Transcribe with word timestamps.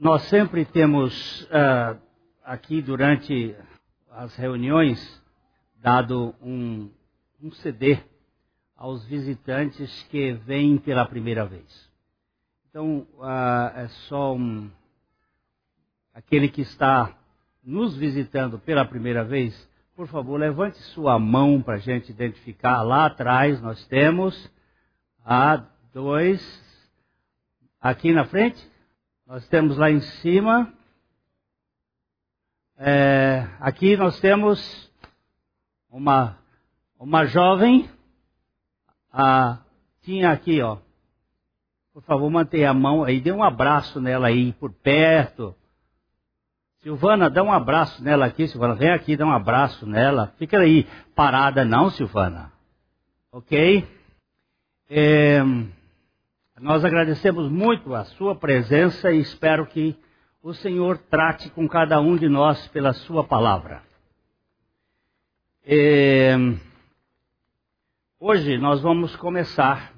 Nós 0.00 0.22
sempre 0.28 0.64
temos 0.64 1.42
uh, 1.46 2.00
aqui 2.44 2.80
durante 2.80 3.56
as 4.12 4.36
reuniões 4.36 5.20
dado 5.80 6.36
um, 6.40 6.88
um 7.42 7.50
CD 7.50 7.98
aos 8.76 9.04
visitantes 9.06 10.04
que 10.04 10.34
vêm 10.34 10.78
pela 10.78 11.04
primeira 11.04 11.44
vez. 11.44 11.90
Então, 12.70 13.08
uh, 13.14 13.74
é 13.74 13.88
só 14.06 14.36
um, 14.36 14.70
aquele 16.14 16.48
que 16.48 16.60
está 16.60 17.18
nos 17.64 17.96
visitando 17.96 18.56
pela 18.56 18.84
primeira 18.84 19.24
vez, 19.24 19.68
por 19.96 20.06
favor, 20.06 20.38
levante 20.38 20.78
sua 20.94 21.18
mão 21.18 21.60
para 21.60 21.74
a 21.74 21.78
gente 21.78 22.12
identificar. 22.12 22.82
Lá 22.82 23.06
atrás 23.06 23.60
nós 23.60 23.84
temos 23.88 24.48
a 25.24 25.56
dois, 25.92 26.40
aqui 27.80 28.12
na 28.12 28.24
frente, 28.26 28.77
nós 29.28 29.46
temos 29.48 29.76
lá 29.76 29.90
em 29.90 30.00
cima, 30.00 30.72
é, 32.78 33.46
aqui 33.60 33.94
nós 33.94 34.18
temos 34.20 34.90
uma, 35.90 36.38
uma 36.98 37.26
jovem, 37.26 37.90
a, 39.12 39.58
tinha 40.00 40.30
aqui, 40.30 40.62
ó, 40.62 40.78
por 41.92 42.02
favor, 42.04 42.30
mantenha 42.30 42.70
a 42.70 42.74
mão 42.74 43.04
aí, 43.04 43.20
dê 43.20 43.30
um 43.30 43.42
abraço 43.42 44.00
nela 44.00 44.28
aí, 44.28 44.54
por 44.54 44.72
perto. 44.72 45.54
Silvana, 46.78 47.28
dá 47.28 47.42
um 47.42 47.52
abraço 47.52 48.02
nela 48.02 48.24
aqui, 48.24 48.48
Silvana. 48.48 48.76
Vem 48.76 48.92
aqui, 48.92 49.14
dá 49.14 49.26
um 49.26 49.32
abraço 49.32 49.84
nela. 49.84 50.32
Fica 50.38 50.58
aí 50.58 50.86
parada, 51.14 51.66
não, 51.66 51.90
Silvana. 51.90 52.50
Ok? 53.30 53.86
É, 54.88 55.42
nós 56.60 56.84
agradecemos 56.84 57.50
muito 57.50 57.94
a 57.94 58.04
sua 58.04 58.34
presença 58.34 59.12
e 59.12 59.20
espero 59.20 59.66
que 59.66 59.96
o 60.42 60.52
Senhor 60.52 60.98
trate 60.98 61.50
com 61.50 61.68
cada 61.68 62.00
um 62.00 62.16
de 62.16 62.28
nós 62.28 62.66
pela 62.68 62.92
sua 62.92 63.22
palavra. 63.22 63.82
É, 65.64 66.34
hoje 68.18 68.58
nós 68.58 68.80
vamos 68.80 69.14
começar 69.16 69.92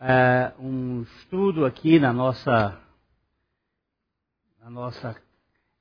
é, 0.00 0.52
um 0.58 1.02
estudo 1.02 1.64
aqui 1.64 1.98
na 1.98 2.12
nossa, 2.12 2.78
na 4.60 4.70
nossa 4.70 5.16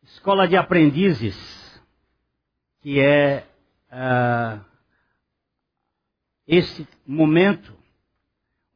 escola 0.03 0.47
de 0.47 0.55
aprendizes, 0.57 1.37
que 2.81 2.99
é 2.99 3.45
uh, 3.91 4.63
esse 6.47 6.87
momento 7.05 7.78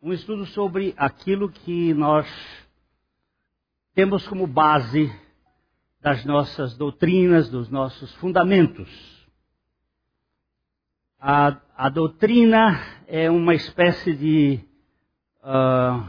um 0.04 0.12
estudo 0.12 0.46
sobre 0.48 0.94
aquilo 0.98 1.50
que 1.50 1.94
nós 1.94 2.28
temos 3.94 4.28
como 4.28 4.46
base 4.46 5.10
das 6.02 6.26
nossas 6.26 6.76
doutrinas, 6.76 7.50
dos 7.50 7.70
nossos 7.70 8.14
fundamentos. 8.16 8.90
A, 11.18 11.58
a 11.78 11.88
doutrina 11.88 12.82
é 13.08 13.32
uma 13.32 13.56
espécie 13.56 14.14
de 14.14 14.60
uh, 15.40 16.06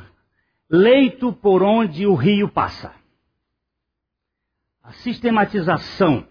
leito 0.68 1.32
por 1.32 1.62
onde 1.62 2.04
o 2.04 2.16
rio 2.16 2.48
passa. 2.48 2.92
A 4.82 4.90
sistematização. 4.94 6.26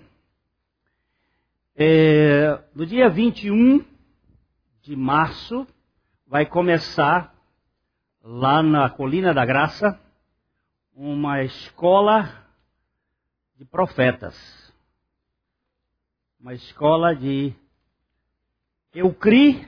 É, 1.77 2.61
no 2.75 2.85
dia 2.85 3.09
21 3.09 3.85
de 4.81 4.97
março 4.97 5.65
vai 6.27 6.45
começar 6.45 7.32
lá 8.23 8.63
na 8.63 8.89
Colina 8.89 9.33
da 9.33 9.45
Graça, 9.45 9.99
uma 10.95 11.43
escola 11.43 12.47
de 13.57 13.65
profetas. 13.65 14.33
Uma 16.39 16.53
escola 16.53 17.13
de. 17.13 17.53
Eu 18.93 19.13
criei, 19.13 19.67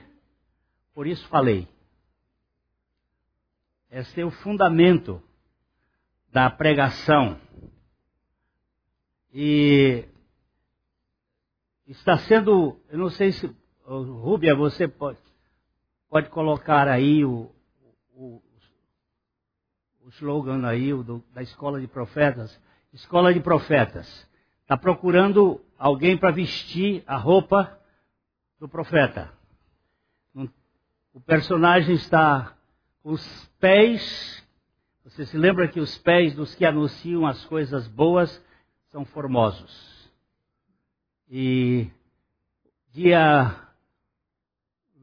por 0.94 1.06
isso 1.06 1.26
falei. 1.28 1.68
Esse 3.90 4.20
é 4.20 4.24
o 4.24 4.30
fundamento 4.30 5.22
da 6.32 6.50
pregação. 6.50 7.38
E 9.32 10.08
está 11.86 12.18
sendo, 12.18 12.80
eu 12.88 12.98
não 12.98 13.10
sei 13.10 13.32
se, 13.32 13.54
Rúbia, 13.84 14.54
você 14.54 14.88
pode, 14.88 15.18
pode 16.08 16.30
colocar 16.30 16.88
aí 16.88 17.24
o, 17.24 17.50
o, 18.14 18.42
o 20.06 20.08
slogan 20.10 20.64
aí 20.64 20.94
o 20.94 21.02
do, 21.02 21.24
da 21.34 21.42
escola 21.42 21.80
de 21.80 21.88
profetas. 21.88 22.60
Escola 22.92 23.34
de 23.34 23.40
profetas. 23.40 24.06
Está 24.62 24.76
procurando 24.76 25.60
alguém 25.76 26.16
para 26.16 26.30
vestir 26.30 27.02
a 27.06 27.16
roupa 27.16 27.76
do 28.58 28.68
profeta. 28.68 29.32
O 31.12 31.20
personagem 31.20 31.96
está 31.96 32.56
com 33.02 33.10
os 33.10 33.46
pés. 33.58 34.46
Você 35.02 35.26
se 35.26 35.36
lembra 35.36 35.66
que 35.66 35.80
os 35.80 35.98
pés 35.98 36.34
dos 36.34 36.54
que 36.54 36.64
anunciam 36.64 37.26
as 37.26 37.44
coisas 37.46 37.88
boas 37.88 38.42
são 38.90 39.04
formosos. 39.04 40.08
E 41.28 41.90
dia 42.92 43.56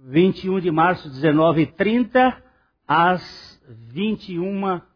21 0.05 0.61
de 0.61 0.71
março, 0.71 1.09
19h30, 1.09 2.41
às 2.87 3.61
21 3.67 4.63
horas. 4.63 4.92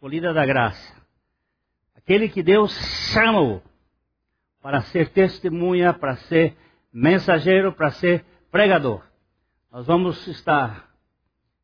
Colhida 0.00 0.32
da 0.32 0.46
graça. 0.46 0.96
Aquele 1.94 2.26
que 2.26 2.42
Deus 2.42 2.72
chamou 3.12 3.62
para 4.62 4.80
ser 4.80 5.10
testemunha, 5.10 5.92
para 5.92 6.16
ser 6.16 6.56
mensageiro, 6.90 7.70
para 7.70 7.90
ser 7.90 8.24
pregador. 8.50 9.04
Nós 9.70 9.86
vamos 9.86 10.26
estar 10.26 10.90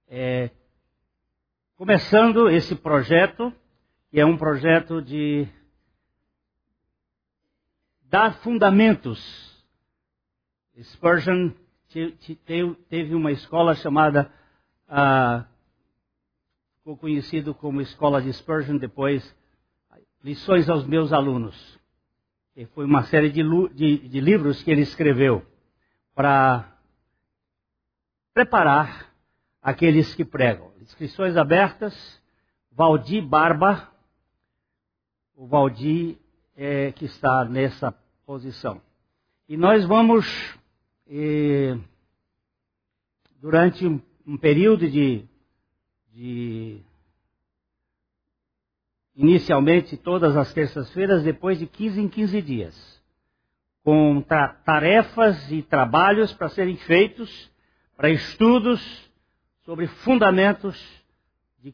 é, 0.06 0.50
começando 1.76 2.50
esse 2.50 2.76
projeto, 2.76 3.50
que 4.10 4.20
é 4.20 4.26
um 4.26 4.36
projeto 4.36 5.00
de 5.00 5.48
dar 8.02 8.34
fundamentos. 8.42 9.64
Spurgeon 10.78 11.52
teve 12.90 13.14
uma 13.14 13.32
escola 13.32 13.74
chamada 13.76 14.30
uh, 14.90 15.53
ficou 16.84 16.98
conhecido 16.98 17.54
como 17.54 17.80
Escola 17.80 18.20
de 18.20 18.30
Spurgeon, 18.30 18.76
depois 18.76 19.34
Lições 20.22 20.68
aos 20.68 20.86
Meus 20.86 21.14
Alunos. 21.14 21.80
E 22.54 22.66
foi 22.66 22.84
uma 22.84 23.04
série 23.04 23.30
de, 23.30 23.42
de, 23.72 24.06
de 24.06 24.20
livros 24.20 24.62
que 24.62 24.70
ele 24.70 24.82
escreveu 24.82 25.42
para 26.14 26.76
preparar 28.34 29.10
aqueles 29.62 30.14
que 30.14 30.26
pregam. 30.26 30.72
Inscrições 30.82 31.38
abertas, 31.38 32.22
Valdir 32.70 33.26
Barba, 33.26 33.90
o 35.34 35.46
Valdir 35.46 36.18
é, 36.54 36.92
que 36.92 37.06
está 37.06 37.46
nessa 37.46 37.92
posição. 38.26 38.82
E 39.48 39.56
nós 39.56 39.86
vamos, 39.86 40.26
eh, 41.06 41.78
durante 43.40 43.86
um, 43.86 44.02
um 44.26 44.36
período 44.36 44.90
de 44.90 45.26
de 46.14 46.80
inicialmente 49.16 49.96
todas 49.96 50.36
as 50.36 50.52
terças-feiras, 50.52 51.24
depois 51.24 51.58
de 51.58 51.66
15 51.66 52.00
em 52.00 52.08
15 52.08 52.40
dias, 52.40 53.02
com 53.82 54.22
tarefas 54.64 55.50
e 55.50 55.60
trabalhos 55.62 56.32
para 56.32 56.48
serem 56.48 56.76
feitos, 56.76 57.50
para 57.96 58.10
estudos 58.10 58.80
sobre 59.64 59.88
fundamentos 59.88 61.04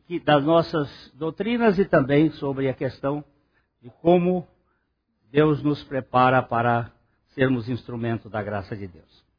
que, 0.06 0.18
das 0.20 0.42
nossas 0.44 1.12
doutrinas 1.14 1.78
e 1.78 1.84
também 1.84 2.30
sobre 2.30 2.68
a 2.68 2.74
questão 2.74 3.24
de 3.82 3.90
como 4.00 4.46
Deus 5.30 5.62
nos 5.62 5.84
prepara 5.84 6.42
para 6.42 6.90
sermos 7.28 7.68
instrumento 7.68 8.28
da 8.28 8.42
graça 8.42 8.76
de 8.76 8.86
Deus. 8.86 9.29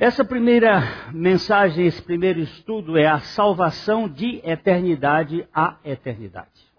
Essa 0.00 0.24
primeira 0.24 1.12
mensagem, 1.12 1.84
esse 1.84 2.00
primeiro 2.00 2.40
estudo 2.40 2.96
é 2.96 3.06
a 3.06 3.20
salvação 3.20 4.08
de 4.08 4.40
eternidade 4.42 5.46
a 5.52 5.78
eternidade. 5.84 6.72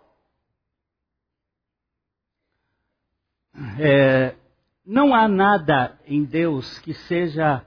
É, 3.79 4.35
não 4.83 5.13
há 5.13 5.27
nada 5.27 5.99
em 6.07 6.23
Deus 6.23 6.79
que 6.79 6.95
seja 6.95 7.63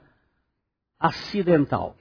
acidental. 0.99 1.95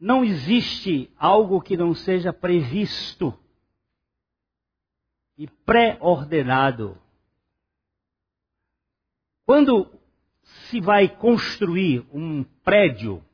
Não 0.00 0.24
existe 0.24 1.12
algo 1.18 1.60
que 1.60 1.76
não 1.76 1.92
seja 1.92 2.32
previsto 2.32 3.38
e 5.36 5.46
pré-ordenado. 5.46 6.96
Quando 9.44 9.99
se 10.68 10.80
vai 10.80 11.08
construir 11.08 12.06
um 12.12 12.44
prédio, 12.64 13.24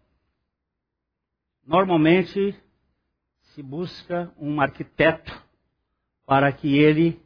normalmente 1.67 2.55
se 3.41 3.63
busca 3.63 4.33
um 4.39 4.61
arquiteto 4.61 5.45
para 6.25 6.53
que 6.53 6.79
ele 6.79 7.21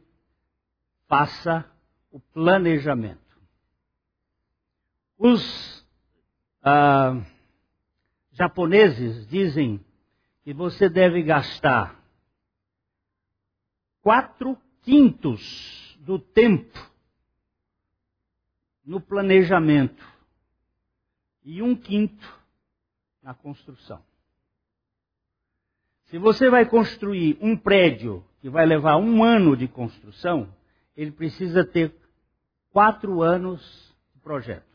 faça 1.07 1.65
o 2.11 2.19
planejamento. 2.19 3.19
Os 5.17 5.85
ah, 6.63 7.21
japoneses 8.31 9.27
dizem 9.27 9.83
que 10.43 10.53
você 10.53 10.89
deve 10.89 11.21
gastar 11.21 12.01
quatro 14.01 14.57
quintos 14.81 15.97
do 15.99 16.17
tempo 16.17 16.90
no 18.85 18.99
planejamento 18.99 20.05
e 21.43 21.61
um 21.61 21.75
quinto 21.75 22.41
na 23.21 23.33
construção. 23.33 24.03
Se 26.05 26.17
você 26.17 26.49
vai 26.49 26.65
construir 26.65 27.37
um 27.41 27.55
prédio 27.55 28.23
que 28.41 28.49
vai 28.49 28.65
levar 28.65 28.97
um 28.97 29.23
ano 29.23 29.55
de 29.55 29.67
construção, 29.67 30.53
ele 30.95 31.11
precisa 31.11 31.63
ter 31.63 31.95
quatro 32.71 33.21
anos 33.21 33.95
de 34.13 34.19
projeto. 34.19 34.65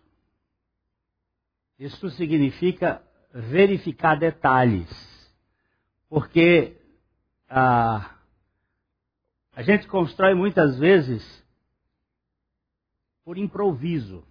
Isso 1.78 2.08
significa 2.10 3.02
verificar 3.34 4.18
detalhes, 4.18 4.88
porque 6.08 6.76
a, 7.50 8.14
a 9.52 9.62
gente 9.62 9.86
constrói 9.88 10.34
muitas 10.34 10.78
vezes 10.78 11.45
por 13.26 13.36
improviso, 13.36 14.22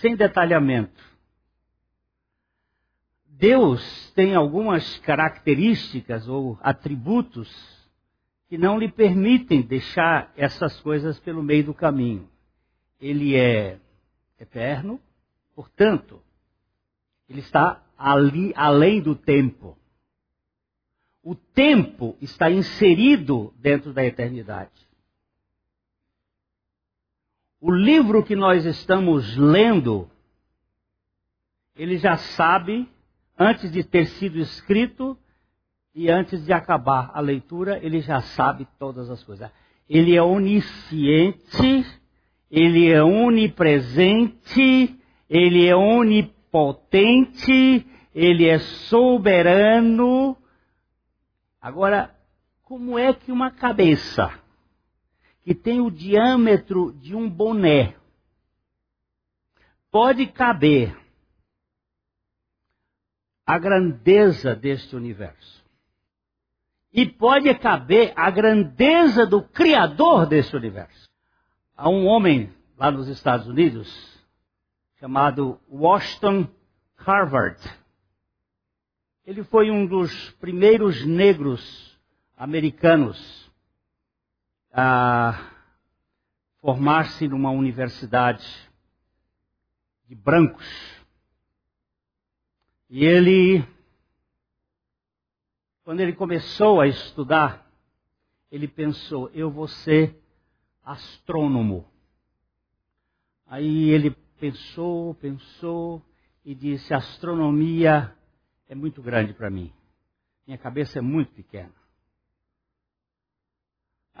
sem 0.00 0.16
detalhamento. 0.16 1.00
Deus 3.24 4.10
tem 4.16 4.34
algumas 4.34 4.98
características 4.98 6.26
ou 6.26 6.58
atributos 6.60 7.48
que 8.48 8.58
não 8.58 8.76
lhe 8.76 8.90
permitem 8.90 9.62
deixar 9.62 10.32
essas 10.36 10.80
coisas 10.80 11.20
pelo 11.20 11.40
meio 11.40 11.66
do 11.66 11.72
caminho. 11.72 12.28
Ele 13.00 13.36
é 13.36 13.78
eterno, 14.36 15.00
portanto, 15.54 16.20
ele 17.28 17.38
está 17.38 17.80
ali 17.96 18.52
além 18.56 19.00
do 19.00 19.14
tempo. 19.14 19.78
O 21.22 21.36
tempo 21.36 22.16
está 22.20 22.50
inserido 22.50 23.54
dentro 23.56 23.92
da 23.92 24.04
eternidade. 24.04 24.89
O 27.60 27.70
livro 27.70 28.24
que 28.24 28.34
nós 28.34 28.64
estamos 28.64 29.36
lendo, 29.36 30.08
ele 31.76 31.98
já 31.98 32.16
sabe 32.16 32.88
antes 33.38 33.70
de 33.70 33.84
ter 33.84 34.06
sido 34.06 34.38
escrito 34.38 35.14
e 35.94 36.08
antes 36.10 36.42
de 36.42 36.54
acabar 36.54 37.10
a 37.12 37.20
leitura, 37.20 37.78
ele 37.84 38.00
já 38.00 38.22
sabe 38.22 38.66
todas 38.78 39.10
as 39.10 39.22
coisas. 39.22 39.50
Ele 39.86 40.16
é 40.16 40.22
onisciente, 40.22 41.84
ele 42.50 42.90
é 42.90 43.02
onipresente, 43.02 44.98
ele 45.28 45.66
é 45.66 45.76
onipotente, 45.76 46.26
ele 48.14 48.48
é 48.48 48.58
soberano. 48.58 50.34
Agora, 51.60 52.10
como 52.62 52.98
é 52.98 53.12
que 53.12 53.30
uma 53.30 53.50
cabeça 53.50 54.32
que 55.42 55.54
tem 55.54 55.80
o 55.80 55.90
diâmetro 55.90 56.92
de 56.92 57.14
um 57.14 57.28
boné 57.28 57.94
pode 59.90 60.26
caber 60.26 60.96
a 63.44 63.58
grandeza 63.58 64.54
deste 64.54 64.94
universo. 64.94 65.60
E 66.92 67.06
pode 67.06 67.52
caber 67.56 68.12
a 68.16 68.30
grandeza 68.30 69.26
do 69.26 69.42
Criador 69.42 70.26
deste 70.26 70.54
universo. 70.56 71.08
Há 71.76 71.88
um 71.88 72.06
homem 72.06 72.52
lá 72.76 72.90
nos 72.90 73.08
Estados 73.08 73.46
Unidos 73.46 73.88
chamado 74.98 75.58
Washington 75.68 76.48
Harvard. 76.96 77.58
Ele 79.24 79.42
foi 79.44 79.70
um 79.70 79.86
dos 79.86 80.30
primeiros 80.32 81.04
negros 81.04 81.98
americanos 82.36 83.49
a 84.72 85.50
formar-se 86.60 87.26
numa 87.28 87.50
universidade 87.50 88.46
de 90.06 90.14
brancos. 90.14 90.66
E 92.88 93.04
ele, 93.04 93.64
quando 95.84 96.00
ele 96.00 96.12
começou 96.12 96.80
a 96.80 96.86
estudar, 96.86 97.70
ele 98.50 98.66
pensou: 98.66 99.30
eu 99.32 99.50
vou 99.50 99.68
ser 99.68 100.20
astrônomo. 100.84 101.86
Aí 103.46 103.90
ele 103.90 104.10
pensou, 104.38 105.14
pensou 105.14 106.04
e 106.44 106.54
disse: 106.54 106.92
astronomia 106.92 108.14
é 108.68 108.74
muito 108.74 109.02
grande 109.02 109.32
para 109.32 109.50
mim. 109.50 109.72
Minha 110.46 110.58
cabeça 110.58 110.98
é 110.98 111.02
muito 111.02 111.32
pequena. 111.32 111.79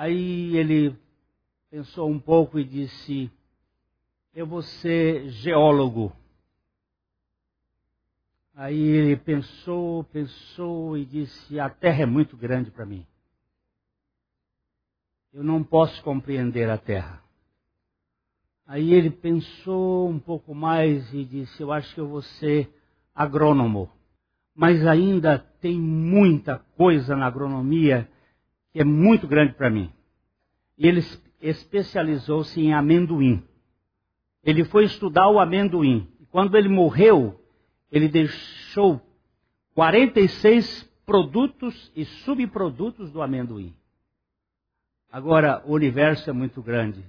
Aí 0.00 0.56
ele 0.56 0.96
pensou 1.68 2.08
um 2.08 2.18
pouco 2.18 2.58
e 2.58 2.64
disse: 2.64 3.30
eu 4.32 4.46
vou 4.46 4.62
ser 4.62 5.28
geólogo. 5.28 6.10
Aí 8.54 8.80
ele 8.80 9.14
pensou, 9.18 10.04
pensou 10.04 10.96
e 10.96 11.04
disse: 11.04 11.60
A 11.60 11.68
terra 11.68 12.04
é 12.04 12.06
muito 12.06 12.34
grande 12.34 12.70
para 12.70 12.86
mim. 12.86 13.06
Eu 15.34 15.44
não 15.44 15.62
posso 15.62 16.02
compreender 16.02 16.70
a 16.70 16.78
terra. 16.78 17.22
Aí 18.66 18.94
ele 18.94 19.10
pensou 19.10 20.08
um 20.08 20.18
pouco 20.18 20.54
mais 20.54 21.12
e 21.12 21.26
disse: 21.26 21.62
Eu 21.62 21.70
acho 21.70 21.94
que 21.94 22.00
eu 22.00 22.08
vou 22.08 22.22
ser 22.22 22.74
agrônomo. 23.14 23.90
Mas 24.54 24.86
ainda 24.86 25.38
tem 25.38 25.78
muita 25.78 26.58
coisa 26.74 27.14
na 27.14 27.26
agronomia 27.26 28.08
que 28.72 28.80
é 28.80 28.84
muito 28.84 29.26
grande 29.26 29.54
para 29.54 29.70
mim. 29.70 29.92
E 30.78 30.86
ele 30.86 31.04
especializou-se 31.40 32.60
em 32.60 32.72
amendoim. 32.72 33.42
Ele 34.42 34.64
foi 34.64 34.84
estudar 34.84 35.28
o 35.28 35.38
amendoim. 35.38 36.08
E 36.20 36.26
quando 36.26 36.56
ele 36.56 36.68
morreu, 36.68 37.40
ele 37.90 38.08
deixou 38.08 39.00
46 39.74 40.88
produtos 41.04 41.90
e 41.94 42.04
subprodutos 42.04 43.10
do 43.10 43.20
amendoim. 43.20 43.74
Agora, 45.10 45.62
o 45.66 45.72
universo 45.72 46.30
é 46.30 46.32
muito 46.32 46.62
grande. 46.62 47.04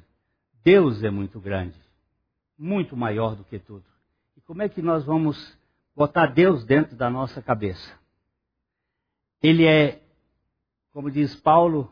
Deus 0.64 1.04
é 1.04 1.10
muito 1.10 1.40
grande. 1.40 1.80
Muito 2.58 2.98
maior 2.98 3.36
do 3.36 3.44
que 3.44 3.60
tudo. 3.60 3.86
E 4.36 4.42
como 4.42 4.62
é 4.62 4.70
que 4.70 4.82
nós 4.82 5.06
vamos 5.06 5.58
botar 5.96 6.28
Deus 6.28 6.66
dentro 6.66 6.96
da 6.96 7.10
nossa 7.10 7.42
cabeça? 7.42 8.00
Ele 9.42 9.66
é, 9.66 10.01
como 10.94 11.10
diz 11.10 11.36
Paulo, 11.36 11.92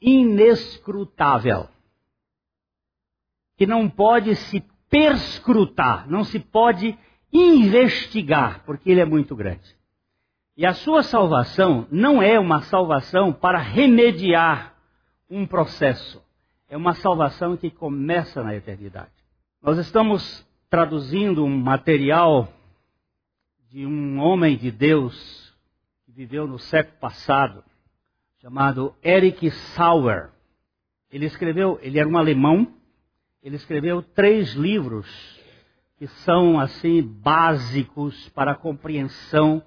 inescrutável. 0.00 1.68
Que 3.56 3.66
não 3.66 3.88
pode 3.88 4.34
se 4.36 4.60
perscrutar, 4.90 6.08
não 6.08 6.24
se 6.24 6.38
pode 6.38 6.96
investigar, 7.32 8.62
porque 8.64 8.90
ele 8.90 9.00
é 9.00 9.04
muito 9.04 9.34
grande. 9.34 9.76
E 10.56 10.64
a 10.64 10.72
sua 10.72 11.02
salvação 11.02 11.86
não 11.90 12.22
é 12.22 12.38
uma 12.38 12.62
salvação 12.62 13.32
para 13.32 13.58
remediar 13.58 14.74
um 15.28 15.46
processo. 15.46 16.22
É 16.68 16.76
uma 16.76 16.94
salvação 16.94 17.56
que 17.56 17.70
começa 17.70 18.42
na 18.42 18.54
eternidade. 18.54 19.10
Nós 19.62 19.78
estamos 19.78 20.46
traduzindo 20.70 21.44
um 21.44 21.58
material 21.58 22.48
de 23.70 23.84
um 23.84 24.18
homem 24.18 24.56
de 24.56 24.70
Deus 24.70 25.54
que 26.04 26.12
viveu 26.12 26.46
no 26.46 26.58
século 26.58 26.98
passado, 26.98 27.62
chamado 28.46 28.94
Eric 29.02 29.50
Sauer. 29.74 30.30
Ele 31.10 31.26
escreveu, 31.26 31.80
ele 31.82 31.98
era 31.98 32.08
um 32.08 32.16
alemão, 32.16 32.72
ele 33.42 33.56
escreveu 33.56 34.00
três 34.00 34.52
livros 34.52 35.04
que 35.98 36.06
são 36.06 36.60
assim 36.60 37.02
básicos 37.02 38.28
para 38.28 38.52
a 38.52 38.56
compreensão 38.56 39.60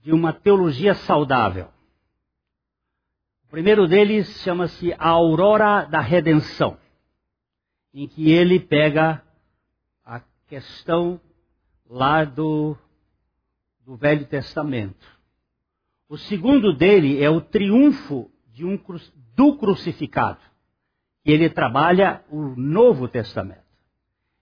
de 0.00 0.12
uma 0.12 0.32
teologia 0.32 0.94
saudável. 0.94 1.66
O 3.46 3.50
primeiro 3.50 3.88
deles 3.88 4.28
chama-se 4.42 4.92
A 4.92 5.08
Aurora 5.08 5.84
da 5.84 6.00
Redenção, 6.00 6.78
em 7.92 8.06
que 8.06 8.30
ele 8.30 8.60
pega 8.60 9.24
a 10.04 10.20
questão 10.46 11.20
lá 11.90 12.22
do, 12.22 12.76
do 13.84 13.96
Velho 13.96 14.24
Testamento. 14.24 15.13
O 16.14 16.16
segundo 16.16 16.72
dele 16.72 17.20
é 17.20 17.28
o 17.28 17.40
triunfo 17.40 18.30
um, 18.60 18.78
do 19.34 19.56
crucificado. 19.56 20.38
E 21.26 21.32
ele 21.32 21.50
trabalha 21.50 22.24
o 22.30 22.54
Novo 22.54 23.08
Testamento. 23.08 23.64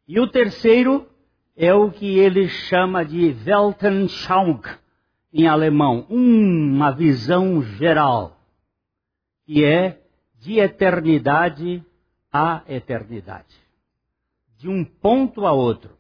E 0.07 0.21
o 0.21 0.29
terceiro 0.29 1.09
é 1.57 1.73
o 1.73 1.91
que 1.91 2.19
ele 2.19 2.47
chama 2.47 3.03
de 3.07 3.35
Weltanschauung, 3.47 4.61
em 5.33 5.49
alemão, 5.49 6.05
uma 6.11 6.91
visão 6.91 7.63
geral, 7.63 8.39
que 9.47 9.65
é 9.65 9.99
de 10.41 10.59
eternidade 10.59 11.83
a 12.31 12.63
eternidade, 12.69 13.57
de 14.59 14.69
um 14.69 14.85
ponto 14.85 15.47
a 15.47 15.53
outro. 15.53 15.97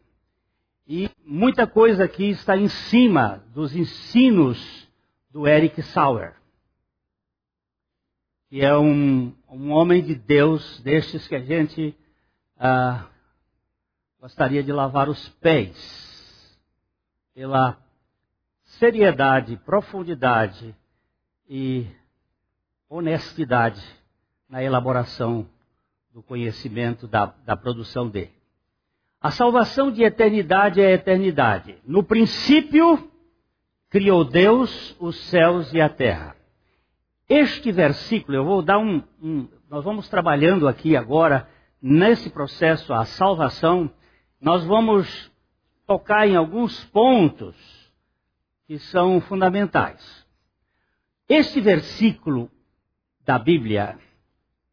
E 0.87 1.09
muita 1.25 1.67
coisa 1.67 2.05
aqui 2.05 2.29
está 2.29 2.59
em 2.59 2.69
cima 2.69 3.43
dos 3.55 3.75
ensinos 3.75 4.82
do 5.33 5.49
Eric 5.49 5.83
Sauer, 5.83 6.35
que 8.51 8.63
é 8.63 8.77
um, 8.77 9.35
um 9.49 9.71
homem 9.73 10.03
de 10.03 10.15
Deus 10.15 10.79
destes 10.81 11.27
que 11.27 11.35
a 11.35 11.41
gente 11.41 11.97
ah, 12.59 13.07
gostaria 14.21 14.63
de 14.63 14.71
lavar 14.71 15.09
os 15.09 15.27
pés 15.41 16.61
pela 17.35 17.79
seriedade, 18.79 19.57
profundidade 19.65 20.77
e 21.49 21.87
honestidade 22.87 23.83
na 24.47 24.63
elaboração 24.63 25.49
do 26.13 26.23
conhecimento 26.23 27.09
da, 27.09 27.27
da 27.47 27.57
produção 27.57 28.07
dele. 28.07 28.35
A 29.19 29.31
salvação 29.31 29.91
de 29.91 30.03
eternidade 30.03 30.79
é 30.79 30.93
eternidade. 30.93 31.79
No 31.87 32.05
princípio, 32.05 33.11
criou 33.93 34.25
Deus 34.25 34.97
os 34.99 35.15
céus 35.25 35.71
e 35.75 35.79
a 35.79 35.87
terra. 35.87 36.35
Este 37.29 37.71
versículo, 37.71 38.39
eu 38.39 38.43
vou 38.45 38.63
dar 38.63 38.79
um, 38.79 39.03
um. 39.23 39.47
Nós 39.69 39.85
vamos 39.85 40.09
trabalhando 40.09 40.67
aqui 40.67 40.97
agora, 40.97 41.47
nesse 41.81 42.31
processo, 42.31 42.95
a 42.95 43.05
salvação, 43.05 43.93
nós 44.41 44.65
vamos 44.65 45.31
tocar 45.87 46.27
em 46.27 46.35
alguns 46.35 46.83
pontos 46.87 47.55
que 48.67 48.79
são 48.79 49.21
fundamentais. 49.21 50.27
Este 51.29 51.61
versículo 51.61 52.51
da 53.27 53.39
Bíblia, 53.39 53.99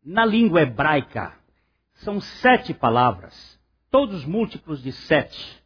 na 0.02 0.26
língua 0.26 0.62
hebraica, 0.62 1.34
são 1.96 2.22
sete 2.22 2.74
palavras, 2.74 3.60
todos 3.92 4.24
múltiplos 4.24 4.82
de 4.82 4.94
sete, 4.94 5.62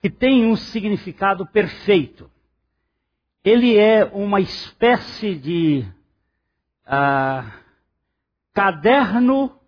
que 0.00 0.08
têm 0.08 0.46
um 0.46 0.54
significado 0.54 1.44
perfeito. 1.44 2.30
Ele 3.44 3.76
é 3.76 4.04
uma 4.06 4.40
espécie 4.40 5.34
de 5.34 5.84
uh, 6.86 7.52
caderno 8.54 9.60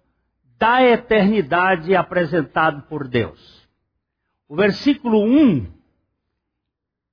da 0.59 0.83
eternidade 0.83 1.95
apresentado 1.95 2.83
por 2.88 3.06
Deus. 3.06 3.68
O 4.49 4.56
versículo 4.56 5.23
1, 5.23 5.66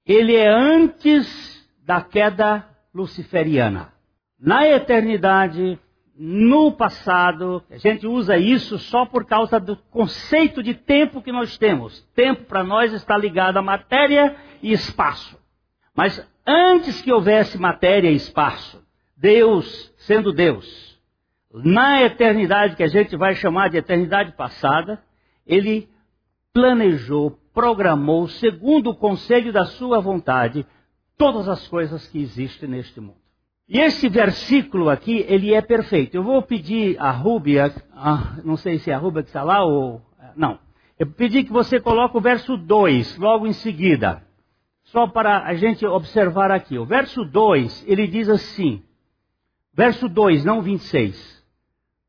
ele 0.06 0.36
é 0.36 0.48
antes 0.48 1.68
da 1.86 2.02
queda 2.02 2.66
luciferiana. 2.94 3.92
Na 4.40 4.66
eternidade, 4.66 5.78
no 6.16 6.72
passado, 6.72 7.62
a 7.70 7.78
gente 7.78 8.08
usa 8.08 8.38
isso 8.38 8.78
só 8.78 9.06
por 9.06 9.26
causa 9.26 9.60
do 9.60 9.76
conceito 9.76 10.64
de 10.64 10.74
tempo 10.74 11.22
que 11.22 11.32
nós 11.32 11.58
temos. 11.58 12.02
Tempo 12.16 12.44
para 12.46 12.64
nós 12.64 12.94
está 12.94 13.18
ligado 13.18 13.58
a 13.58 13.62
matéria 13.62 14.36
e 14.62 14.72
espaço. 14.72 15.38
Mas 15.96 16.26
antes 16.46 17.02
que 17.02 17.12
houvesse 17.12 17.58
matéria 17.58 18.10
e 18.10 18.16
espaço, 18.16 18.84
Deus, 19.16 19.94
sendo 19.98 20.34
Deus, 20.34 21.00
na 21.54 22.02
eternidade 22.02 22.76
que 22.76 22.84
a 22.84 22.88
gente 22.88 23.16
vai 23.16 23.36
chamar 23.36 23.70
de 23.70 23.78
eternidade 23.78 24.34
passada, 24.34 25.02
ele 25.46 25.90
planejou, 26.52 27.40
programou, 27.54 28.28
segundo 28.28 28.92
o 28.92 28.96
conselho 28.96 29.54
da 29.54 29.66
sua 29.66 30.00
vontade, 30.00 30.66
todas 31.18 31.48
as 31.48 31.68
coisas 31.68 32.08
que 32.08 32.20
existem 32.22 32.70
neste 32.70 33.00
mundo. 33.00 33.24
E 33.68 33.80
esse 33.80 34.10
versículo 34.10 34.90
aqui, 34.90 35.26
ele 35.28 35.54
é 35.54 35.62
perfeito. 35.62 36.16
Eu 36.16 36.24
vou 36.24 36.42
pedir 36.42 37.00
a 37.00 37.12
Rúbia, 37.12 37.74
ah, 37.96 38.38
não 38.44 38.58
sei 38.58 38.78
se 38.78 38.92
é 38.92 38.94
a 38.94 38.98
Rúbia 38.98 39.24
que 39.24 39.30
está 39.30 39.44
lá 39.44 39.64
ou. 39.64 40.02
Não. 40.36 40.60
Eu 41.00 41.08
pedi 41.08 41.44
que 41.44 41.52
você 41.52 41.80
coloque 41.80 42.18
o 42.18 42.22
verso 42.22 42.58
2, 42.58 43.18
logo 43.18 43.48
em 43.48 43.54
seguida. 43.54 44.22
Só 44.94 45.08
para 45.08 45.44
a 45.44 45.56
gente 45.56 45.84
observar 45.88 46.52
aqui. 46.52 46.78
O 46.78 46.86
verso 46.86 47.26
2, 47.26 47.84
ele 47.88 48.06
diz 48.06 48.30
assim. 48.30 48.84
Verso 49.74 50.08
2, 50.08 50.46
não 50.46 50.62
26. 50.62 51.44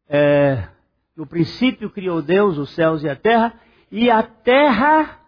É, 0.06 0.68
no 1.16 1.26
princípio 1.26 1.88
criou 1.88 2.20
Deus 2.20 2.58
os 2.58 2.68
céus 2.74 3.02
e 3.02 3.08
a 3.08 3.16
terra, 3.16 3.58
e 3.90 4.10
a 4.10 4.22
terra, 4.22 5.18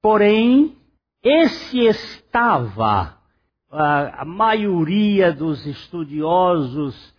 porém, 0.00 0.76
esse 1.24 1.80
estava, 1.80 3.18
a, 3.68 4.22
a 4.22 4.24
maioria 4.24 5.32
dos 5.32 5.66
estudiosos 5.66 7.12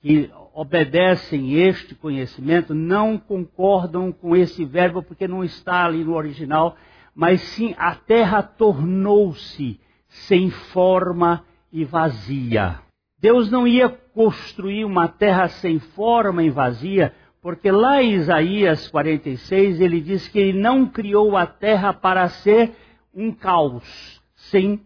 que 0.00 0.30
obedecem 0.54 1.52
este 1.52 1.94
conhecimento 1.94 2.72
não 2.72 3.18
concordam 3.18 4.10
com 4.10 4.34
esse 4.34 4.64
verbo 4.64 5.02
porque 5.02 5.28
não 5.28 5.44
está 5.44 5.84
ali 5.84 6.02
no 6.02 6.14
original, 6.14 6.78
mas 7.16 7.40
sim 7.40 7.74
a 7.78 7.94
terra 7.94 8.42
tornou-se 8.42 9.80
sem 10.06 10.50
forma 10.50 11.42
e 11.72 11.82
vazia. 11.82 12.78
Deus 13.18 13.50
não 13.50 13.66
ia 13.66 13.88
construir 13.88 14.84
uma 14.84 15.08
terra 15.08 15.48
sem 15.48 15.78
forma 15.78 16.42
e 16.42 16.50
vazia 16.50 17.14
porque 17.40 17.70
lá 17.70 18.02
em 18.02 18.14
Isaías 18.14 18.88
46 18.88 19.80
ele 19.80 20.00
diz 20.00 20.28
que 20.28 20.38
ele 20.38 20.60
não 20.60 20.84
criou 20.84 21.36
a 21.36 21.46
terra 21.46 21.92
para 21.92 22.28
ser 22.28 22.74
um 23.14 23.32
caos, 23.32 24.20
sem 24.34 24.84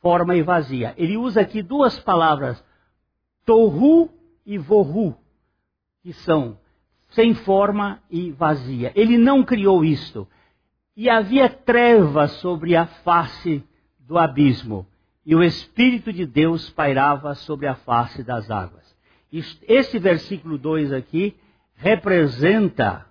forma 0.00 0.36
e 0.36 0.42
vazia. 0.42 0.94
Ele 0.96 1.16
usa 1.16 1.40
aqui 1.40 1.62
duas 1.62 1.98
palavras, 1.98 2.62
tohu 3.44 4.10
e 4.44 4.56
vohu, 4.56 5.16
que 6.02 6.12
são 6.12 6.58
sem 7.08 7.34
forma 7.34 8.00
e 8.10 8.30
vazia. 8.30 8.92
Ele 8.94 9.16
não 9.16 9.42
criou 9.42 9.84
isto. 9.84 10.28
E 10.96 11.10
havia 11.10 11.48
trevas 11.48 12.32
sobre 12.32 12.74
a 12.74 12.86
face 12.86 13.62
do 14.00 14.16
abismo, 14.16 14.86
e 15.26 15.34
o 15.34 15.42
Espírito 15.42 16.12
de 16.12 16.24
Deus 16.24 16.70
pairava 16.70 17.34
sobre 17.34 17.66
a 17.66 17.74
face 17.74 18.22
das 18.22 18.50
águas. 18.50 18.96
Esse 19.68 19.98
versículo 19.98 20.56
2 20.56 20.92
aqui 20.92 21.36
representa 21.74 23.06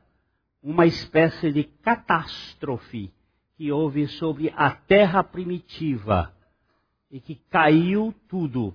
uma 0.63 0.87
espécie 0.87 1.51
de 1.51 1.63
catástrofe 1.63 3.11
que 3.55 3.71
houve 3.71 4.07
sobre 4.07 4.51
a 4.55 4.71
terra 4.71 5.23
primitiva 5.23 6.33
e 7.11 7.19
que 7.19 7.35
caiu 7.49 8.13
tudo, 8.27 8.73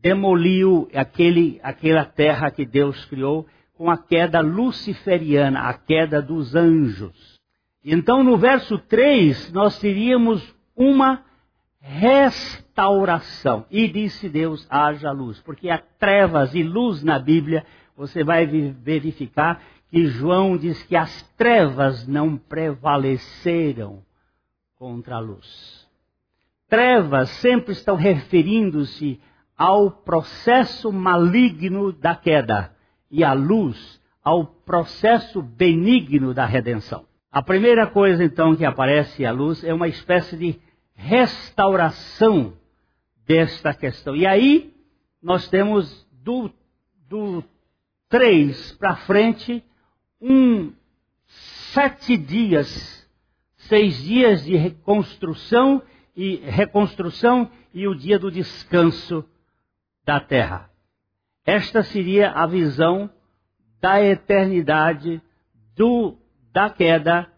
demoliu 0.00 0.88
aquele, 0.94 1.58
aquela 1.62 2.04
terra 2.04 2.50
que 2.50 2.64
Deus 2.64 3.04
criou 3.06 3.46
com 3.74 3.90
a 3.90 3.98
queda 3.98 4.40
luciferiana, 4.40 5.68
a 5.68 5.74
queda 5.74 6.22
dos 6.22 6.54
anjos. 6.54 7.37
Então, 7.84 8.22
no 8.24 8.36
verso 8.36 8.78
3, 8.78 9.52
nós 9.52 9.78
teríamos 9.78 10.54
uma 10.76 11.24
restauração. 11.80 13.66
E 13.70 13.88
disse 13.88 14.28
Deus: 14.28 14.66
haja 14.70 15.10
luz. 15.10 15.40
Porque 15.40 15.70
há 15.70 15.78
trevas 15.78 16.54
e 16.54 16.62
luz 16.62 17.02
na 17.02 17.18
Bíblia 17.18 17.64
você 17.96 18.22
vai 18.22 18.46
verificar 18.46 19.62
que 19.90 20.06
João 20.06 20.56
diz 20.56 20.82
que 20.84 20.94
as 20.94 21.22
trevas 21.36 22.06
não 22.06 22.36
prevaleceram 22.36 24.02
contra 24.76 25.16
a 25.16 25.20
luz. 25.20 25.88
Trevas 26.68 27.30
sempre 27.30 27.72
estão 27.72 27.96
referindo-se 27.96 29.18
ao 29.56 29.90
processo 29.90 30.92
maligno 30.92 31.92
da 31.92 32.14
queda 32.14 32.72
e 33.10 33.24
a 33.24 33.32
luz 33.32 34.00
ao 34.22 34.44
processo 34.44 35.40
benigno 35.40 36.34
da 36.34 36.44
redenção. 36.44 37.07
A 37.30 37.42
primeira 37.42 37.86
coisa 37.86 38.24
então 38.24 38.56
que 38.56 38.64
aparece 38.64 39.24
à 39.24 39.30
luz 39.30 39.62
é 39.62 39.72
uma 39.72 39.88
espécie 39.88 40.36
de 40.36 40.58
restauração 40.94 42.54
desta 43.26 43.74
questão. 43.74 44.16
E 44.16 44.26
aí 44.26 44.74
nós 45.22 45.48
temos 45.48 46.06
do, 46.24 46.50
do 47.06 47.44
três 48.08 48.72
para 48.72 48.96
frente, 48.96 49.62
um 50.20 50.72
sete 51.26 52.16
dias, 52.16 53.06
seis 53.56 54.02
dias 54.02 54.44
de 54.44 54.56
reconstrução 54.56 55.82
e 56.16 56.36
reconstrução 56.36 57.50
e 57.74 57.86
o 57.86 57.94
dia 57.94 58.18
do 58.18 58.30
descanso 58.30 59.22
da 60.04 60.18
terra. 60.18 60.70
Esta 61.44 61.82
seria 61.82 62.30
a 62.30 62.46
visão 62.46 63.10
da 63.80 64.02
eternidade 64.02 65.22
do, 65.76 66.16
da 66.58 66.68
queda 66.68 67.30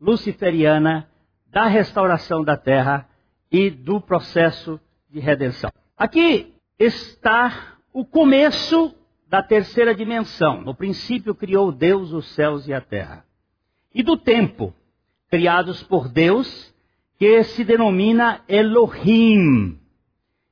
luciferiana, 0.00 1.06
da 1.48 1.66
restauração 1.66 2.42
da 2.42 2.56
terra 2.56 3.06
e 3.50 3.68
do 3.68 4.00
processo 4.00 4.80
de 5.10 5.20
redenção. 5.20 5.70
Aqui 5.98 6.54
está 6.78 7.76
o 7.92 8.06
começo 8.06 8.94
da 9.28 9.42
terceira 9.42 9.94
dimensão. 9.94 10.62
No 10.62 10.74
princípio 10.74 11.34
criou 11.34 11.70
Deus 11.70 12.10
os 12.10 12.26
céus 12.28 12.66
e 12.66 12.72
a 12.72 12.80
terra. 12.80 13.22
E 13.94 14.02
do 14.02 14.16
tempo, 14.16 14.74
criados 15.28 15.82
por 15.82 16.08
Deus, 16.08 16.74
que 17.18 17.44
se 17.44 17.62
denomina 17.62 18.40
Elohim. 18.48 19.78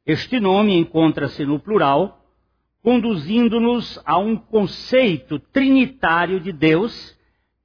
Este 0.05 0.39
nome 0.39 0.77
encontra-se 0.77 1.47
no 1.47 1.59
plural, 1.59 2.27
conduzindo-nos 2.83 3.99
a 4.05 4.19
um 4.19 4.37
conceito 4.37 5.39
trinitário 5.39 6.41
de 6.41 6.53
Deus 6.53 7.19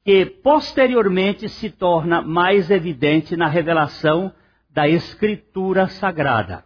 que 0.06 0.24
posteriormente 0.24 1.50
se 1.50 1.72
torna 1.72 2.22
mais 2.22 2.70
evidente 2.70 3.36
na 3.36 3.48
revelação 3.48 4.32
da 4.70 4.88
Escritura 4.88 5.88
Sagrada. 5.88 6.64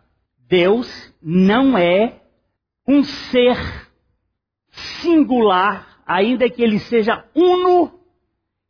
Deus 0.49 1.15
não 1.21 1.77
é 1.77 2.21
um 2.85 3.01
ser 3.01 3.57
singular, 4.69 6.01
ainda 6.05 6.49
que 6.49 6.61
ele 6.61 6.79
seja 6.79 7.23
uno, 7.33 8.01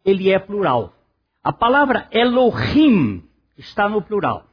ele 0.05 0.29
é 0.29 0.37
plural. 0.37 0.93
A 1.43 1.51
palavra 1.51 2.07
Elohim 2.11 3.23
está 3.57 3.89
no 3.89 4.03
plural. 4.03 4.45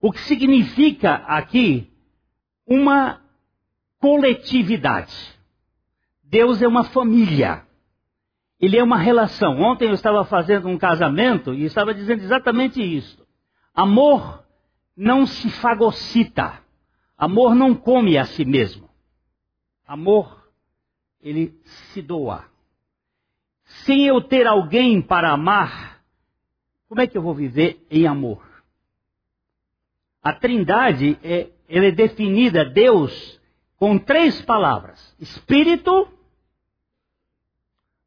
O 0.00 0.10
que 0.10 0.20
significa 0.20 1.16
aqui 1.26 1.92
uma 2.66 3.20
coletividade. 3.98 5.14
Deus 6.22 6.62
é 6.62 6.66
uma 6.66 6.84
família. 6.84 7.66
Ele 8.62 8.78
é 8.78 8.82
uma 8.82 8.96
relação. 8.96 9.60
Ontem 9.60 9.88
eu 9.88 9.94
estava 9.94 10.24
fazendo 10.24 10.68
um 10.68 10.78
casamento 10.78 11.52
e 11.52 11.64
estava 11.64 11.92
dizendo 11.92 12.22
exatamente 12.22 12.80
isso. 12.80 13.26
Amor 13.74 14.44
não 14.96 15.26
se 15.26 15.50
fagocita. 15.50 16.62
Amor 17.18 17.56
não 17.56 17.74
come 17.74 18.16
a 18.16 18.24
si 18.24 18.44
mesmo. 18.44 18.88
Amor, 19.84 20.48
ele 21.20 21.58
se 21.64 22.00
doa. 22.00 22.44
Sem 23.64 24.06
eu 24.06 24.20
ter 24.20 24.46
alguém 24.46 25.02
para 25.02 25.32
amar, 25.32 26.00
como 26.88 27.00
é 27.00 27.06
que 27.08 27.18
eu 27.18 27.22
vou 27.22 27.34
viver 27.34 27.84
em 27.90 28.06
amor? 28.06 28.46
A 30.22 30.32
trindade 30.34 31.18
é, 31.24 31.50
ela 31.68 31.86
é 31.86 31.90
definida, 31.90 32.64
Deus, 32.64 33.40
com 33.76 33.98
três 33.98 34.40
palavras: 34.42 35.16
Espírito, 35.18 36.06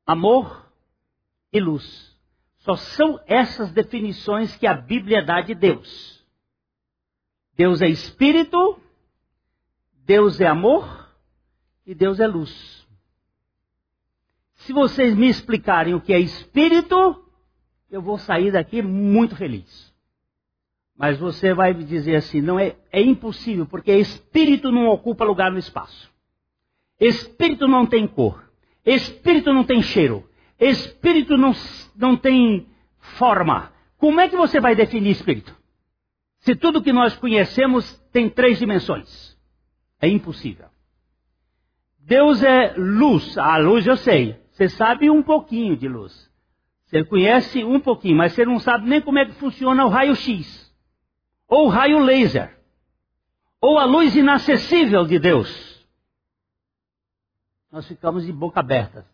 amor 0.05 0.69
e 1.51 1.59
luz. 1.59 2.15
Só 2.59 2.75
são 2.75 3.19
essas 3.27 3.71
definições 3.71 4.55
que 4.55 4.67
a 4.67 4.73
Bíblia 4.73 5.23
dá 5.23 5.41
de 5.41 5.53
Deus. 5.53 6.23
Deus 7.55 7.81
é 7.81 7.87
espírito, 7.87 8.79
Deus 10.05 10.41
é 10.41 10.47
amor 10.47 11.09
e 11.85 11.95
Deus 11.95 12.19
é 12.19 12.27
luz. 12.27 12.85
Se 14.55 14.73
vocês 14.73 15.15
me 15.15 15.27
explicarem 15.27 15.93
o 15.93 16.01
que 16.01 16.11
é 16.11 16.19
espírito, 16.19 17.23
eu 17.89 18.01
vou 18.01 18.17
sair 18.17 18.51
daqui 18.51 18.81
muito 18.81 19.35
feliz. 19.35 19.93
Mas 20.97 21.19
você 21.19 21.53
vai 21.53 21.73
me 21.73 21.83
dizer 21.83 22.15
assim, 22.15 22.41
não 22.41 22.59
é, 22.59 22.75
é 22.91 23.01
impossível, 23.01 23.65
porque 23.65 23.95
espírito 23.95 24.71
não 24.71 24.87
ocupa 24.87 25.25
lugar 25.25 25.51
no 25.51 25.59
espaço. 25.59 26.11
Espírito 26.99 27.67
não 27.67 27.85
tem 27.85 28.07
cor. 28.07 28.44
Espírito 28.85 29.51
não 29.51 29.63
tem 29.63 29.81
cheiro. 29.81 30.29
Espírito 30.59 31.37
não, 31.37 31.53
não 31.95 32.15
tem 32.15 32.67
forma. 32.99 33.73
Como 33.97 34.21
é 34.21 34.29
que 34.29 34.37
você 34.37 34.59
vai 34.59 34.75
definir 34.75 35.11
espírito? 35.11 35.55
Se 36.39 36.55
tudo 36.55 36.83
que 36.83 36.93
nós 36.93 37.15
conhecemos 37.17 37.97
tem 38.11 38.29
três 38.29 38.59
dimensões. 38.59 39.35
É 39.99 40.07
impossível. 40.07 40.67
Deus 41.99 42.43
é 42.43 42.75
luz. 42.77 43.35
A 43.37 43.57
luz 43.57 43.87
eu 43.87 43.97
sei. 43.97 44.39
Você 44.51 44.69
sabe 44.69 45.09
um 45.09 45.23
pouquinho 45.23 45.75
de 45.75 45.87
luz. 45.87 46.29
Você 46.85 47.03
conhece 47.03 47.63
um 47.63 47.79
pouquinho, 47.79 48.15
mas 48.15 48.33
você 48.33 48.45
não 48.45 48.59
sabe 48.59 48.87
nem 48.87 49.01
como 49.01 49.17
é 49.17 49.25
que 49.25 49.33
funciona 49.33 49.83
o 49.83 49.89
raio-x. 49.89 50.71
Ou 51.47 51.65
o 51.65 51.69
raio 51.69 51.97
laser. 51.99 52.55
Ou 53.59 53.79
a 53.79 53.85
luz 53.85 54.15
inacessível 54.15 55.03
de 55.05 55.17
Deus 55.17 55.64
nós 57.75 57.85
ficamos 57.89 58.25
de 58.25 58.31
boca 58.31 58.61
aberta. 58.61 59.05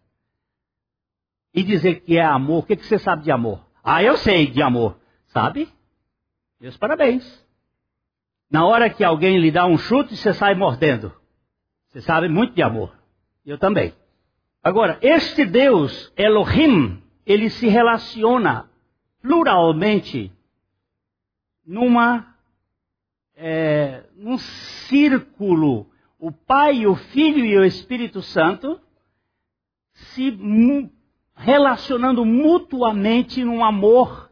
E 1.52 1.64
dizer 1.64 2.02
que 2.02 2.16
é 2.16 2.24
amor, 2.24 2.60
o 2.60 2.64
que, 2.64 2.76
que 2.76 2.86
você 2.86 3.00
sabe 3.00 3.24
de 3.24 3.32
amor? 3.32 3.60
Ah, 3.84 4.04
eu 4.04 4.16
sei 4.18 4.46
de 4.46 4.62
amor. 4.62 5.00
Sabe? 5.30 5.68
Meus 6.60 6.78
parabéns. 6.78 7.44
Na 8.52 8.64
hora 8.64 8.88
que 8.88 9.04
alguém 9.04 9.40
lhe 9.40 9.50
dá 9.50 9.66
um 9.66 9.80
chute, 9.80 10.16
você 10.16 10.32
sai 10.32 10.54
mordendo. 10.54 11.12
Você 11.88 12.02
sabe 12.02 12.30
muito 12.30 12.54
de 12.54 12.62
amor. 12.62 12.96
Eu 13.44 13.58
também. 13.58 13.96
Agora, 14.64 15.00
este 15.02 15.44
Deus, 15.44 16.14
Elohim, 16.16 17.02
ele 17.26 17.50
se 17.50 17.68
relaciona 17.68 18.70
pluralmente 19.24 20.32
numa, 21.66 22.36
é, 23.36 24.04
num 24.16 24.38
círculo 24.38 25.91
o 26.22 26.32
Pai, 26.32 26.86
o 26.86 26.96
Filho 26.96 27.44
e 27.44 27.58
o 27.58 27.66
Espírito 27.66 28.22
Santo 28.22 28.80
se 29.92 30.38
relacionando 31.36 32.24
mutuamente 32.24 33.44
num 33.44 33.66
amor 33.66 34.30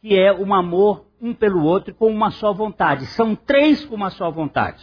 que 0.00 0.16
é 0.16 0.32
um 0.32 0.54
amor 0.54 1.06
um 1.20 1.34
pelo 1.34 1.64
outro 1.64 1.92
com 1.92 2.08
uma 2.08 2.30
só 2.30 2.52
vontade. 2.52 3.04
São 3.06 3.34
três 3.34 3.84
com 3.84 3.96
uma 3.96 4.10
só 4.10 4.30
vontade. 4.30 4.80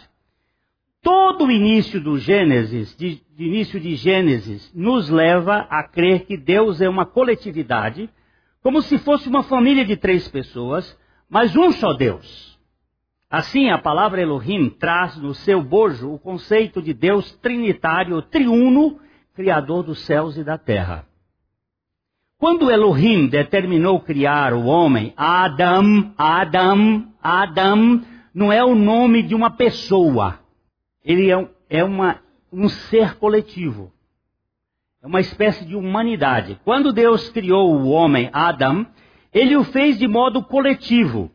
Todo 1.00 1.46
o 1.46 1.50
início 1.50 1.98
do 2.02 2.18
Gênesis, 2.18 2.94
de, 2.94 3.22
de 3.34 3.44
início 3.44 3.80
de 3.80 3.94
Gênesis, 3.94 4.70
nos 4.74 5.08
leva 5.08 5.66
a 5.70 5.84
crer 5.84 6.26
que 6.26 6.36
Deus 6.36 6.82
é 6.82 6.88
uma 6.88 7.06
coletividade, 7.06 8.10
como 8.62 8.82
se 8.82 8.98
fosse 8.98 9.26
uma 9.26 9.42
família 9.42 9.86
de 9.86 9.96
três 9.96 10.28
pessoas, 10.28 10.98
mas 11.30 11.56
um 11.56 11.72
só 11.72 11.94
Deus. 11.94 12.55
Assim, 13.36 13.68
a 13.68 13.76
palavra 13.76 14.22
Elohim 14.22 14.70
traz 14.70 15.14
no 15.18 15.34
seu 15.34 15.62
bojo 15.62 16.10
o 16.10 16.18
conceito 16.18 16.80
de 16.80 16.94
Deus 16.94 17.32
trinitário, 17.36 18.22
triuno, 18.22 18.98
criador 19.34 19.82
dos 19.82 19.98
céus 20.06 20.38
e 20.38 20.42
da 20.42 20.56
terra. 20.56 21.04
Quando 22.38 22.70
Elohim 22.70 23.26
determinou 23.26 24.00
criar 24.00 24.54
o 24.54 24.64
homem, 24.64 25.12
Adam, 25.18 26.14
Adam, 26.16 27.12
Adam, 27.22 28.00
não 28.32 28.50
é 28.50 28.64
o 28.64 28.74
nome 28.74 29.22
de 29.22 29.34
uma 29.34 29.50
pessoa. 29.50 30.40
Ele 31.04 31.30
é, 31.30 31.48
é 31.68 31.84
uma, 31.84 32.22
um 32.50 32.70
ser 32.70 33.16
coletivo. 33.16 33.92
É 35.02 35.06
uma 35.06 35.20
espécie 35.20 35.66
de 35.66 35.76
humanidade. 35.76 36.58
Quando 36.64 36.90
Deus 36.90 37.28
criou 37.28 37.70
o 37.70 37.90
homem, 37.90 38.30
Adam, 38.32 38.86
ele 39.30 39.58
o 39.58 39.62
fez 39.62 39.98
de 39.98 40.08
modo 40.08 40.42
coletivo. 40.42 41.30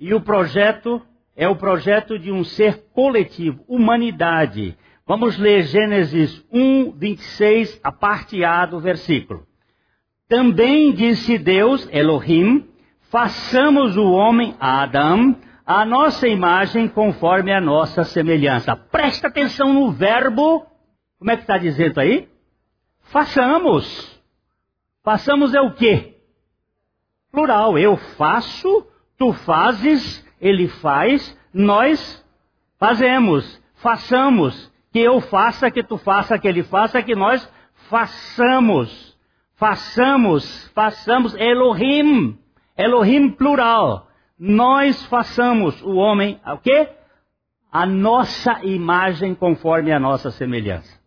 E 0.00 0.14
o 0.14 0.22
projeto 0.22 1.02
é 1.36 1.48
o 1.48 1.56
projeto 1.56 2.18
de 2.18 2.30
um 2.30 2.44
ser 2.44 2.86
coletivo, 2.92 3.64
humanidade. 3.68 4.76
Vamos 5.06 5.36
ler 5.36 5.64
Gênesis 5.64 6.44
1, 6.52 6.92
26, 6.92 7.80
a 7.82 7.92
parte 7.92 8.44
A 8.44 8.64
do 8.64 8.80
versículo. 8.80 9.46
Também 10.28 10.92
disse 10.92 11.36
Deus, 11.36 11.88
Elohim, 11.92 12.66
façamos 13.10 13.96
o 13.96 14.10
homem 14.12 14.54
Adão 14.58 15.36
a 15.66 15.84
nossa 15.84 16.28
imagem 16.28 16.88
conforme 16.88 17.52
a 17.52 17.60
nossa 17.60 18.04
semelhança. 18.04 18.76
Presta 18.76 19.28
atenção 19.28 19.72
no 19.72 19.90
verbo. 19.92 20.66
Como 21.18 21.30
é 21.30 21.36
que 21.36 21.42
está 21.42 21.56
dizendo 21.56 22.00
aí? 22.00 22.28
Façamos. 23.04 24.20
Façamos 25.02 25.54
é 25.54 25.60
o 25.60 25.72
quê? 25.72 26.18
Plural. 27.30 27.78
Eu 27.78 27.96
faço, 27.96 28.86
tu 29.18 29.32
fazes, 29.32 30.23
ele 30.44 30.68
faz, 30.68 31.34
nós 31.54 32.22
fazemos, 32.78 33.62
façamos, 33.76 34.70
que 34.92 34.98
eu 34.98 35.18
faça, 35.22 35.70
que 35.70 35.82
tu 35.82 35.96
faça, 35.96 36.38
que 36.38 36.46
ele 36.46 36.62
faça, 36.62 37.02
que 37.02 37.14
nós 37.14 37.50
façamos, 37.88 39.18
façamos, 39.56 40.68
façamos, 40.74 41.34
Elohim, 41.36 42.38
Elohim 42.76 43.30
plural, 43.30 44.06
nós 44.38 45.02
façamos 45.06 45.80
o 45.80 45.94
homem, 45.94 46.38
o 46.46 46.58
quê? 46.58 46.90
A 47.72 47.86
nossa 47.86 48.62
imagem 48.64 49.34
conforme 49.34 49.92
a 49.92 49.98
nossa 49.98 50.30
semelhança. 50.30 51.00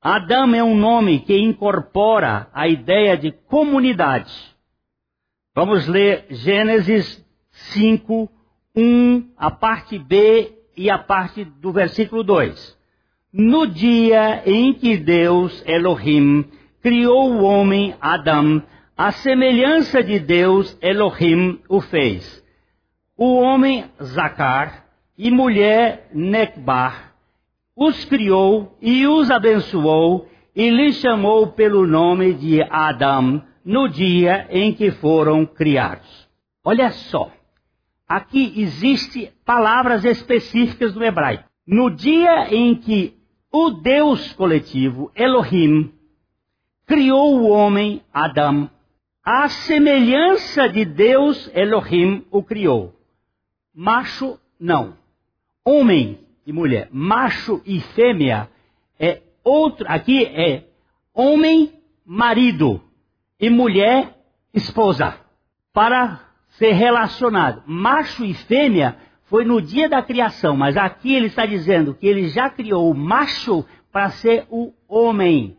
Adão 0.00 0.54
é 0.54 0.64
um 0.64 0.74
nome 0.74 1.20
que 1.20 1.38
incorpora 1.38 2.48
a 2.54 2.66
ideia 2.66 3.18
de 3.18 3.32
comunidade. 3.32 4.32
Vamos 5.54 5.86
ler 5.86 6.26
Gênesis 6.30 7.22
5, 7.50 8.28
1, 8.76 9.32
a 9.36 9.50
parte 9.50 9.98
B 9.98 10.52
e 10.76 10.90
a 10.90 10.98
parte 10.98 11.44
do 11.44 11.72
versículo 11.72 12.22
2. 12.22 12.78
No 13.32 13.66
dia 13.66 14.42
em 14.46 14.72
que 14.74 14.96
Deus, 14.96 15.62
Elohim, 15.66 16.44
criou 16.82 17.32
o 17.32 17.42
homem 17.42 17.94
Adão, 18.00 18.62
a 18.96 19.10
semelhança 19.12 20.02
de 20.02 20.18
Deus, 20.18 20.76
Elohim, 20.80 21.60
o 21.68 21.80
fez. 21.80 22.42
O 23.16 23.36
homem 23.36 23.84
Zacar 24.02 24.86
e 25.16 25.30
mulher 25.30 26.08
Nekbar 26.12 27.12
os 27.76 28.04
criou 28.04 28.76
e 28.82 29.06
os 29.06 29.30
abençoou 29.30 30.28
e 30.54 30.68
lhes 30.68 30.96
chamou 30.96 31.48
pelo 31.48 31.86
nome 31.86 32.34
de 32.34 32.62
Adão 32.62 33.42
no 33.64 33.88
dia 33.88 34.46
em 34.50 34.74
que 34.74 34.90
foram 34.90 35.46
criados. 35.46 36.28
Olha 36.62 36.90
só. 36.90 37.30
Aqui 38.16 38.52
existe 38.60 39.32
palavras 39.44 40.04
específicas 40.04 40.92
do 40.92 41.02
hebraico. 41.02 41.44
No 41.66 41.90
dia 41.90 42.54
em 42.54 42.74
que 42.74 43.16
o 43.50 43.70
Deus 43.70 44.32
coletivo, 44.32 45.10
Elohim, 45.14 45.92
criou 46.86 47.38
o 47.38 47.48
homem, 47.48 48.02
Adão, 48.12 48.70
a 49.24 49.48
semelhança 49.48 50.68
de 50.68 50.84
Deus, 50.84 51.50
Elohim, 51.54 52.26
o 52.30 52.42
criou. 52.42 52.94
Macho, 53.74 54.38
não. 54.58 54.96
Homem 55.64 56.18
e 56.44 56.52
mulher. 56.52 56.88
Macho 56.90 57.62
e 57.64 57.80
fêmea 57.80 58.50
é 58.98 59.22
outro. 59.44 59.86
Aqui 59.88 60.24
é 60.24 60.64
homem, 61.14 61.72
marido. 62.04 62.82
E 63.38 63.48
mulher, 63.48 64.18
esposa. 64.52 65.16
Para 65.72 66.31
ser 66.52 66.72
relacionado. 66.72 67.62
Macho 67.66 68.24
e 68.24 68.34
fêmea 68.34 68.96
foi 69.24 69.44
no 69.44 69.62
dia 69.62 69.88
da 69.88 70.02
criação, 70.02 70.56
mas 70.56 70.76
aqui 70.76 71.14
ele 71.14 71.26
está 71.26 71.46
dizendo 71.46 71.94
que 71.94 72.06
ele 72.06 72.28
já 72.28 72.50
criou 72.50 72.90
o 72.90 72.94
macho 72.94 73.64
para 73.90 74.10
ser 74.10 74.46
o 74.50 74.72
homem 74.88 75.56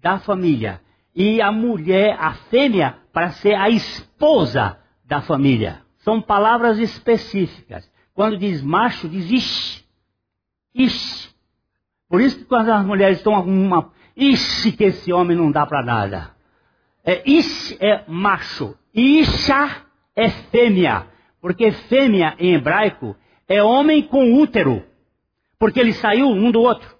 da 0.00 0.18
família 0.18 0.80
e 1.14 1.40
a 1.40 1.50
mulher, 1.50 2.16
a 2.18 2.34
fêmea, 2.34 2.96
para 3.12 3.30
ser 3.30 3.54
a 3.54 3.68
esposa 3.68 4.78
da 5.04 5.20
família. 5.20 5.82
São 5.98 6.20
palavras 6.20 6.78
específicas. 6.78 7.90
Quando 8.14 8.38
diz 8.38 8.62
macho, 8.62 9.08
diz 9.08 9.30
ish. 9.30 9.84
Ish. 10.74 11.34
Por 12.08 12.20
isso 12.20 12.38
que 12.38 12.44
quando 12.44 12.70
as 12.70 12.84
mulheres 12.84 13.18
estão 13.18 13.32
uma. 13.42 13.90
Ish, 14.16 14.76
que 14.76 14.84
esse 14.84 15.12
homem 15.12 15.36
não 15.36 15.50
dá 15.50 15.66
para 15.66 15.82
nada. 15.82 16.30
É, 17.04 17.22
ish 17.28 17.76
é 17.80 18.04
macho. 18.06 18.76
Isha 18.94 19.87
é 20.18 20.28
fêmea. 20.50 21.06
Porque 21.40 21.70
fêmea 21.70 22.34
em 22.40 22.54
hebraico 22.54 23.14
é 23.48 23.62
homem 23.62 24.02
com 24.02 24.34
útero. 24.34 24.82
Porque 25.58 25.78
ele 25.78 25.92
saiu 25.92 26.28
um 26.28 26.50
do 26.50 26.60
outro. 26.60 26.98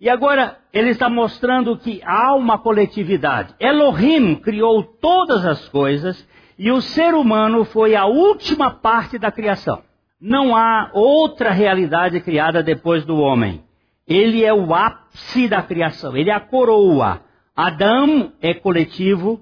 E 0.00 0.10
agora 0.10 0.58
ele 0.72 0.90
está 0.90 1.08
mostrando 1.08 1.78
que 1.78 2.02
há 2.04 2.34
uma 2.34 2.58
coletividade. 2.58 3.54
Elohim 3.60 4.34
criou 4.34 4.82
todas 4.82 5.46
as 5.46 5.68
coisas 5.68 6.28
e 6.58 6.70
o 6.70 6.80
ser 6.80 7.14
humano 7.14 7.64
foi 7.64 7.94
a 7.94 8.04
última 8.04 8.70
parte 8.70 9.18
da 9.18 9.30
criação. 9.30 9.82
Não 10.20 10.56
há 10.56 10.90
outra 10.92 11.50
realidade 11.50 12.20
criada 12.20 12.62
depois 12.62 13.04
do 13.04 13.16
homem. 13.16 13.62
Ele 14.06 14.44
é 14.44 14.52
o 14.52 14.74
ápice 14.74 15.48
da 15.48 15.62
criação, 15.62 16.16
ele 16.16 16.30
é 16.30 16.34
a 16.34 16.40
coroa. 16.40 17.22
Adão 17.54 18.32
é 18.40 18.54
coletivo, 18.54 19.40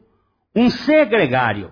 um 0.55 0.71
ser 0.71 1.07
gregário. 1.07 1.71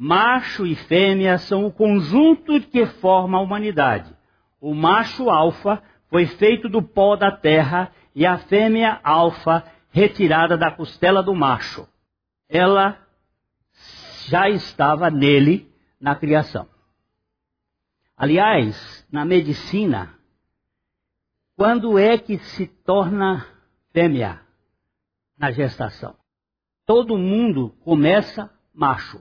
Macho 0.00 0.64
e 0.64 0.76
fêmea 0.76 1.38
são 1.38 1.66
o 1.66 1.72
conjunto 1.72 2.60
que 2.60 2.86
forma 2.86 3.36
a 3.36 3.40
humanidade. 3.40 4.16
O 4.60 4.72
macho 4.72 5.28
alfa 5.28 5.82
foi 6.08 6.24
feito 6.24 6.68
do 6.68 6.80
pó 6.80 7.16
da 7.16 7.32
terra 7.32 7.92
e 8.14 8.24
a 8.24 8.38
fêmea 8.38 9.00
alfa 9.02 9.64
retirada 9.90 10.56
da 10.56 10.70
costela 10.70 11.20
do 11.20 11.34
macho. 11.34 11.88
Ela 12.48 12.96
já 14.28 14.48
estava 14.48 15.10
nele 15.10 15.68
na 16.00 16.14
criação. 16.14 16.68
Aliás, 18.16 19.04
na 19.10 19.24
medicina, 19.24 20.14
quando 21.56 21.98
é 21.98 22.16
que 22.16 22.38
se 22.38 22.68
torna 22.68 23.44
fêmea 23.92 24.40
na 25.36 25.50
gestação? 25.50 26.14
Todo 26.86 27.18
mundo 27.18 27.70
começa 27.82 28.48
macho. 28.72 29.20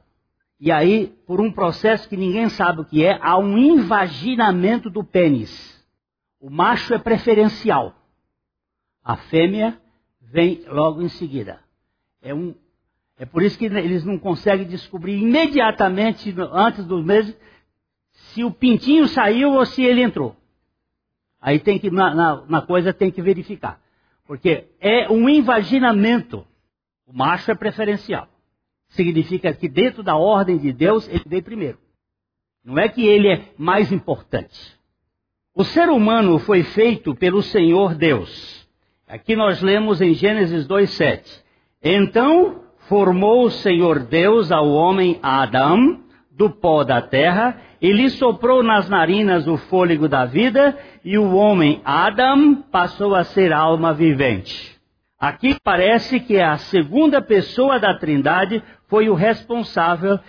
E 0.59 0.71
aí, 0.71 1.13
por 1.27 1.39
um 1.39 1.51
processo 1.51 2.09
que 2.09 2.17
ninguém 2.17 2.49
sabe 2.49 2.81
o 2.81 2.85
que 2.85 3.05
é, 3.05 3.19
há 3.21 3.37
um 3.37 3.57
invaginamento 3.57 4.89
do 4.89 5.03
pênis. 5.03 5.85
O 6.39 6.49
macho 6.49 6.93
é 6.93 6.97
preferencial. 6.97 7.93
A 9.03 9.15
fêmea 9.15 9.79
vem 10.19 10.63
logo 10.67 11.01
em 11.01 11.09
seguida. 11.09 11.59
É, 12.21 12.33
um, 12.33 12.55
é 13.17 13.25
por 13.25 13.43
isso 13.43 13.57
que 13.57 13.65
eles 13.65 14.03
não 14.03 14.17
conseguem 14.17 14.67
descobrir 14.67 15.17
imediatamente, 15.17 16.33
antes 16.51 16.83
do 16.85 17.03
mês, 17.03 17.37
se 18.11 18.43
o 18.43 18.51
pintinho 18.51 19.07
saiu 19.07 19.53
ou 19.53 19.65
se 19.65 19.83
ele 19.83 20.01
entrou. 20.01 20.35
Aí 21.39 21.59
tem 21.59 21.77
que, 21.77 21.91
na, 21.91 22.15
na, 22.15 22.45
na 22.47 22.61
coisa, 22.63 22.91
tem 22.91 23.11
que 23.11 23.21
verificar. 23.21 23.79
Porque 24.25 24.67
é 24.79 25.07
um 25.09 25.29
invaginamento. 25.29 26.45
O 27.05 27.13
macho 27.13 27.51
é 27.51 27.55
preferencial 27.55 28.27
significa 28.89 29.53
que 29.53 29.67
dentro 29.67 30.03
da 30.03 30.15
ordem 30.15 30.57
de 30.57 30.71
Deus 30.71 31.07
ele 31.07 31.23
veio 31.25 31.43
primeiro. 31.43 31.77
Não 32.63 32.77
é 32.77 32.89
que 32.89 33.05
ele 33.05 33.29
é 33.29 33.45
mais 33.57 33.91
importante. 33.91 34.77
O 35.55 35.63
ser 35.63 35.89
humano 35.89 36.37
foi 36.39 36.63
feito 36.63 37.15
pelo 37.15 37.41
Senhor 37.41 37.95
Deus. 37.95 38.67
Aqui 39.07 39.35
nós 39.35 39.61
lemos 39.61 40.01
em 40.01 40.13
Gênesis 40.13 40.67
2:7. 40.67 41.43
Então 41.81 42.63
formou 42.87 43.45
o 43.45 43.49
Senhor 43.49 43.99
Deus 43.99 44.51
ao 44.51 44.69
homem 44.69 45.19
Adão 45.23 46.03
do 46.31 46.49
pó 46.49 46.83
da 46.83 47.01
terra 47.01 47.59
e 47.81 47.91
lhe 47.91 48.09
soprou 48.09 48.61
nas 48.61 48.87
narinas 48.87 49.47
o 49.47 49.57
fôlego 49.57 50.07
da 50.07 50.25
vida 50.25 50.77
e 51.03 51.17
o 51.17 51.35
homem 51.35 51.81
Adão 51.83 52.61
passou 52.71 53.15
a 53.15 53.23
ser 53.23 53.51
alma 53.51 53.93
vivente. 53.93 54.76
Aqui 55.19 55.57
parece 55.63 56.19
que 56.19 56.39
a 56.39 56.57
segunda 56.57 57.19
pessoa 57.21 57.79
da 57.79 57.97
Trindade 57.97 58.63
foi 58.87 59.09
o 59.09 59.15
responsável 59.15 60.19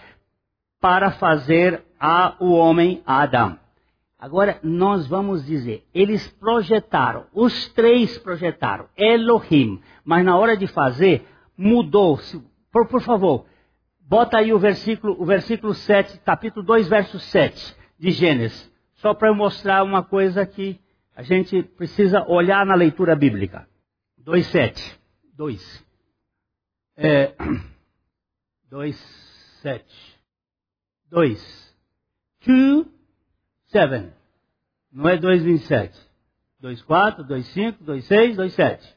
para 0.80 1.10
fazer 1.10 1.84
a, 2.00 2.34
o 2.40 2.52
homem 2.52 3.02
Adão. 3.04 3.58
Agora 4.18 4.58
nós 4.62 5.06
vamos 5.06 5.44
dizer, 5.44 5.84
eles 5.94 6.26
projetaram, 6.40 7.26
os 7.34 7.68
três 7.74 8.16
projetaram, 8.18 8.86
Elohim, 8.96 9.80
mas 10.04 10.24
na 10.24 10.36
hora 10.36 10.56
de 10.56 10.66
fazer, 10.66 11.28
mudou. 11.56 12.18
Por, 12.72 12.88
por 12.88 13.02
favor, 13.02 13.44
bota 14.00 14.38
aí 14.38 14.54
o 14.54 14.58
versículo, 14.58 15.14
o 15.20 15.26
versículo 15.26 15.74
7, 15.74 16.18
capítulo 16.24 16.64
2, 16.64 16.88
verso 16.88 17.18
7 17.18 17.76
de 17.98 18.10
Gênesis, 18.10 18.72
só 18.94 19.12
para 19.12 19.34
mostrar 19.34 19.84
uma 19.84 20.02
coisa 20.02 20.46
que 20.46 20.80
a 21.14 21.22
gente 21.22 21.62
precisa 21.62 22.24
olhar 22.26 22.64
na 22.64 22.74
leitura 22.74 23.14
bíblica. 23.14 23.68
2, 24.28 24.46
7. 24.48 25.00
2. 25.38 25.84
É, 26.98 27.34
2, 28.68 28.94
7. 29.62 30.18
2. 31.10 31.74
2, 32.46 32.86
7. 33.68 34.12
Não 34.92 35.08
é 35.08 35.16
2, 35.16 35.42
27. 35.42 35.98
2, 36.60 36.82
4, 36.82 37.24
2, 37.24 37.46
5, 37.46 37.82
2, 37.82 38.04
6, 38.04 38.36
2, 38.36 38.52
7. 38.52 38.96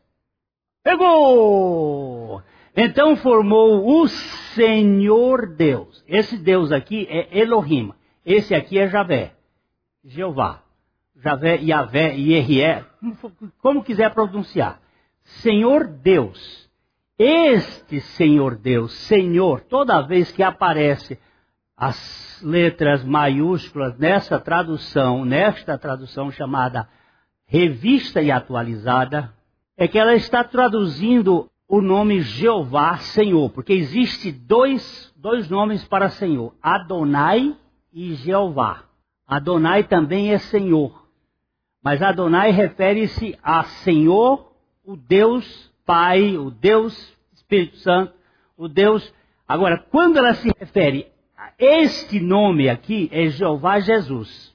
Pegou! 0.83 2.43
Então 2.75 3.15
formou 3.15 4.01
o 4.01 4.09
Senhor 4.09 5.55
Deus. 5.55 6.03
Esse 6.09 6.37
Deus 6.37 6.73
aqui 6.73 7.07
é 7.09 7.39
Elohim. 7.39 7.93
Esse 8.25 8.53
aqui 8.53 8.77
é 8.77 8.89
Javé. 8.89 9.33
Jeová. 10.03 10.61
Javé, 11.15 11.55
Yahvé, 11.61 12.15
Yehrié, 12.15 12.83
como, 12.99 13.15
como 13.61 13.83
quiser 13.83 14.13
pronunciar. 14.13 14.80
Senhor 15.23 15.87
Deus. 15.87 16.69
Este 17.17 17.99
Senhor 17.99 18.55
Deus, 18.55 18.93
Senhor, 18.93 19.61
toda 19.61 20.01
vez 20.01 20.31
que 20.31 20.41
aparece 20.41 21.19
as 21.77 22.41
letras 22.43 23.03
maiúsculas 23.03 23.97
nessa 23.97 24.39
tradução, 24.39 25.23
nesta 25.23 25.77
tradução 25.77 26.31
chamada 26.31 26.87
revista 27.45 28.21
e 28.21 28.31
atualizada, 28.31 29.33
é 29.77 29.87
que 29.87 29.99
ela 29.99 30.15
está 30.15 30.43
traduzindo 30.43 31.49
o 31.67 31.81
nome 31.81 32.21
Jeová 32.21 32.97
Senhor, 32.97 33.49
porque 33.49 33.73
existe 33.73 34.31
dois, 34.31 35.13
dois 35.15 35.49
nomes 35.49 35.83
para 35.87 36.09
Senhor, 36.09 36.53
Adonai 36.61 37.55
e 37.93 38.13
Jeová. 38.15 38.83
Adonai 39.25 39.83
também 39.83 40.33
é 40.33 40.37
Senhor, 40.37 41.07
mas 41.83 42.01
Adonai 42.01 42.51
refere-se 42.51 43.37
a 43.41 43.63
Senhor, 43.63 44.50
o 44.91 44.97
Deus 44.97 45.71
Pai, 45.85 46.37
o 46.37 46.51
Deus 46.51 47.17
Espírito 47.33 47.77
Santo, 47.77 48.13
o 48.57 48.67
Deus. 48.67 49.13
Agora, 49.47 49.77
quando 49.89 50.17
ela 50.17 50.33
se 50.33 50.51
refere 50.59 51.07
a 51.37 51.51
este 51.57 52.19
nome 52.19 52.67
aqui, 52.67 53.09
é 53.11 53.27
Jeová 53.27 53.79
Jesus. 53.79 54.51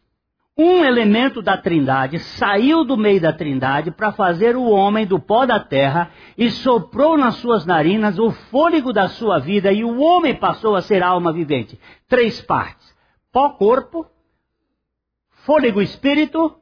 Um 0.59 0.85
elemento 0.85 1.40
da 1.40 1.57
Trindade 1.57 2.18
saiu 2.18 2.85
do 2.85 2.99
meio 2.99 3.20
da 3.20 3.33
Trindade 3.33 3.90
para 3.90 4.12
fazer 4.12 4.57
o 4.57 4.64
homem 4.64 5.07
do 5.07 5.18
pó 5.18 5.46
da 5.46 5.59
terra 5.59 6.11
e 6.37 6.51
soprou 6.51 7.16
nas 7.16 7.37
suas 7.37 7.64
narinas 7.64 8.18
o 8.18 8.31
fôlego 8.31 8.92
da 8.92 9.09
sua 9.09 9.38
vida 9.38 9.72
e 9.72 9.85
o 9.85 10.01
homem 10.01 10.35
passou 10.35 10.75
a 10.77 10.83
ser 10.83 11.03
alma 11.03 11.33
vivente. 11.33 11.81
Três 12.09 12.42
partes: 12.42 12.94
pó, 13.33 13.51
corpo, 13.51 14.07
fôlego, 15.44 15.81
espírito, 15.81 16.55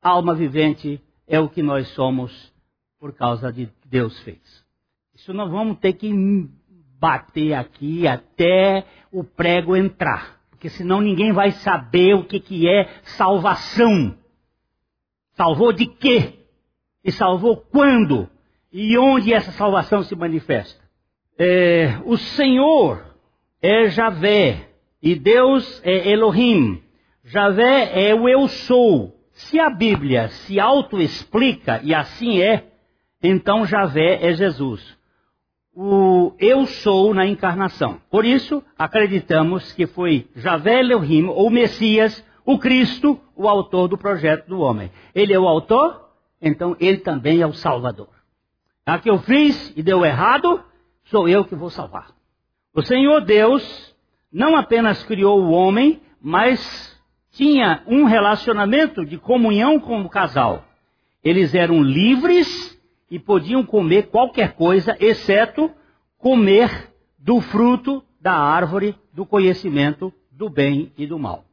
alma 0.00 0.34
vivente 0.34 1.00
é 1.26 1.40
o 1.40 1.48
que 1.48 1.62
nós 1.62 1.88
somos 1.88 2.56
por 2.98 3.14
causa 3.14 3.52
de 3.52 3.68
Deus 3.84 4.18
fez. 4.20 4.64
Isso 5.14 5.32
nós 5.32 5.50
vamos 5.50 5.78
ter 5.78 5.94
que 5.94 6.12
bater 7.00 7.54
aqui 7.54 8.06
até 8.06 8.84
o 9.12 9.22
prego 9.22 9.76
entrar. 9.76 10.38
Porque 10.50 10.68
senão 10.68 11.00
ninguém 11.00 11.32
vai 11.32 11.52
saber 11.52 12.14
o 12.14 12.24
que, 12.24 12.40
que 12.40 12.68
é 12.68 12.88
salvação. 13.02 14.16
Salvou 15.34 15.72
de 15.72 15.86
quê? 15.86 16.34
E 17.04 17.12
salvou 17.12 17.56
quando? 17.56 18.28
E 18.72 18.98
onde 18.98 19.32
essa 19.32 19.52
salvação 19.52 20.02
se 20.02 20.14
manifesta? 20.16 20.82
É, 21.38 22.00
o 22.04 22.16
Senhor 22.16 23.14
é 23.62 23.88
Javé 23.88 24.68
e 25.00 25.14
Deus 25.14 25.80
é 25.84 26.10
Elohim. 26.10 26.82
Javé 27.24 28.08
é 28.08 28.14
o 28.14 28.28
eu 28.28 28.48
sou. 28.48 29.16
Se 29.30 29.60
a 29.60 29.70
Bíblia 29.70 30.28
se 30.28 30.58
auto-explica, 30.58 31.80
e 31.84 31.94
assim 31.94 32.42
é, 32.42 32.66
então 33.22 33.66
Javé 33.66 34.18
é 34.26 34.32
Jesus. 34.32 34.96
O 35.74 36.34
eu 36.38 36.66
sou 36.66 37.14
na 37.14 37.26
encarnação. 37.26 38.00
Por 38.10 38.24
isso, 38.24 38.62
acreditamos 38.76 39.72
que 39.72 39.86
foi 39.86 40.28
Javé 40.34 40.80
Elohim, 40.80 41.26
ou 41.26 41.50
Messias, 41.50 42.24
o 42.44 42.58
Cristo, 42.58 43.20
o 43.36 43.48
autor 43.48 43.88
do 43.88 43.98
projeto 43.98 44.48
do 44.48 44.60
homem. 44.60 44.90
Ele 45.14 45.32
é 45.32 45.38
o 45.38 45.46
autor, 45.46 46.08
então 46.40 46.76
ele 46.80 46.98
também 46.98 47.40
é 47.40 47.46
o 47.46 47.52
Salvador. 47.52 48.08
A 48.84 48.98
que 48.98 49.10
eu 49.10 49.18
fiz 49.18 49.72
e 49.76 49.82
deu 49.82 50.04
errado, 50.04 50.64
sou 51.04 51.28
eu 51.28 51.44
que 51.44 51.54
vou 51.54 51.70
salvar. 51.70 52.10
O 52.74 52.82
Senhor 52.82 53.20
Deus 53.20 53.94
não 54.32 54.56
apenas 54.56 55.02
criou 55.04 55.42
o 55.42 55.50
homem, 55.50 56.00
mas 56.20 56.98
tinha 57.32 57.82
um 57.86 58.04
relacionamento 58.04 59.04
de 59.04 59.18
comunhão 59.18 59.78
com 59.78 60.00
o 60.00 60.08
casal. 60.08 60.64
Eles 61.22 61.54
eram 61.54 61.82
livres 61.82 62.77
e 63.10 63.18
podiam 63.18 63.64
comer 63.64 64.08
qualquer 64.08 64.54
coisa, 64.54 64.96
exceto 65.00 65.70
comer 66.18 66.92
do 67.18 67.40
fruto 67.40 68.02
da 68.20 68.32
árvore 68.32 68.94
do 69.12 69.24
conhecimento 69.24 70.12
do 70.30 70.48
bem 70.48 70.92
e 70.96 71.06
do 71.06 71.18
mal. 71.18 71.44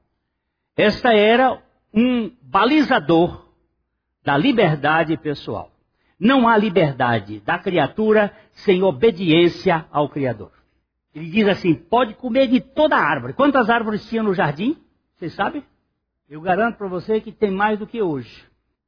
Esta 0.75 1.13
era 1.13 1.61
um 1.93 2.31
balizador 2.41 3.45
da 4.23 4.35
liberdade 4.35 5.15
pessoal. 5.17 5.71
Não 6.19 6.47
há 6.47 6.57
liberdade 6.57 7.39
da 7.41 7.57
criatura 7.59 8.35
sem 8.51 8.83
obediência 8.83 9.85
ao 9.91 10.09
Criador. 10.09 10.51
Ele 11.13 11.29
diz 11.29 11.47
assim: 11.47 11.73
pode 11.73 12.13
comer 12.15 12.47
de 12.47 12.59
toda 12.59 12.97
árvore. 12.97 13.33
Quantas 13.33 13.69
árvores 13.69 14.07
tinha 14.09 14.23
no 14.23 14.33
jardim? 14.33 14.77
Vocês 15.15 15.33
sabem? 15.33 15.63
Eu 16.29 16.41
garanto 16.41 16.77
para 16.77 16.87
você 16.87 17.21
que 17.21 17.31
tem 17.31 17.51
mais 17.51 17.77
do 17.79 17.87
que 17.87 18.01
hoje. 18.01 18.43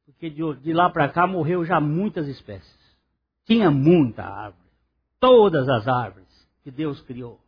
Porque 0.07 0.29
de, 0.29 0.73
lá 0.73 0.89
para 0.89 1.09
cá 1.09 1.27
morreu 1.27 1.65
já 1.65 1.81
muitas 1.81 2.29
espécies. 2.29 2.97
Tinha 3.45 3.69
muita 3.69 4.23
árvore. 4.23 4.71
Todas 5.19 5.67
as 5.67 5.85
árvores 5.85 6.49
que 6.63 6.71
Deus 6.71 7.01
criou. 7.01 7.39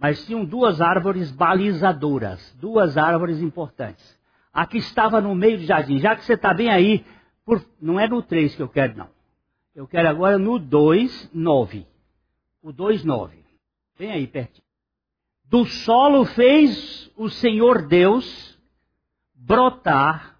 Mas 0.00 0.24
tinham 0.24 0.44
duas 0.44 0.80
árvores 0.80 1.30
balizadoras, 1.30 2.56
duas 2.58 2.96
árvores 2.96 3.38
importantes. 3.40 4.18
A 4.52 4.66
que 4.66 4.78
estava 4.78 5.20
no 5.20 5.34
meio 5.34 5.58
do 5.58 5.64
jardim, 5.64 5.98
já 5.98 6.16
que 6.16 6.24
você 6.24 6.34
está 6.34 6.54
bem 6.54 6.70
aí, 6.70 7.04
por, 7.44 7.64
não 7.80 8.00
é 8.00 8.08
no 8.08 8.22
3 8.22 8.54
que 8.54 8.62
eu 8.62 8.68
quero, 8.68 8.96
não. 8.96 9.08
Eu 9.74 9.86
quero 9.86 10.08
agora 10.08 10.38
no 10.38 10.58
2, 10.58 11.30
9. 11.34 11.86
O 12.62 12.72
2, 12.72 13.04
9. 13.04 13.44
Vem 13.98 14.10
aí 14.10 14.26
pertinho. 14.26 14.64
Do 15.44 15.66
solo 15.66 16.24
fez 16.24 17.10
o 17.16 17.28
Senhor 17.28 17.86
Deus 17.86 18.58
brotar 19.34 20.33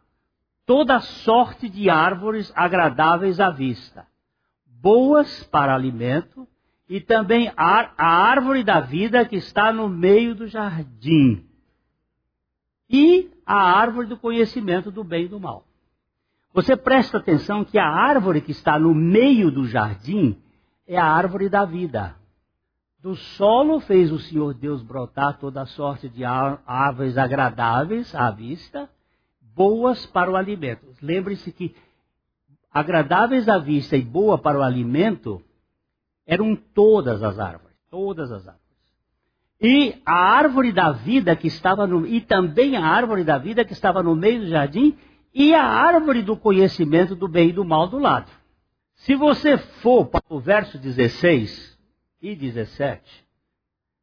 toda 0.66 1.00
sorte 1.00 1.68
de 1.68 1.90
árvores 1.90 2.52
agradáveis 2.54 3.40
à 3.40 3.50
vista, 3.50 4.06
boas 4.66 5.42
para 5.44 5.74
alimento, 5.74 6.48
e 6.88 7.00
também 7.00 7.50
a 7.56 7.90
árvore 7.96 8.62
da 8.62 8.80
vida 8.80 9.24
que 9.24 9.36
está 9.36 9.72
no 9.72 9.88
meio 9.88 10.34
do 10.34 10.46
jardim, 10.46 11.46
e 12.88 13.30
a 13.46 13.56
árvore 13.56 14.06
do 14.06 14.16
conhecimento 14.16 14.90
do 14.90 15.02
bem 15.02 15.24
e 15.24 15.28
do 15.28 15.40
mal. 15.40 15.66
Você 16.52 16.76
presta 16.76 17.18
atenção 17.18 17.64
que 17.64 17.78
a 17.78 17.88
árvore 17.88 18.40
que 18.40 18.52
está 18.52 18.78
no 18.78 18.94
meio 18.94 19.50
do 19.50 19.66
jardim 19.66 20.40
é 20.86 20.96
a 20.96 21.04
árvore 21.04 21.48
da 21.48 21.64
vida. 21.64 22.14
Do 23.02 23.16
solo 23.16 23.80
fez 23.80 24.12
o 24.12 24.18
Senhor 24.18 24.54
Deus 24.54 24.82
brotar 24.82 25.38
toda 25.38 25.66
sorte 25.66 26.08
de 26.08 26.24
árvores 26.24 27.18
agradáveis 27.18 28.14
à 28.14 28.30
vista, 28.30 28.88
boas 29.54 30.06
para 30.06 30.30
o 30.30 30.36
alimento. 30.36 30.86
Lembre-se 31.00 31.52
que 31.52 31.74
agradáveis 32.70 33.48
à 33.48 33.58
vista 33.58 33.96
e 33.96 34.02
boa 34.02 34.38
para 34.38 34.58
o 34.58 34.62
alimento 34.62 35.42
eram 36.26 36.56
todas 36.56 37.22
as 37.22 37.38
árvores, 37.38 37.76
todas 37.90 38.32
as 38.32 38.46
árvores. 38.46 38.64
E 39.60 40.00
a 40.04 40.14
árvore 40.14 40.72
da 40.72 40.90
vida 40.90 41.36
que 41.36 41.46
estava 41.46 41.86
no 41.86 42.06
e 42.06 42.20
também 42.20 42.76
a 42.76 42.84
árvore 42.84 43.24
da 43.24 43.38
vida 43.38 43.64
que 43.64 43.72
estava 43.72 44.02
no 44.02 44.14
meio 44.14 44.40
do 44.40 44.48
jardim 44.48 44.96
e 45.32 45.54
a 45.54 45.64
árvore 45.64 46.22
do 46.22 46.36
conhecimento 46.36 47.14
do 47.14 47.28
bem 47.28 47.50
e 47.50 47.52
do 47.52 47.64
mal 47.64 47.86
do 47.86 47.98
lado. 47.98 48.30
Se 48.94 49.14
você 49.14 49.56
for 49.56 50.06
para 50.06 50.22
o 50.28 50.40
verso 50.40 50.78
16, 50.78 51.74
e 52.24 52.34
17, 52.34 53.02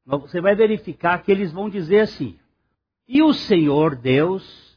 você 0.06 0.40
vai 0.40 0.56
verificar 0.56 1.24
que 1.24 1.32
eles 1.32 1.52
vão 1.52 1.70
dizer 1.70 2.02
assim: 2.02 2.38
E 3.08 3.24
o 3.24 3.34
Senhor 3.34 3.96
Deus 3.96 4.71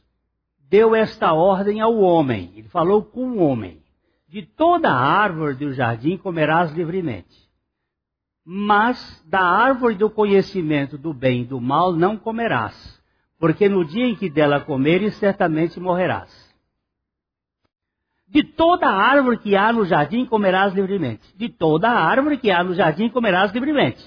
deu 0.69 0.95
esta 0.95 1.33
ordem 1.33 1.81
ao 1.81 1.97
homem, 1.97 2.51
ele 2.55 2.69
falou 2.69 3.03
com 3.03 3.31
o 3.31 3.39
homem: 3.39 3.81
De 4.27 4.43
toda 4.43 4.91
árvore 4.91 5.55
do 5.55 5.73
jardim 5.73 6.17
comerás 6.17 6.71
livremente, 6.71 7.35
mas 8.43 9.23
da 9.27 9.41
árvore 9.41 9.95
do 9.95 10.09
conhecimento 10.09 10.97
do 10.97 11.13
bem 11.13 11.41
e 11.41 11.45
do 11.45 11.59
mal 11.59 11.93
não 11.93 12.17
comerás, 12.17 13.01
porque 13.39 13.67
no 13.69 13.85
dia 13.85 14.05
em 14.05 14.15
que 14.15 14.29
dela 14.29 14.61
comeres, 14.61 15.15
certamente 15.15 15.79
morrerás. 15.79 16.45
De 18.27 18.43
toda 18.43 18.87
árvore 18.87 19.37
que 19.37 19.55
há 19.55 19.71
no 19.71 19.85
jardim 19.85 20.25
comerás 20.25 20.73
livremente. 20.73 21.21
De 21.37 21.47
toda 21.47 21.89
árvore 21.89 22.37
que 22.37 22.51
há 22.51 22.63
no 22.63 22.73
jardim 22.73 23.07
comerás 23.07 23.53
livremente. 23.53 24.03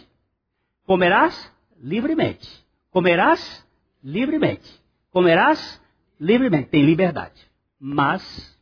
Comerás 0.85 1.51
livremente. 1.81 2.47
Comerás 2.91 3.67
livremente. 4.03 4.69
Comerás 5.11 5.81
livremente. 6.21 6.71
Tem 6.71 6.85
liberdade. 6.85 7.47
Mas 7.81 8.59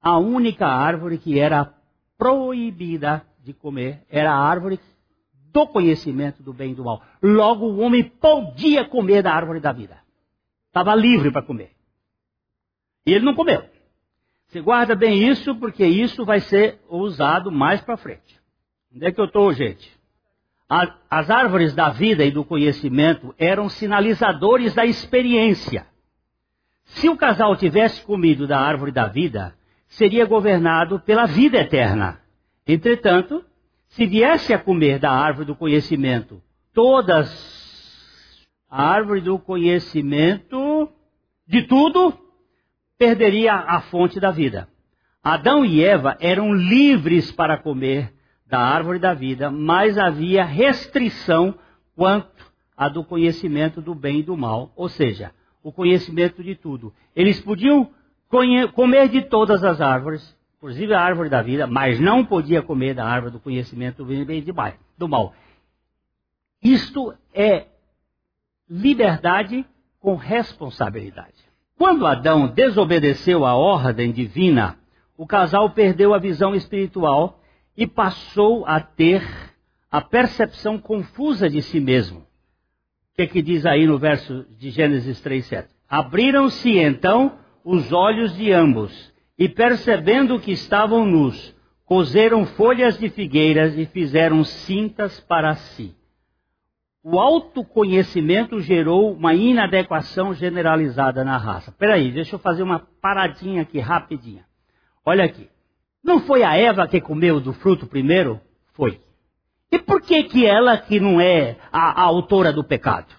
a 0.00 0.18
única 0.18 0.66
árvore 0.66 1.18
que 1.18 1.38
era 1.38 1.74
proibida 2.16 3.24
de 3.44 3.52
comer 3.52 4.04
era 4.10 4.32
a 4.32 4.38
árvore 4.38 4.80
do 5.52 5.66
conhecimento 5.66 6.42
do 6.42 6.52
bem 6.52 6.72
e 6.72 6.74
do 6.74 6.84
mal. 6.84 7.02
Logo 7.22 7.66
o 7.66 7.78
homem 7.78 8.04
podia 8.04 8.84
comer 8.84 9.22
da 9.22 9.32
árvore 9.32 9.60
da 9.60 9.72
vida. 9.72 9.98
Estava 10.66 10.94
livre 10.94 11.30
para 11.30 11.42
comer. 11.42 11.72
E 13.06 13.12
ele 13.12 13.24
não 13.24 13.34
comeu. 13.34 13.64
Você 14.46 14.60
guarda 14.60 14.94
bem 14.94 15.28
isso, 15.28 15.54
porque 15.56 15.84
isso 15.86 16.24
vai 16.24 16.40
ser 16.40 16.80
usado 16.88 17.50
mais 17.50 17.80
para 17.80 17.96
frente. 17.96 18.40
Onde 18.94 19.06
é 19.06 19.12
que 19.12 19.20
eu 19.20 19.26
estou, 19.26 19.52
gente? 19.52 19.98
as 21.10 21.30
árvores 21.30 21.74
da 21.74 21.88
vida 21.88 22.22
e 22.24 22.30
do 22.30 22.44
conhecimento 22.44 23.34
eram 23.38 23.70
sinalizadores 23.70 24.74
da 24.74 24.84
experiência. 24.84 25.86
Se 26.88 27.08
o 27.08 27.16
casal 27.16 27.56
tivesse 27.56 28.02
comido 28.04 28.46
da 28.46 28.60
árvore 28.60 28.92
da 28.92 29.06
vida, 29.06 29.54
seria 29.88 30.24
governado 30.24 31.00
pela 31.00 31.26
vida 31.26 31.58
eterna. 31.58 32.20
Entretanto, 32.66 33.44
se 33.88 34.06
viesse 34.06 34.52
a 34.52 34.58
comer 34.58 34.98
da 34.98 35.10
árvore 35.10 35.46
do 35.46 35.56
conhecimento, 35.56 36.42
todas 36.72 37.28
a 38.68 38.84
árvore 38.84 39.20
do 39.20 39.38
conhecimento 39.38 40.90
de 41.46 41.62
tudo, 41.62 42.12
perderia 42.98 43.54
a 43.54 43.80
fonte 43.82 44.20
da 44.20 44.30
vida. 44.30 44.68
Adão 45.22 45.64
e 45.64 45.82
Eva 45.82 46.16
eram 46.20 46.52
livres 46.52 47.32
para 47.32 47.56
comer 47.56 48.12
da 48.46 48.60
árvore 48.60 48.98
da 48.98 49.14
vida, 49.14 49.50
mas 49.50 49.98
havia 49.98 50.44
restrição 50.44 51.54
quanto 51.94 52.46
a 52.76 52.88
do 52.88 53.04
conhecimento 53.04 53.80
do 53.80 53.94
bem 53.94 54.20
e 54.20 54.22
do 54.22 54.36
mal, 54.36 54.72
ou 54.76 54.88
seja, 54.88 55.32
o 55.62 55.72
conhecimento 55.72 56.42
de 56.42 56.54
tudo. 56.54 56.92
Eles 57.14 57.40
podiam 57.40 57.90
comer 58.74 59.08
de 59.08 59.22
todas 59.22 59.64
as 59.64 59.80
árvores, 59.80 60.36
inclusive 60.56 60.92
a 60.94 61.00
árvore 61.00 61.28
da 61.28 61.42
vida, 61.42 61.66
mas 61.66 61.98
não 61.98 62.24
podia 62.24 62.62
comer 62.62 62.94
da 62.94 63.06
árvore 63.06 63.32
do 63.32 63.40
conhecimento 63.40 64.04
do 64.04 64.24
bem 64.24 64.38
e 64.38 64.74
do 64.98 65.08
mal. 65.08 65.34
Isto 66.62 67.14
é 67.32 67.66
liberdade 68.68 69.64
com 70.00 70.16
responsabilidade. 70.16 71.34
Quando 71.76 72.06
Adão 72.06 72.48
desobedeceu 72.48 73.46
à 73.46 73.54
ordem 73.54 74.12
divina, 74.12 74.78
o 75.16 75.26
casal 75.26 75.70
perdeu 75.70 76.12
a 76.12 76.18
visão 76.18 76.54
espiritual 76.54 77.40
e 77.76 77.86
passou 77.86 78.66
a 78.66 78.80
ter 78.80 79.22
a 79.90 80.00
percepção 80.00 80.78
confusa 80.78 81.48
de 81.48 81.62
si 81.62 81.80
mesmo. 81.80 82.26
Que, 83.18 83.26
que 83.26 83.42
diz 83.42 83.66
aí 83.66 83.84
no 83.84 83.98
verso 83.98 84.46
de 84.56 84.70
Gênesis 84.70 85.20
3,7? 85.20 85.66
Abriram-se 85.88 86.78
então 86.78 87.36
os 87.64 87.92
olhos 87.92 88.36
de 88.36 88.52
ambos, 88.52 89.12
e 89.36 89.48
percebendo 89.48 90.38
que 90.38 90.52
estavam 90.52 91.04
nus, 91.04 91.52
coseram 91.84 92.46
folhas 92.46 92.96
de 92.96 93.10
figueiras 93.10 93.76
e 93.76 93.86
fizeram 93.86 94.44
cintas 94.44 95.18
para 95.18 95.56
si. 95.56 95.96
o 97.02 97.18
autoconhecimento 97.18 98.60
gerou 98.60 99.12
uma 99.12 99.34
inadequação 99.34 100.32
generalizada 100.32 101.24
na 101.24 101.36
raça. 101.36 101.72
Peraí, 101.72 102.12
deixa 102.12 102.36
eu 102.36 102.38
fazer 102.38 102.62
uma 102.62 102.86
paradinha 103.00 103.62
aqui 103.62 103.80
rapidinha. 103.80 104.44
Olha 105.04 105.24
aqui. 105.24 105.48
Não 106.04 106.20
foi 106.20 106.44
a 106.44 106.54
Eva 106.54 106.86
que 106.86 107.00
comeu 107.00 107.40
do 107.40 107.52
fruto 107.52 107.84
primeiro? 107.84 108.40
Foi. 108.74 109.00
E 109.70 109.78
por 109.78 110.00
que 110.00 110.24
que 110.24 110.46
ela 110.46 110.78
que 110.78 110.98
não 110.98 111.20
é 111.20 111.58
a, 111.70 112.02
a 112.02 112.04
autora 112.04 112.52
do 112.52 112.64
pecado? 112.64 113.14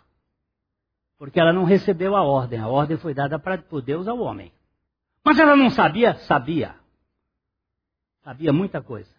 Porque 1.18 1.40
ela 1.40 1.54
não 1.54 1.64
recebeu 1.64 2.16
a 2.16 2.24
ordem. 2.24 2.60
A 2.60 2.68
ordem 2.68 2.98
foi 2.98 3.14
dada 3.14 3.38
pra, 3.38 3.58
por 3.58 3.82
Deus 3.82 4.08
ao 4.08 4.20
homem. 4.20 4.52
Mas 5.24 5.38
ela 5.38 5.56
não 5.56 5.70
sabia? 5.70 6.16
Sabia. 6.20 6.76
Sabia 8.24 8.54
muita 8.54 8.82
coisa. 8.82 9.14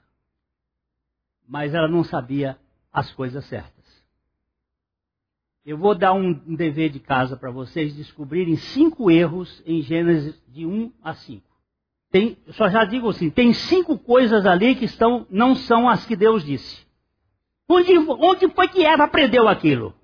Mas 1.46 1.74
ela 1.74 1.88
não 1.88 2.02
sabia 2.02 2.58
as 2.92 3.12
coisas 3.12 3.44
certas. 3.46 3.80
Eu 5.64 5.76
vou 5.76 5.94
dar 5.94 6.14
um 6.14 6.32
dever 6.56 6.90
de 6.90 6.98
casa 6.98 7.36
para 7.36 7.50
vocês 7.50 7.94
descobrirem 7.94 8.56
cinco 8.56 9.10
erros 9.10 9.62
em 9.66 9.82
Gênesis 9.82 10.42
de 10.48 10.64
1 10.64 10.92
a 11.02 11.14
5. 11.14 11.46
Tem, 12.10 12.38
só 12.52 12.68
já 12.68 12.84
digo 12.84 13.10
assim, 13.10 13.30
tem 13.30 13.52
cinco 13.52 13.98
coisas 13.98 14.46
ali 14.46 14.74
que 14.74 14.86
estão, 14.86 15.26
não 15.30 15.54
são 15.54 15.88
as 15.88 16.04
que 16.06 16.16
Deus 16.16 16.44
disse. 16.44 16.84
Onde, 17.72 17.96
onde 17.96 18.48
foi 18.48 18.66
que 18.66 18.84
Eva 18.84 19.04
aprendeu 19.04 19.48
aquilo? 19.48 19.94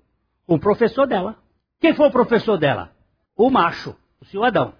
O 0.47 0.57
professor 0.57 1.05
dela. 1.05 1.37
Quem 1.81 1.93
foi 1.93 2.07
o 2.07 2.11
professor 2.11 2.57
dela? 2.57 2.95
O 3.35 3.49
macho, 3.49 3.93
o 4.21 4.25
senhor 4.25 4.45
Adão. 4.45 4.73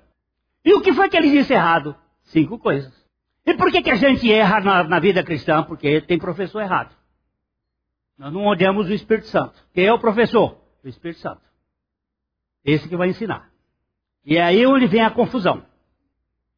E 0.64 0.74
o 0.74 0.80
que 0.80 0.94
foi 0.94 1.10
que 1.10 1.18
ele 1.18 1.30
disse 1.30 1.54
errado? 1.54 1.94
Cinco 2.24 2.58
coisas. 2.58 2.94
E 3.46 3.54
por 3.56 3.70
que, 3.72 3.82
que 3.82 3.92
a 3.92 3.96
gente 3.96 4.32
erra 4.32 4.62
na, 4.62 4.84
na 4.86 5.00
vida 5.02 5.22
cristã? 5.22 5.64
Porque 5.64 6.00
tem 6.00 6.18
professor 6.18 6.62
errado. 6.62 6.96
Nós 8.18 8.32
não 8.32 8.46
odiamos 8.46 8.88
o 8.88 8.94
Espírito 8.94 9.28
Santo. 9.28 9.62
Quem 9.74 9.86
é 9.86 9.92
o 9.92 10.00
professor? 10.00 10.58
O 10.82 10.88
Espírito 10.88 11.20
Santo. 11.20 11.42
Esse 12.64 12.88
que 12.88 12.96
vai 12.96 13.10
ensinar. 13.10 13.50
E 14.26 14.38
é 14.38 14.44
aí 14.44 14.66
onde 14.66 14.88
vem 14.88 15.02
a 15.02 15.12
confusão. 15.12 15.66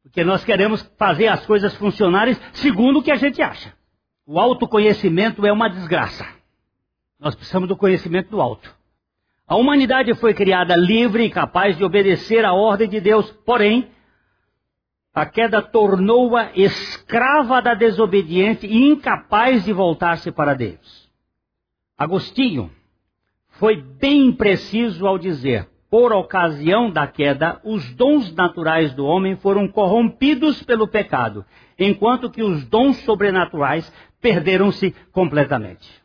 Porque 0.04 0.22
nós 0.22 0.44
queremos 0.44 0.82
fazer 0.96 1.26
as 1.26 1.44
coisas 1.44 1.74
funcionarem 1.74 2.36
segundo 2.52 3.00
o 3.00 3.02
que 3.02 3.10
a 3.10 3.16
gente 3.16 3.42
acha. 3.42 3.79
O 4.32 4.38
autoconhecimento 4.38 5.44
é 5.44 5.50
uma 5.50 5.68
desgraça. 5.68 6.24
Nós 7.18 7.34
precisamos 7.34 7.68
do 7.68 7.76
conhecimento 7.76 8.30
do 8.30 8.40
alto. 8.40 8.72
A 9.44 9.56
humanidade 9.56 10.14
foi 10.14 10.32
criada 10.32 10.76
livre 10.76 11.24
e 11.24 11.30
capaz 11.30 11.76
de 11.76 11.82
obedecer 11.82 12.44
à 12.44 12.52
ordem 12.52 12.88
de 12.88 13.00
Deus, 13.00 13.28
porém, 13.44 13.90
a 15.12 15.26
queda 15.26 15.60
tornou-a 15.60 16.52
escrava 16.54 17.60
da 17.60 17.74
desobediência 17.74 18.68
e 18.68 18.90
incapaz 18.90 19.64
de 19.64 19.72
voltar-se 19.72 20.30
para 20.30 20.54
Deus. 20.54 21.10
Agostinho 21.98 22.70
foi 23.58 23.82
bem 23.82 24.30
preciso 24.30 25.08
ao 25.08 25.18
dizer: 25.18 25.68
por 25.90 26.12
ocasião 26.12 26.88
da 26.88 27.04
queda, 27.04 27.60
os 27.64 27.92
dons 27.96 28.32
naturais 28.32 28.94
do 28.94 29.04
homem 29.04 29.34
foram 29.34 29.66
corrompidos 29.66 30.62
pelo 30.62 30.86
pecado, 30.86 31.44
enquanto 31.76 32.30
que 32.30 32.44
os 32.44 32.64
dons 32.66 32.96
sobrenaturais 32.98 33.92
perderam-se 34.20 34.92
completamente. 35.12 36.00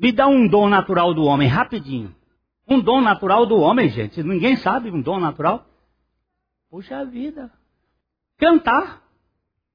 Me 0.00 0.12
dá 0.12 0.26
um 0.26 0.46
dom 0.46 0.68
natural 0.68 1.12
do 1.12 1.24
homem, 1.24 1.48
rapidinho. 1.48 2.14
Um 2.68 2.80
dom 2.80 3.00
natural 3.00 3.46
do 3.46 3.58
homem, 3.58 3.88
gente. 3.88 4.22
Ninguém 4.22 4.56
sabe 4.56 4.90
um 4.90 5.00
dom 5.00 5.18
natural. 5.18 5.66
Puxa 6.70 7.04
vida. 7.04 7.50
Cantar. 8.38 9.02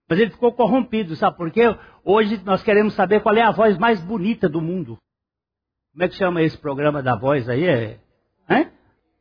Mas 0.08 0.20
ele 0.20 0.32
ficou 0.32 0.54
corrompido, 0.54 1.16
sabe 1.16 1.36
por 1.38 1.50
quê? 1.50 1.76
Hoje 2.04 2.40
nós 2.46 2.62
queremos 2.62 2.94
saber 2.94 3.22
qual 3.22 3.36
é 3.36 3.42
a 3.42 3.52
voz 3.52 3.78
mais 3.78 4.00
bonita 4.02 4.48
do 4.48 4.62
mundo. 4.62 4.98
Como 5.92 6.04
é 6.04 6.08
que 6.08 6.16
chama 6.16 6.42
esse 6.42 6.58
programa 6.58 7.02
da 7.02 7.16
voz 7.16 7.50
aí? 7.50 7.66
É? 7.66 8.00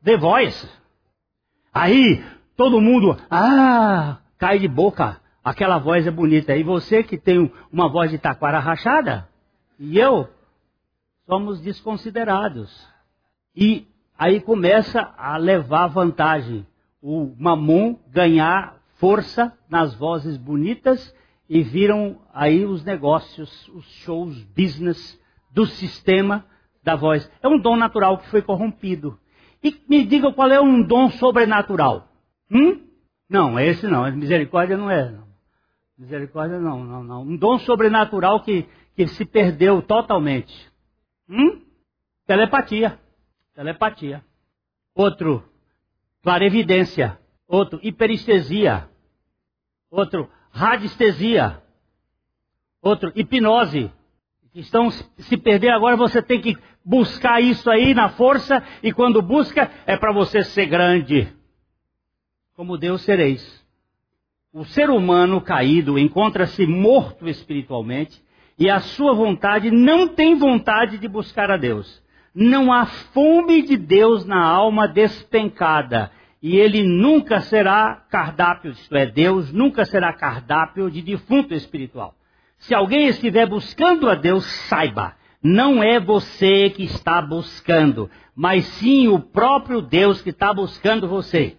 The 0.05 0.17
Voice. 0.17 0.69
Aí, 1.73 2.23
todo 2.57 2.81
mundo, 2.81 3.17
ah, 3.31 4.19
cai 4.37 4.59
de 4.59 4.69
boca. 4.69 5.22
Aquela 5.45 5.79
voz 5.79 6.07
é 6.07 6.11
bonita. 6.11 6.57
E 6.57 6.63
você 6.63 7.03
que 7.03 7.19
tem 7.19 7.53
uma 7.73 7.89
voz 7.89 8.11
de 8.11 8.19
taquara 8.19 8.59
rachada, 8.59 9.29
e 9.79 9.99
eu, 9.99 10.29
somos 11.27 11.61
desconsiderados. 11.61 12.89
E 13.55 13.87
aí 14.17 14.41
começa 14.41 15.13
a 15.17 15.37
levar 15.37 15.89
vantagem. 15.89 16.67
O 17.03 17.35
mamon 17.37 17.99
ganhar 18.09 18.77
força 18.95 19.53
nas 19.69 19.95
vozes 19.95 20.37
bonitas 20.37 21.13
e 21.49 21.63
viram 21.63 22.21
aí 22.33 22.65
os 22.65 22.85
negócios, 22.85 23.69
os 23.75 23.85
shows, 24.05 24.41
business 24.57 25.21
do 25.51 25.67
sistema 25.67 26.47
da 26.85 26.95
voz. 26.95 27.29
É 27.43 27.49
um 27.49 27.59
dom 27.59 27.77
natural 27.77 28.19
que 28.19 28.29
foi 28.29 28.43
corrompido. 28.43 29.19
E 29.63 29.77
me 29.89 30.05
diga 30.05 30.33
qual 30.33 30.51
é 30.51 30.61
um 30.61 30.83
dom 30.83 31.11
sobrenatural. 31.11 32.09
Hum? 32.51 32.81
Não, 33.29 33.59
esse 33.59 33.87
não. 33.87 34.11
Misericórdia 34.13 34.77
não 34.77 34.91
é. 34.91 35.11
Não. 35.11 35.32
Misericórdia 35.99 36.59
não, 36.59 36.85
não, 36.85 37.05
não. 37.05 37.23
Um 37.23 37.37
dom 37.37 37.59
sobrenatural 37.59 38.43
que, 38.43 38.67
que 38.97 39.07
se 39.09 39.25
perdeu 39.25 39.83
totalmente. 39.83 40.71
Hum? 41.29 41.63
Telepatia. 42.27 42.99
Telepatia. 43.55 44.25
Outro, 44.95 45.45
clarevidência. 46.23 47.19
Outro, 47.47 47.79
hiperestesia. 47.83 48.89
Outro, 49.91 50.31
radiestesia. 50.51 51.63
Outro, 52.81 53.13
hipnose. 53.15 53.91
Estão 54.55 54.91
se 54.91 55.37
perder 55.37 55.71
agora, 55.71 55.97
você 55.97 56.21
tem 56.23 56.41
que 56.41 56.57
buscar 56.85 57.41
isso 57.41 57.71
aí 57.71 57.95
na 57.95 58.11
força, 58.11 58.63
e 58.83 58.93
quando 58.93 59.23
busca, 59.23 59.71
é 59.87 59.97
para 59.97 60.13
você 60.13 60.43
ser 60.43 60.67
grande. 60.67 61.33
Como 62.55 62.77
Deus 62.77 63.03
sereis. 63.03 63.62
O 64.55 64.67
ser 64.67 64.91
humano 64.91 65.41
caído 65.41 65.99
encontra-se 65.99 66.67
morto 66.67 67.27
espiritualmente 67.27 68.23
e 68.59 68.69
a 68.69 68.81
sua 68.81 69.15
vontade 69.15 69.71
não 69.71 70.09
tem 70.09 70.37
vontade 70.37 70.99
de 70.99 71.09
buscar 71.09 71.51
a 71.51 71.57
Deus. 71.57 72.03
Não 72.35 72.71
há 72.71 72.85
fome 72.85 73.63
de 73.63 73.79
Deus 73.79 74.27
na 74.27 74.45
alma 74.45 74.87
despencada 74.87 76.11
e 76.43 76.57
ele 76.57 76.83
nunca 76.83 77.41
será 77.41 78.05
cardápio, 78.11 78.73
isto 78.73 78.95
é, 78.95 79.07
Deus 79.07 79.51
nunca 79.51 79.87
será 79.87 80.13
cardápio 80.13 80.91
de 80.91 81.01
defunto 81.01 81.55
espiritual. 81.55 82.15
Se 82.59 82.75
alguém 82.75 83.07
estiver 83.07 83.47
buscando 83.47 84.11
a 84.11 84.15
Deus, 84.15 84.45
saiba, 84.45 85.15
não 85.43 85.83
é 85.83 85.99
você 85.99 86.69
que 86.69 86.85
está 86.85 87.23
buscando, 87.23 88.11
mas 88.37 88.67
sim 88.67 89.09
o 89.09 89.19
próprio 89.19 89.81
Deus 89.81 90.21
que 90.21 90.31
está 90.31 90.53
buscando 90.53 91.09
você. 91.09 91.57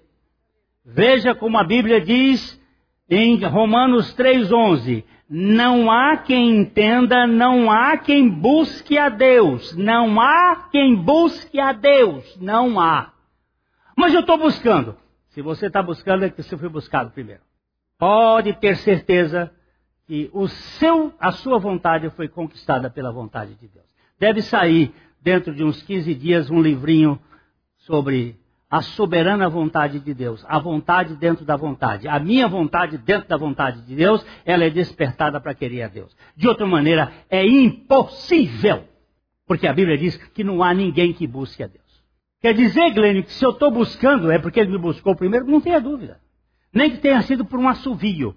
Veja 0.85 1.33
como 1.33 1.57
a 1.57 1.63
Bíblia 1.63 1.99
diz 1.99 2.61
em 3.09 3.43
Romanos 3.43 4.15
3,11: 4.15 5.03
Não 5.29 5.91
há 5.91 6.17
quem 6.17 6.57
entenda, 6.57 7.27
não 7.27 7.71
há 7.71 7.97
quem 7.97 8.29
busque 8.29 8.97
a 8.97 9.09
Deus, 9.09 9.75
não 9.75 10.19
há 10.19 10.67
quem 10.71 10.95
busque 10.95 11.59
a 11.59 11.71
Deus, 11.71 12.37
não 12.39 12.79
há. 12.79 13.13
Mas 13.97 14.13
eu 14.13 14.21
estou 14.21 14.37
buscando. 14.37 14.95
Se 15.29 15.41
você 15.41 15.67
está 15.67 15.81
buscando, 15.81 16.25
é 16.25 16.29
que 16.29 16.41
você 16.41 16.57
foi 16.57 16.69
buscado 16.69 17.11
primeiro. 17.11 17.41
Pode 17.97 18.53
ter 18.53 18.75
certeza 18.77 19.51
que 20.05 20.29
o 20.33 20.47
seu, 20.47 21.13
a 21.19 21.31
sua 21.31 21.57
vontade 21.57 22.09
foi 22.11 22.27
conquistada 22.27 22.89
pela 22.89 23.11
vontade 23.11 23.55
de 23.55 23.67
Deus. 23.67 23.85
Deve 24.19 24.41
sair 24.41 24.93
dentro 25.21 25.55
de 25.55 25.63
uns 25.63 25.81
15 25.81 26.13
dias 26.15 26.49
um 26.51 26.61
livrinho 26.61 27.19
sobre 27.77 28.37
a 28.73 28.81
soberana 28.81 29.47
vontade 29.47 29.99
de 29.99 30.15
Deus, 30.15 30.43
a 30.49 30.57
vontade 30.57 31.15
dentro 31.15 31.45
da 31.45 31.55
vontade, 31.55 32.07
a 32.07 32.17
minha 32.17 32.47
vontade 32.47 32.97
dentro 32.97 33.29
da 33.29 33.37
vontade 33.37 33.83
de 33.83 33.95
Deus, 33.95 34.25
ela 34.43 34.63
é 34.63 34.69
despertada 34.71 35.39
para 35.39 35.53
querer 35.53 35.83
a 35.83 35.87
Deus. 35.87 36.17
De 36.35 36.47
outra 36.47 36.65
maneira, 36.65 37.13
é 37.29 37.45
impossível, 37.45 38.83
porque 39.45 39.67
a 39.67 39.73
Bíblia 39.73 39.95
diz 39.95 40.17
que 40.17 40.43
não 40.43 40.63
há 40.63 40.73
ninguém 40.73 41.13
que 41.13 41.27
busque 41.27 41.61
a 41.61 41.67
Deus. 41.67 41.83
Quer 42.41 42.55
dizer, 42.55 42.89
Glênio, 42.95 43.23
que 43.23 43.31
se 43.33 43.45
eu 43.45 43.51
estou 43.51 43.69
buscando 43.69 44.31
é 44.31 44.39
porque 44.39 44.59
ele 44.59 44.71
me 44.71 44.79
buscou 44.79 45.15
primeiro, 45.15 45.45
não 45.45 45.61
tenha 45.61 45.79
dúvida. 45.79 46.19
Nem 46.73 46.89
que 46.89 46.97
tenha 46.97 47.21
sido 47.21 47.45
por 47.45 47.59
um 47.59 47.69
assovio. 47.69 48.35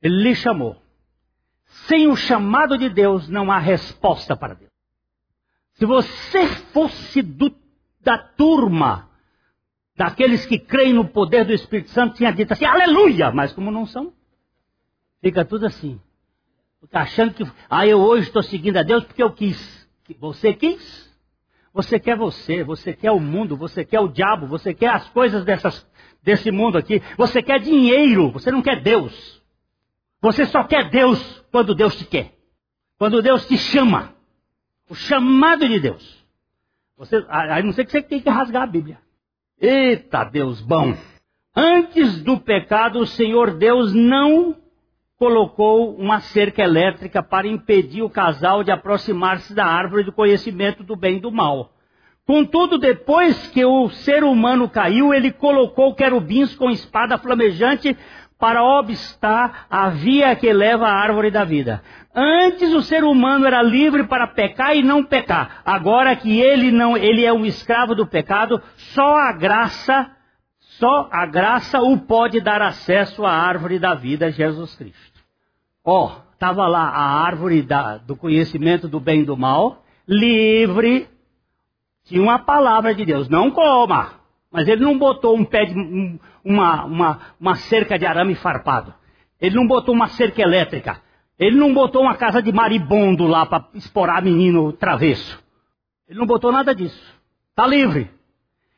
Ele 0.00 0.22
lhe 0.22 0.34
chamou. 0.34 0.78
Sem 1.86 2.06
o 2.06 2.16
chamado 2.16 2.78
de 2.78 2.88
Deus, 2.88 3.28
não 3.28 3.52
há 3.52 3.58
resposta 3.58 4.34
para 4.34 4.54
Deus. 4.54 4.70
Se 5.74 5.84
você 5.84 6.46
fosse 6.72 7.20
do, 7.20 7.54
da 8.02 8.16
turma 8.16 9.12
daqueles 9.96 10.44
que 10.46 10.58
creem 10.58 10.92
no 10.92 11.06
poder 11.08 11.44
do 11.44 11.52
Espírito 11.52 11.90
Santo 11.90 12.16
tinha 12.16 12.32
dito 12.32 12.52
assim, 12.52 12.64
aleluia! 12.64 13.30
Mas 13.30 13.52
como 13.52 13.70
não 13.70 13.86
são, 13.86 14.12
fica 15.20 15.44
tudo 15.44 15.66
assim. 15.66 16.00
Achando 16.92 17.34
que, 17.34 17.44
ah, 17.70 17.86
eu 17.86 18.00
hoje 18.00 18.28
estou 18.28 18.42
seguindo 18.42 18.76
a 18.76 18.82
Deus 18.82 19.04
porque 19.04 19.22
eu 19.22 19.32
quis. 19.32 19.88
Você 20.20 20.52
quis? 20.52 21.04
Você 21.72 21.98
quer 21.98 22.16
você, 22.16 22.62
você 22.62 22.92
quer 22.92 23.10
o 23.10 23.18
mundo, 23.18 23.56
você 23.56 23.84
quer 23.84 23.98
o 24.00 24.08
diabo, 24.08 24.46
você 24.46 24.72
quer 24.72 24.90
as 24.90 25.08
coisas 25.08 25.44
dessas, 25.44 25.84
desse 26.22 26.50
mundo 26.50 26.78
aqui. 26.78 27.02
Você 27.16 27.42
quer 27.42 27.58
dinheiro, 27.58 28.30
você 28.30 28.50
não 28.50 28.62
quer 28.62 28.80
Deus. 28.80 29.42
Você 30.20 30.46
só 30.46 30.62
quer 30.64 30.88
Deus 30.88 31.44
quando 31.50 31.74
Deus 31.74 31.96
te 31.96 32.04
quer. 32.04 32.32
Quando 32.96 33.20
Deus 33.20 33.46
te 33.46 33.58
chama. 33.58 34.14
O 34.88 34.94
chamado 34.94 35.66
de 35.68 35.80
Deus. 35.80 36.24
Você, 36.96 37.16
a, 37.28 37.60
não 37.62 37.72
ser 37.72 37.84
que 37.84 37.90
você 37.90 38.02
tenha 38.02 38.22
que 38.22 38.30
rasgar 38.30 38.62
a 38.62 38.66
Bíblia. 38.66 39.00
Eita 39.60 40.24
Deus 40.24 40.60
bom! 40.60 40.94
Antes 41.54 42.22
do 42.22 42.38
pecado, 42.40 42.98
o 42.98 43.06
Senhor 43.06 43.52
Deus 43.56 43.94
não 43.94 44.56
colocou 45.16 45.94
uma 45.94 46.20
cerca 46.20 46.62
elétrica 46.62 47.22
para 47.22 47.46
impedir 47.46 48.02
o 48.02 48.10
casal 48.10 48.64
de 48.64 48.72
aproximar-se 48.72 49.54
da 49.54 49.64
árvore 49.64 50.02
do 50.02 50.12
conhecimento 50.12 50.82
do 50.82 50.96
bem 50.96 51.18
e 51.18 51.20
do 51.20 51.30
mal. 51.30 51.70
Contudo, 52.26 52.78
depois 52.78 53.46
que 53.48 53.64
o 53.64 53.88
ser 53.90 54.24
humano 54.24 54.68
caiu, 54.68 55.14
ele 55.14 55.30
colocou 55.30 55.94
querubins 55.94 56.54
com 56.56 56.70
espada 56.70 57.16
flamejante 57.18 57.96
para 58.44 58.62
obstar 58.62 59.64
a 59.70 59.88
via 59.88 60.36
que 60.36 60.52
leva 60.52 60.86
à 60.86 60.92
árvore 60.92 61.30
da 61.30 61.44
vida. 61.44 61.82
Antes 62.14 62.74
o 62.74 62.82
ser 62.82 63.02
humano 63.02 63.46
era 63.46 63.62
livre 63.62 64.04
para 64.04 64.26
pecar 64.26 64.76
e 64.76 64.82
não 64.82 65.02
pecar. 65.02 65.62
Agora 65.64 66.14
que 66.14 66.42
ele 66.42 66.70
não, 66.70 66.94
ele 66.94 67.24
é 67.24 67.32
um 67.32 67.46
escravo 67.46 67.94
do 67.94 68.06
pecado, 68.06 68.60
só 68.76 69.16
a 69.16 69.32
graça 69.32 70.10
só 70.78 71.08
a 71.10 71.24
graça 71.24 71.80
o 71.80 71.96
pode 71.96 72.38
dar 72.42 72.60
acesso 72.60 73.24
à 73.24 73.32
árvore 73.32 73.78
da 73.78 73.94
vida, 73.94 74.30
Jesus 74.30 74.74
Cristo. 74.74 75.20
Ó, 75.82 76.04
oh, 76.04 76.32
estava 76.34 76.66
lá 76.66 76.86
a 76.88 77.24
árvore 77.24 77.62
da, 77.62 77.96
do 77.96 78.14
conhecimento 78.14 78.86
do 78.86 79.00
bem 79.00 79.22
e 79.22 79.24
do 79.24 79.38
mal, 79.38 79.82
livre, 80.06 81.08
tinha 82.04 82.20
uma 82.20 82.40
palavra 82.40 82.94
de 82.94 83.06
Deus, 83.06 83.26
não 83.26 83.50
coma. 83.50 84.23
Mas 84.54 84.68
ele 84.68 84.84
não 84.84 84.96
botou 84.96 85.36
um 85.36 85.44
pé 85.44 85.64
de, 85.64 85.74
uma, 86.44 86.84
uma, 86.84 87.20
uma 87.40 87.56
cerca 87.56 87.98
de 87.98 88.06
arame 88.06 88.36
farpado. 88.36 88.94
Ele 89.40 89.56
não 89.56 89.66
botou 89.66 89.92
uma 89.92 90.06
cerca 90.06 90.40
elétrica. 90.42 91.02
Ele 91.36 91.56
não 91.56 91.74
botou 91.74 92.02
uma 92.02 92.14
casa 92.14 92.40
de 92.40 92.52
maribondo 92.52 93.26
lá 93.26 93.44
para 93.44 93.66
esporar 93.74 94.22
menino 94.22 94.72
travesso. 94.72 95.42
Ele 96.08 96.20
não 96.20 96.26
botou 96.26 96.52
nada 96.52 96.72
disso. 96.72 97.20
Está 97.50 97.66
livre. 97.66 98.08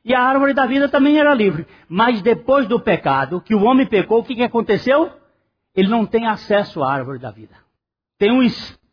E 0.03 0.15
a 0.15 0.23
árvore 0.23 0.55
da 0.55 0.65
vida 0.65 0.89
também 0.89 1.19
era 1.19 1.35
livre. 1.35 1.67
Mas 1.87 2.23
depois 2.23 2.67
do 2.67 2.81
pecado, 2.81 3.43
que 3.43 3.55
o 3.55 3.63
homem 3.63 3.85
pecou, 3.85 4.21
o 4.21 4.25
que, 4.25 4.35
que 4.35 4.45
aconteceu? 4.45 5.13
Ele 5.75 5.89
não 5.89 6.07
tem 6.07 6.27
acesso 6.27 6.83
à 6.83 6.91
árvore 6.91 7.19
da 7.19 7.31
vida. 7.31 7.55
Tem 8.19 8.33
um, 8.33 8.41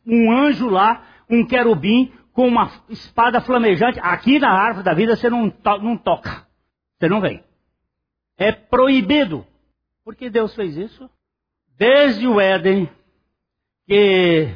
um 0.06 0.32
anjo 0.34 0.68
lá, 0.68 1.02
um 1.30 1.48
querubim, 1.48 2.12
com 2.34 2.46
uma 2.46 2.70
espada 2.90 3.40
flamejante. 3.40 4.02
Aqui 4.02 4.38
na 4.38 4.52
árvore 4.52 4.84
da 4.84 4.94
vida 4.94 5.16
você 5.16 5.30
não, 5.30 5.50
to 5.50 5.78
não 5.78 5.96
toca. 5.96 6.52
Você 7.04 7.10
não 7.10 7.20
vem. 7.20 7.44
É 8.38 8.54
proibido. 8.54 9.46
Por 10.06 10.16
que 10.16 10.30
Deus 10.30 10.56
fez 10.56 10.78
isso? 10.78 11.10
Desde 11.78 12.26
o 12.26 12.40
Éden, 12.40 12.90
que 13.86 14.56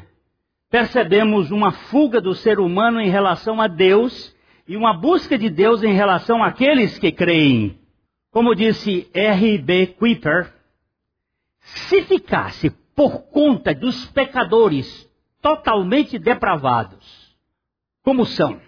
percebemos 0.70 1.52
uma 1.52 1.74
fuga 1.74 2.22
do 2.22 2.34
ser 2.34 2.58
humano 2.58 3.02
em 3.02 3.10
relação 3.10 3.60
a 3.60 3.68
Deus 3.68 4.34
e 4.66 4.78
uma 4.78 4.94
busca 4.94 5.38
de 5.38 5.50
Deus 5.50 5.84
em 5.84 5.92
relação 5.92 6.42
àqueles 6.42 6.98
que 6.98 7.12
creem. 7.12 7.78
Como 8.32 8.56
disse 8.56 9.12
R.B. 9.14 9.88
Kuiper, 10.00 10.54
se 11.60 12.02
ficasse 12.04 12.70
por 12.96 13.24
conta 13.24 13.76
dos 13.76 14.06
pecadores 14.12 15.06
totalmente 15.42 16.18
depravados, 16.18 17.36
como 18.02 18.26
são, 18.26 18.62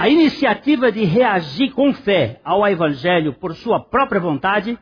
a 0.00 0.08
iniciativa 0.08 0.90
de 0.90 1.04
reagir 1.04 1.74
com 1.74 1.92
fé 1.92 2.40
ao 2.42 2.66
Evangelho 2.66 3.34
por 3.34 3.54
sua 3.54 3.78
própria 3.78 4.18
vontade, 4.18 4.78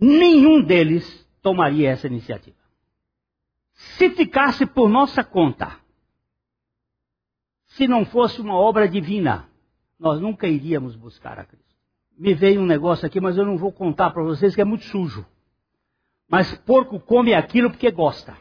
nenhum 0.00 0.62
deles 0.62 1.28
tomaria 1.42 1.90
essa 1.90 2.06
iniciativa. 2.06 2.56
Se 3.74 4.08
ficasse 4.08 4.64
por 4.64 4.88
nossa 4.88 5.22
conta, 5.22 5.78
se 7.66 7.86
não 7.86 8.06
fosse 8.06 8.40
uma 8.40 8.54
obra 8.54 8.88
divina, 8.88 9.46
nós 9.98 10.18
nunca 10.18 10.48
iríamos 10.48 10.96
buscar 10.96 11.38
a 11.38 11.44
Cristo. 11.44 11.76
Me 12.16 12.32
veio 12.32 12.62
um 12.62 12.66
negócio 12.66 13.06
aqui, 13.06 13.20
mas 13.20 13.36
eu 13.36 13.44
não 13.44 13.58
vou 13.58 13.70
contar 13.70 14.08
para 14.10 14.22
vocês 14.22 14.54
que 14.54 14.62
é 14.62 14.64
muito 14.64 14.86
sujo. 14.86 15.26
Mas 16.26 16.56
porco 16.60 16.98
come 16.98 17.34
aquilo 17.34 17.68
porque 17.68 17.90
gosta. 17.90 18.38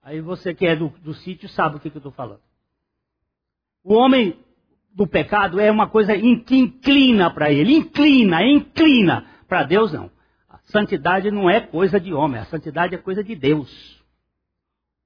Aí 0.00 0.22
você 0.22 0.54
que 0.54 0.66
é 0.66 0.74
do, 0.74 0.88
do 0.88 1.12
sítio 1.12 1.50
sabe 1.50 1.76
o 1.76 1.80
que, 1.80 1.90
que 1.90 1.98
eu 1.98 2.00
estou 2.00 2.12
falando. 2.12 2.40
O 3.84 3.92
homem 3.92 4.45
do 4.96 5.06
pecado 5.06 5.60
é 5.60 5.70
uma 5.70 5.86
coisa 5.86 6.16
que 6.16 6.56
inclina 6.56 7.30
para 7.30 7.52
ele, 7.52 7.76
inclina, 7.76 8.42
inclina. 8.42 9.26
Para 9.46 9.62
Deus 9.62 9.92
não. 9.92 10.10
A 10.48 10.58
santidade 10.64 11.30
não 11.30 11.48
é 11.48 11.60
coisa 11.60 12.00
de 12.00 12.14
homem, 12.14 12.40
a 12.40 12.46
santidade 12.46 12.94
é 12.94 12.98
coisa 12.98 13.22
de 13.22 13.36
Deus. 13.36 14.02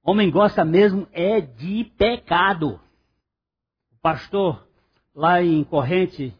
O 0.01 0.11
homem 0.11 0.31
gosta 0.31 0.63
mesmo 0.63 1.07
é 1.11 1.41
de 1.41 1.83
pecado 1.97 2.79
pastor 4.01 4.67
lá 5.13 5.43
em 5.43 5.63
Corrente, 5.63 6.33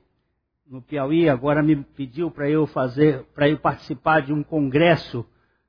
no 0.66 0.82
Piauí, 0.82 1.30
agora 1.30 1.62
me 1.62 1.76
pediu 1.76 2.32
para 2.32 2.49
eu 2.49 2.66
fazer, 2.66 3.24
para 3.36 3.49
eu 3.49 3.60
participar 3.60 4.22
de 4.22 4.34
um 4.34 4.41
congresso 4.41 5.26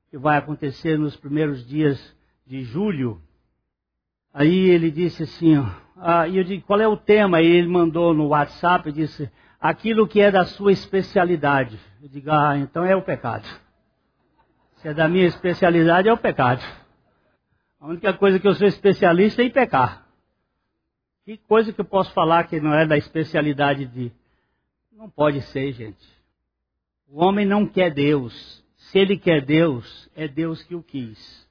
que 0.09 0.17
vai 0.17 0.37
acontecer 0.37 0.97
nos 0.97 1.15
primeiros 1.15 1.67
dias 1.67 2.15
de 2.47 2.63
julho. 2.63 3.21
Aí 4.33 4.69
ele 4.69 4.89
disse 4.89 5.23
assim, 5.23 5.57
ah, 6.05 6.27
e 6.27 6.37
eu 6.37 6.43
disse, 6.43 6.61
qual 6.63 6.81
é 6.81 6.87
o 6.87 6.97
tema? 6.97 7.41
E 7.41 7.45
ele 7.45 7.67
mandou 7.67 8.13
no 8.13 8.27
WhatsApp 8.27 8.89
e 8.89 8.91
disse, 8.91 9.31
aquilo 9.59 10.05
que 10.05 10.19
é 10.19 10.29
da 10.29 10.43
sua 10.43 10.73
especialidade. 10.73 11.79
Eu 12.01 12.09
digo, 12.09 12.29
ah, 12.29 12.57
então 12.57 12.83
é 12.83 12.93
o 12.93 13.01
pecado. 13.01 13.47
Se 14.75 14.89
é 14.89 14.93
da 14.93 15.07
minha 15.07 15.25
especialidade, 15.25 16.09
é 16.09 16.13
o 16.13 16.17
pecado. 16.17 16.61
A 17.79 17.87
única 17.87 18.13
coisa 18.13 18.37
que 18.37 18.45
eu 18.45 18.53
sou 18.53 18.67
especialista 18.67 19.41
é 19.41 19.45
em 19.45 19.49
pecar. 19.49 20.05
Que 21.23 21.37
coisa 21.37 21.71
que 21.71 21.79
eu 21.79 21.85
posso 21.85 22.11
falar 22.11 22.43
que 22.47 22.59
não 22.59 22.73
é 22.73 22.85
da 22.85 22.97
especialidade 22.97 23.85
de. 23.85 24.11
Não 24.91 25.09
pode 25.09 25.41
ser, 25.41 25.71
gente. 25.71 26.05
O 27.07 27.23
homem 27.23 27.45
não 27.45 27.65
quer 27.65 27.93
Deus. 27.93 28.61
Se 28.75 28.99
ele 28.99 29.17
quer 29.17 29.41
Deus, 29.41 30.09
é 30.17 30.27
Deus 30.27 30.61
que 30.63 30.75
o 30.75 30.83
quis. 30.83 31.47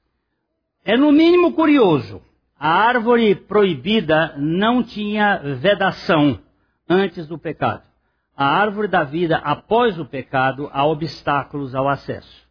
É 0.85 0.95
no 0.95 1.11
mínimo 1.11 1.53
curioso. 1.53 2.21
A 2.63 2.69
árvore 2.69 3.35
proibida 3.35 4.35
não 4.37 4.81
tinha 4.81 5.35
vedação 5.59 6.39
antes 6.87 7.27
do 7.27 7.37
pecado. 7.37 7.83
A 8.37 8.45
árvore 8.45 8.87
da 8.87 9.03
vida, 9.03 9.35
após 9.35 9.99
o 9.99 10.05
pecado, 10.05 10.69
há 10.71 10.85
obstáculos 10.85 11.75
ao 11.75 11.89
acesso. 11.89 12.47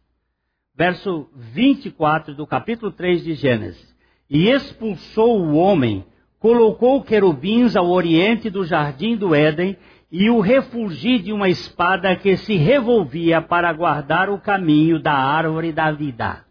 Verso 0.75 1.27
24 1.35 2.35
do 2.35 2.45
capítulo 2.45 2.91
3 2.91 3.23
de 3.23 3.33
Gênesis. 3.33 3.91
E 4.29 4.51
expulsou 4.51 5.41
o 5.41 5.55
homem 5.55 6.05
colocou 6.37 7.01
querubins 7.01 7.75
ao 7.75 7.89
oriente 7.89 8.51
do 8.51 8.63
jardim 8.63 9.17
do 9.17 9.33
Éden 9.33 9.75
e 10.11 10.29
o 10.29 10.41
refugi 10.41 11.17
de 11.17 11.33
uma 11.33 11.49
espada 11.49 12.15
que 12.15 12.37
se 12.37 12.55
revolvia 12.55 13.41
para 13.41 13.73
guardar 13.73 14.29
o 14.29 14.37
caminho 14.37 15.01
da 15.01 15.13
árvore 15.13 15.71
da 15.71 15.89
vida. 15.91 16.42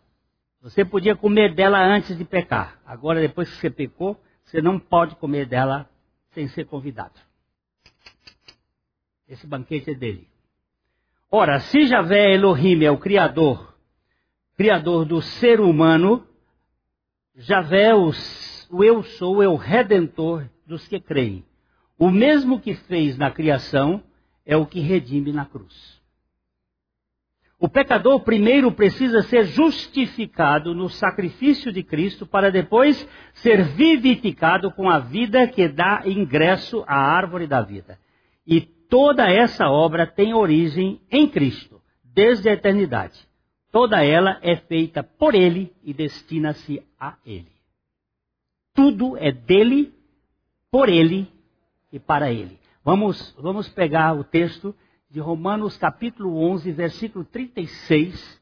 Você 0.62 0.84
podia 0.84 1.16
comer 1.16 1.54
dela 1.54 1.84
antes 1.84 2.16
de 2.16 2.24
pecar. 2.24 2.80
Agora, 2.86 3.20
depois 3.20 3.50
que 3.50 3.56
você 3.56 3.68
pecou, 3.68 4.16
você 4.44 4.62
não 4.62 4.78
pode 4.78 5.16
comer 5.16 5.44
dela 5.44 5.90
sem 6.30 6.46
ser 6.46 6.66
convidado. 6.66 7.18
Esse 9.28 9.44
banquete 9.44 9.90
é 9.90 9.94
dele. 9.94 10.28
Ora, 11.28 11.58
se 11.58 11.86
Javé 11.86 12.32
Elohim 12.32 12.84
é 12.84 12.90
o 12.90 12.98
Criador, 12.98 13.74
Criador 14.56 15.04
do 15.04 15.20
ser 15.20 15.60
humano, 15.60 16.24
Javé, 17.34 17.92
o 17.92 18.12
eu 18.84 19.02
sou 19.02 19.42
é 19.42 19.48
o 19.48 19.56
redentor 19.56 20.48
dos 20.64 20.86
que 20.86 21.00
creem. 21.00 21.44
O 21.98 22.08
mesmo 22.08 22.60
que 22.60 22.74
fez 22.74 23.18
na 23.18 23.30
criação 23.30 24.02
é 24.46 24.56
o 24.56 24.66
que 24.66 24.80
redime 24.80 25.32
na 25.32 25.44
cruz. 25.44 26.01
O 27.62 27.68
pecador 27.68 28.18
primeiro 28.24 28.72
precisa 28.72 29.22
ser 29.22 29.44
justificado 29.44 30.74
no 30.74 30.88
sacrifício 30.88 31.72
de 31.72 31.84
Cristo 31.84 32.26
para 32.26 32.50
depois 32.50 33.08
ser 33.34 33.62
vivificado 33.62 34.72
com 34.72 34.90
a 34.90 34.98
vida 34.98 35.46
que 35.46 35.68
dá 35.68 36.02
ingresso 36.04 36.82
à 36.88 36.96
árvore 36.96 37.46
da 37.46 37.62
vida. 37.62 38.00
E 38.44 38.60
toda 38.60 39.30
essa 39.30 39.70
obra 39.70 40.08
tem 40.08 40.34
origem 40.34 41.00
em 41.08 41.28
Cristo, 41.28 41.80
desde 42.02 42.48
a 42.48 42.52
eternidade. 42.54 43.16
Toda 43.70 44.04
ela 44.04 44.40
é 44.42 44.56
feita 44.56 45.04
por 45.04 45.32
Ele 45.32 45.72
e 45.84 45.94
destina-se 45.94 46.82
a 46.98 47.14
Ele. 47.24 47.52
Tudo 48.74 49.16
é 49.16 49.30
dele, 49.30 49.94
por 50.68 50.88
ele 50.88 51.28
e 51.92 52.00
para 52.00 52.32
ele. 52.32 52.58
Vamos, 52.84 53.32
vamos 53.38 53.68
pegar 53.68 54.14
o 54.14 54.24
texto 54.24 54.74
de 55.12 55.20
Romanos 55.20 55.76
capítulo 55.76 56.38
11, 56.38 56.72
versículo 56.72 57.22
36. 57.26 58.40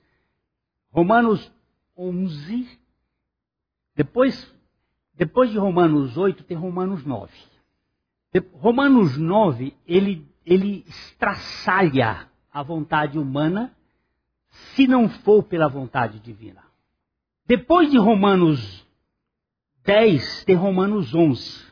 Romanos 0.92 1.52
11. 1.98 2.80
Depois, 3.96 4.54
depois 5.14 5.50
de 5.50 5.58
Romanos 5.58 6.16
8, 6.16 6.44
tem 6.44 6.56
Romanos 6.56 7.04
9. 7.04 7.32
Romanos 8.52 9.18
9, 9.18 9.74
ele, 9.84 10.24
ele 10.46 10.84
estraçalha 10.86 12.28
a 12.52 12.62
vontade 12.62 13.18
humana 13.18 13.76
se 14.48 14.86
não 14.86 15.08
for 15.08 15.42
pela 15.42 15.68
vontade 15.68 16.20
divina. 16.20 16.62
Depois 17.46 17.90
de 17.90 17.98
Romanos 17.98 18.86
10 19.82 20.44
tem 20.44 20.54
Romanos 20.54 21.12
11. 21.12 21.69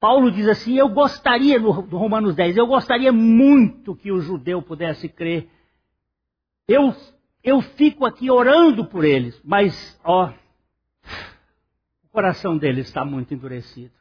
Paulo 0.00 0.30
diz 0.30 0.48
assim: 0.48 0.78
Eu 0.78 0.88
gostaria, 0.88 1.58
no 1.58 1.70
Romanos 1.70 2.34
10, 2.34 2.56
eu 2.56 2.66
gostaria 2.66 3.12
muito 3.12 3.94
que 3.94 4.10
o 4.10 4.20
judeu 4.20 4.62
pudesse 4.62 5.08
crer. 5.08 5.46
Eu, 6.66 6.94
eu 7.44 7.60
fico 7.60 8.06
aqui 8.06 8.30
orando 8.30 8.86
por 8.86 9.04
eles, 9.04 9.38
mas, 9.44 10.00
ó, 10.02 10.32
o 12.04 12.08
coração 12.10 12.56
deles 12.56 12.86
está 12.86 13.04
muito 13.04 13.34
endurecido. 13.34 13.92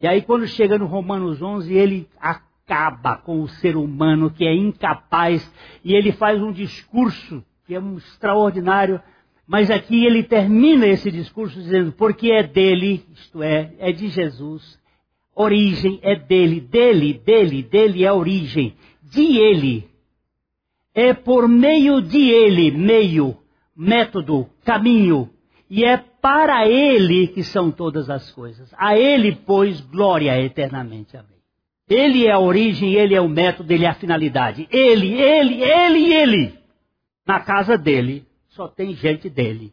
E 0.00 0.08
aí, 0.08 0.22
quando 0.22 0.46
chega 0.46 0.78
no 0.78 0.86
Romanos 0.86 1.42
11, 1.42 1.70
ele 1.74 2.08
acaba 2.18 3.18
com 3.18 3.42
o 3.42 3.48
ser 3.48 3.76
humano 3.76 4.30
que 4.30 4.46
é 4.46 4.54
incapaz, 4.54 5.46
e 5.84 5.94
ele 5.94 6.12
faz 6.12 6.40
um 6.40 6.50
discurso 6.50 7.44
que 7.66 7.74
é 7.74 7.80
um 7.80 7.98
extraordinário, 7.98 9.02
mas 9.46 9.70
aqui 9.70 10.06
ele 10.06 10.22
termina 10.22 10.86
esse 10.86 11.10
discurso 11.10 11.60
dizendo: 11.60 11.92
porque 11.92 12.32
é 12.32 12.42
dele, 12.42 13.04
isto 13.12 13.42
é, 13.42 13.74
é 13.78 13.92
de 13.92 14.08
Jesus, 14.08 14.79
origem 15.40 15.98
é 16.02 16.14
dele, 16.14 16.60
dele, 16.60 17.14
dele, 17.14 17.62
dele 17.62 18.04
é 18.04 18.08
a 18.08 18.14
origem, 18.14 18.74
de 19.02 19.38
ele, 19.38 19.88
é 20.94 21.12
por 21.14 21.48
meio 21.48 22.00
de 22.00 22.30
ele, 22.30 22.70
meio, 22.70 23.36
método, 23.76 24.48
caminho, 24.64 25.30
e 25.68 25.84
é 25.84 25.96
para 25.96 26.68
ele 26.68 27.28
que 27.28 27.42
são 27.42 27.70
todas 27.70 28.10
as 28.10 28.30
coisas. 28.32 28.72
A 28.76 28.98
ele, 28.98 29.36
pois, 29.46 29.80
glória 29.80 30.38
eternamente. 30.40 31.16
Amém. 31.16 31.30
Ele 31.88 32.26
é 32.26 32.32
a 32.32 32.38
origem, 32.38 32.94
ele 32.94 33.14
é 33.14 33.20
o 33.20 33.28
método, 33.28 33.72
ele 33.72 33.84
é 33.84 33.88
a 33.88 33.94
finalidade. 33.94 34.68
Ele, 34.70 35.14
ele, 35.14 35.62
ele, 35.62 36.12
ele. 36.12 36.54
Na 37.26 37.40
casa 37.40 37.78
dele, 37.78 38.24
só 38.48 38.68
tem 38.68 38.94
gente 38.94 39.30
dele. 39.30 39.72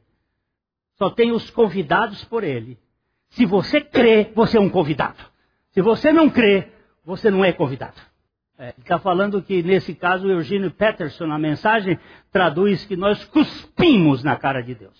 Só 0.98 1.10
tem 1.10 1.32
os 1.32 1.50
convidados 1.50 2.24
por 2.26 2.44
ele. 2.44 2.78
Se 3.30 3.46
você 3.46 3.82
crê, 3.82 4.32
você 4.34 4.58
é 4.58 4.62
um 4.62 4.70
convidado. 4.70 5.24
Se 5.78 5.82
você 5.84 6.12
não 6.12 6.28
crê, 6.28 6.70
você 7.06 7.30
não 7.30 7.46
é 7.46 7.52
convidado. 7.52 8.02
É, 8.58 8.74
está 8.80 8.98
falando 8.98 9.44
que, 9.44 9.62
nesse 9.62 9.94
caso, 9.94 10.28
Eugênio 10.28 10.72
Peterson, 10.72 11.28
na 11.28 11.38
mensagem, 11.38 12.00
traduz 12.32 12.84
que 12.84 12.98
nós 12.98 13.24
cuspimos 13.26 14.24
na 14.24 14.36
cara 14.36 14.62
de 14.62 14.74
Deus. 14.74 14.98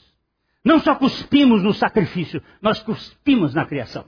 Não 0.64 0.78
só 0.80 0.94
cuspimos 0.94 1.64
no 1.64 1.74
sacrifício, 1.74 2.44
nós 2.62 2.80
cuspimos 2.84 3.56
na 3.56 3.66
criação. 3.66 4.06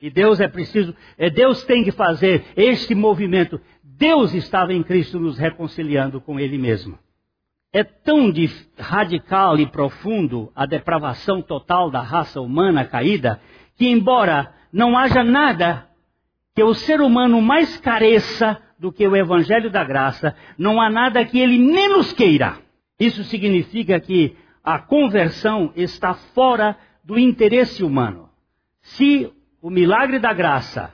E 0.00 0.10
Deus 0.10 0.40
é 0.40 0.48
preciso, 0.48 0.92
é, 1.16 1.30
Deus 1.30 1.62
tem 1.62 1.84
que 1.84 1.92
fazer 1.92 2.44
este 2.56 2.92
movimento. 2.92 3.60
Deus 3.84 4.34
estava 4.34 4.74
em 4.74 4.82
Cristo 4.82 5.20
nos 5.20 5.38
reconciliando 5.38 6.20
com 6.20 6.40
Ele 6.40 6.58
mesmo. 6.58 6.98
É 7.72 7.84
tão 7.84 8.32
radical 8.76 9.60
e 9.60 9.66
profundo 9.68 10.50
a 10.56 10.66
depravação 10.66 11.40
total 11.40 11.88
da 11.88 12.00
raça 12.00 12.40
humana 12.40 12.84
caída, 12.84 13.40
que 13.76 13.86
embora 13.86 14.52
não 14.72 14.98
haja 14.98 15.22
nada 15.22 15.88
que 16.54 16.62
o 16.62 16.74
ser 16.74 17.00
humano 17.00 17.40
mais 17.40 17.76
careça 17.78 18.60
do 18.78 18.90
que 18.92 19.06
o 19.06 19.16
Evangelho 19.16 19.70
da 19.70 19.84
Graça, 19.84 20.34
não 20.56 20.80
há 20.80 20.88
nada 20.88 21.24
que 21.24 21.38
ele 21.38 21.58
menos 21.58 22.12
queira. 22.12 22.58
Isso 22.98 23.22
significa 23.24 24.00
que 24.00 24.36
a 24.62 24.78
conversão 24.78 25.72
está 25.76 26.14
fora 26.14 26.76
do 27.04 27.18
interesse 27.18 27.82
humano. 27.82 28.30
Se 28.80 29.32
o 29.60 29.70
milagre 29.70 30.18
da 30.18 30.32
graça, 30.32 30.92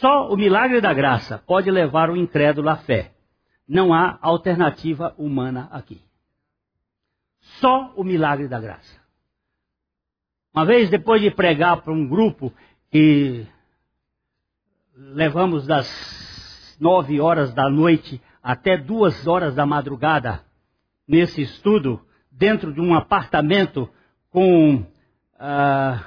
só 0.00 0.30
o 0.30 0.36
milagre 0.36 0.80
da 0.80 0.92
graça 0.92 1.38
pode 1.46 1.70
levar 1.70 2.10
o 2.10 2.16
incrédulo 2.16 2.68
à 2.68 2.76
fé. 2.76 3.12
Não 3.66 3.92
há 3.92 4.18
alternativa 4.20 5.14
humana 5.18 5.68
aqui. 5.72 6.00
Só 7.60 7.92
o 7.96 8.04
milagre 8.04 8.48
da 8.48 8.60
graça. 8.60 8.98
Uma 10.54 10.64
vez, 10.64 10.90
depois 10.90 11.20
de 11.20 11.30
pregar 11.30 11.82
para 11.82 11.92
um 11.92 12.06
grupo 12.08 12.52
que 12.90 13.46
levamos 14.98 15.64
das 15.64 16.76
nove 16.80 17.20
horas 17.20 17.54
da 17.54 17.70
noite 17.70 18.20
até 18.42 18.76
duas 18.76 19.26
horas 19.26 19.54
da 19.54 19.64
madrugada 19.64 20.42
nesse 21.06 21.40
estudo, 21.40 22.00
dentro 22.30 22.72
de 22.72 22.80
um 22.80 22.94
apartamento 22.94 23.88
com 24.30 24.74
uh, 24.76 26.04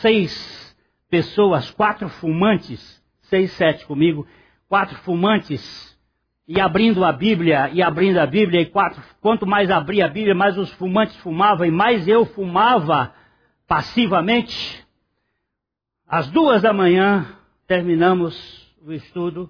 seis 0.00 0.74
pessoas, 1.10 1.70
quatro 1.70 2.08
fumantes, 2.08 3.02
seis, 3.22 3.52
sete 3.52 3.84
comigo, 3.86 4.26
quatro 4.68 4.96
fumantes, 4.98 5.90
e 6.48 6.60
abrindo 6.60 7.04
a 7.04 7.12
Bíblia, 7.12 7.70
e 7.72 7.82
abrindo 7.82 8.18
a 8.18 8.26
Bíblia, 8.26 8.62
e 8.62 8.66
quatro, 8.66 9.02
quanto 9.20 9.46
mais 9.46 9.70
abria 9.70 10.06
a 10.06 10.08
Bíblia, 10.08 10.34
mais 10.34 10.56
os 10.58 10.72
fumantes 10.72 11.14
fumavam, 11.16 11.66
e 11.66 11.70
mais 11.70 12.08
eu 12.08 12.24
fumava 12.24 13.12
passivamente. 13.68 14.84
Às 16.08 16.28
duas 16.28 16.62
da 16.62 16.72
manhã, 16.72 17.39
terminamos 17.70 18.34
o 18.82 18.92
estudo, 18.92 19.48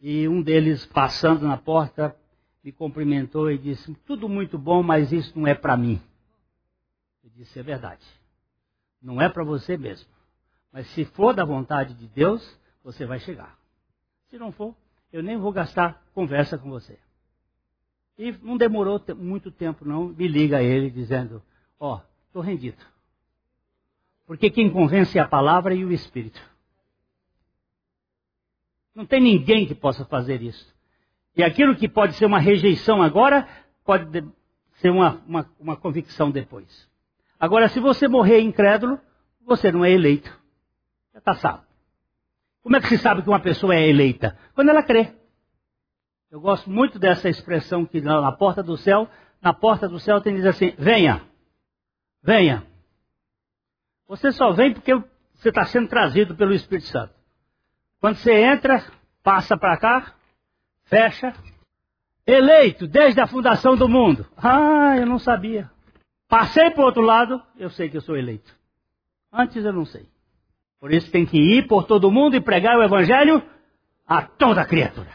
e 0.00 0.28
um 0.28 0.40
deles, 0.40 0.86
passando 0.86 1.44
na 1.44 1.56
porta, 1.56 2.16
me 2.62 2.70
cumprimentou 2.70 3.50
e 3.50 3.58
disse: 3.58 3.92
Tudo 4.06 4.28
muito 4.28 4.56
bom, 4.56 4.80
mas 4.80 5.10
isso 5.10 5.36
não 5.36 5.44
é 5.48 5.56
para 5.56 5.76
mim. 5.76 6.00
Eu 7.24 7.30
disse: 7.30 7.58
É 7.58 7.64
verdade. 7.64 8.06
Não 9.02 9.20
é 9.20 9.28
para 9.28 9.42
você 9.42 9.76
mesmo. 9.76 10.08
Mas 10.72 10.86
se 10.90 11.04
for 11.04 11.34
da 11.34 11.44
vontade 11.44 11.94
de 11.94 12.06
Deus, 12.06 12.56
você 12.84 13.04
vai 13.04 13.18
chegar. 13.18 13.58
Se 14.28 14.38
não 14.38 14.52
for, 14.52 14.72
eu 15.12 15.24
nem 15.24 15.36
vou 15.36 15.50
gastar 15.50 16.00
conversa 16.14 16.56
com 16.56 16.70
você. 16.70 16.96
E 18.16 18.30
não 18.40 18.56
demorou 18.56 19.02
muito 19.16 19.50
tempo, 19.50 19.84
não. 19.84 20.10
Me 20.10 20.28
liga 20.28 20.62
ele 20.62 20.90
dizendo: 20.90 21.42
Ó, 21.80 21.96
oh, 21.96 22.00
estou 22.28 22.40
rendido. 22.40 22.78
Porque 24.26 24.50
quem 24.50 24.70
convence 24.70 25.16
é 25.16 25.22
a 25.22 25.28
palavra 25.28 25.74
e 25.74 25.84
o 25.84 25.92
Espírito. 25.92 26.40
Não 28.94 29.06
tem 29.06 29.20
ninguém 29.20 29.66
que 29.66 29.74
possa 29.74 30.04
fazer 30.04 30.42
isso. 30.42 30.74
E 31.36 31.42
aquilo 31.42 31.76
que 31.76 31.88
pode 31.88 32.14
ser 32.14 32.26
uma 32.26 32.38
rejeição 32.38 33.02
agora, 33.02 33.46
pode 33.84 34.24
ser 34.76 34.90
uma, 34.90 35.22
uma, 35.26 35.50
uma 35.60 35.76
convicção 35.76 36.30
depois. 36.30 36.88
Agora, 37.38 37.68
se 37.68 37.78
você 37.78 38.08
morrer 38.08 38.40
incrédulo, 38.40 38.98
você 39.44 39.70
não 39.70 39.84
é 39.84 39.90
eleito. 39.90 40.30
Já 41.12 41.18
está 41.18 41.34
salvo. 41.34 41.64
Como 42.62 42.76
é 42.76 42.80
que 42.80 42.88
se 42.88 42.98
sabe 42.98 43.22
que 43.22 43.28
uma 43.28 43.38
pessoa 43.38 43.74
é 43.76 43.88
eleita? 43.88 44.36
Quando 44.54 44.70
ela 44.70 44.82
crê. 44.82 45.12
Eu 46.30 46.40
gosto 46.40 46.68
muito 46.68 46.98
dessa 46.98 47.28
expressão 47.28 47.86
que 47.86 48.00
na 48.00 48.32
porta 48.32 48.62
do 48.62 48.76
céu, 48.76 49.08
na 49.40 49.54
porta 49.54 49.88
do 49.88 50.00
céu 50.00 50.20
tem 50.20 50.34
diz 50.34 50.44
assim: 50.44 50.74
venha, 50.76 51.22
venha. 52.22 52.66
Você 54.08 54.32
só 54.32 54.52
vem 54.52 54.72
porque 54.72 54.94
você 55.34 55.48
está 55.48 55.64
sendo 55.64 55.88
trazido 55.88 56.34
pelo 56.34 56.54
Espírito 56.54 56.88
Santo. 56.88 57.14
Quando 58.00 58.16
você 58.16 58.32
entra, 58.32 58.84
passa 59.22 59.56
para 59.56 59.76
cá, 59.76 60.14
Fecha. 60.86 61.34
Eleito 62.26 62.86
desde 62.86 63.20
a 63.20 63.26
fundação 63.26 63.76
do 63.76 63.88
mundo. 63.88 64.26
Ah, 64.36 64.96
eu 64.96 65.06
não 65.06 65.18
sabia. 65.18 65.70
Passei 66.28 66.70
para 66.70 66.82
o 66.82 66.86
outro 66.86 67.02
lado, 67.02 67.40
eu 67.56 67.70
sei 67.70 67.88
que 67.88 67.96
eu 67.96 68.00
sou 68.00 68.16
eleito. 68.16 68.52
Antes 69.32 69.64
eu 69.64 69.72
não 69.72 69.84
sei. 69.84 70.06
Por 70.80 70.92
isso 70.92 71.10
tem 71.10 71.24
que 71.24 71.38
ir 71.38 71.66
por 71.66 71.84
todo 71.84 72.10
mundo 72.10 72.36
e 72.36 72.40
pregar 72.40 72.76
o 72.76 72.82
evangelho 72.82 73.42
a 74.06 74.22
toda 74.22 74.64
criatura. 74.64 75.10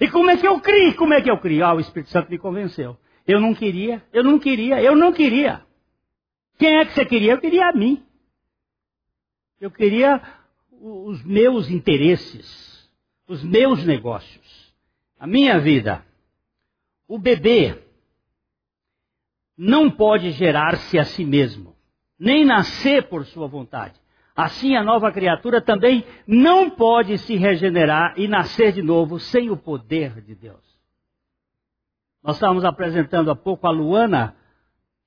E 0.00 0.08
como 0.08 0.30
é 0.30 0.36
que 0.36 0.46
eu 0.46 0.60
criei? 0.60 0.94
Como 0.94 1.14
é 1.14 1.20
que 1.20 1.30
eu 1.30 1.38
criei? 1.38 1.62
Ah, 1.62 1.74
o 1.74 1.80
Espírito 1.80 2.10
Santo 2.10 2.30
me 2.30 2.38
convenceu. 2.38 2.96
Eu 3.26 3.40
não 3.40 3.54
queria, 3.54 4.02
eu 4.12 4.24
não 4.24 4.38
queria, 4.38 4.82
eu 4.82 4.96
não 4.96 5.12
queria. 5.12 5.62
Quem 6.60 6.76
é 6.76 6.84
que 6.84 6.92
você 6.92 7.04
queria? 7.04 7.32
Eu 7.32 7.40
queria 7.40 7.70
a 7.70 7.72
mim. 7.72 8.06
Eu 9.60 9.72
queria 9.72 10.22
os 10.70 11.24
meus 11.24 11.68
interesses, 11.68 12.88
os 13.26 13.42
meus 13.42 13.84
negócios 13.84 14.70
a 15.20 15.26
minha 15.26 15.60
vida, 15.60 16.02
o 17.06 17.18
bebê 17.18 17.78
não 19.54 19.90
pode 19.90 20.30
gerar-se 20.30 20.98
a 20.98 21.04
si 21.04 21.26
mesmo, 21.26 21.76
nem 22.18 22.42
nascer 22.42 23.06
por 23.10 23.26
sua 23.26 23.46
vontade. 23.46 24.00
Assim, 24.34 24.74
a 24.74 24.82
nova 24.82 25.12
criatura 25.12 25.60
também 25.60 26.06
não 26.26 26.70
pode 26.70 27.18
se 27.18 27.36
regenerar 27.36 28.14
e 28.18 28.26
nascer 28.26 28.72
de 28.72 28.82
novo 28.82 29.20
sem 29.20 29.50
o 29.50 29.56
poder 29.58 30.22
de 30.22 30.34
Deus. 30.34 30.64
Nós 32.22 32.36
estávamos 32.36 32.64
apresentando 32.64 33.30
há 33.30 33.36
pouco 33.36 33.66
a 33.66 33.70
Luana, 33.70 34.34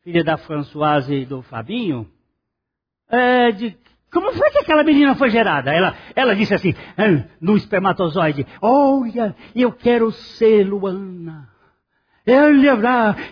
filha 0.03 0.23
da 0.23 0.37
Françoise 0.37 1.13
e 1.13 1.25
do 1.25 1.41
Fabinho, 1.41 2.07
é, 3.09 3.51
de 3.51 3.77
como 4.11 4.31
foi 4.33 4.51
que 4.51 4.59
aquela 4.59 4.83
menina 4.83 5.15
foi 5.15 5.31
gerada? 5.31 5.73
Ela, 5.73 5.95
ela 6.15 6.35
disse 6.35 6.53
assim, 6.53 6.75
ah, 6.95 7.27
no 7.41 7.55
espermatozoide, 7.55 8.45
olha, 8.61 9.35
eu 9.55 9.71
quero 9.71 10.11
ser 10.11 10.63
Luana. 10.63 11.49
Eu, 12.25 12.53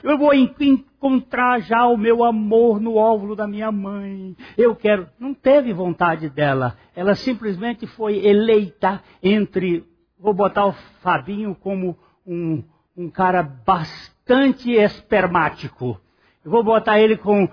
eu 0.04 0.18
vou 0.18 0.34
encontrar 0.34 1.62
já 1.62 1.86
o 1.86 1.96
meu 1.96 2.24
amor 2.24 2.82
no 2.82 2.96
óvulo 2.96 3.36
da 3.36 3.48
minha 3.48 3.72
mãe. 3.72 4.36
Eu 4.58 4.76
quero. 4.76 5.08
Não 5.18 5.34
teve 5.34 5.72
vontade 5.72 6.30
dela. 6.30 6.78
Ela 6.94 7.16
simplesmente 7.16 7.88
foi 7.88 8.26
eleita 8.26 9.02
entre. 9.24 9.86
Vou 10.20 10.34
botar 10.34 10.66
o 10.66 10.74
Fabinho 11.02 11.56
como 11.56 11.98
um, 12.28 12.62
um 12.98 13.10
cara 13.10 13.42
bastante 13.42 14.72
espermático. 14.72 15.98
Eu 16.44 16.50
vou 16.50 16.64
botar 16.64 17.00
ele 17.00 17.18
com 17.18 17.48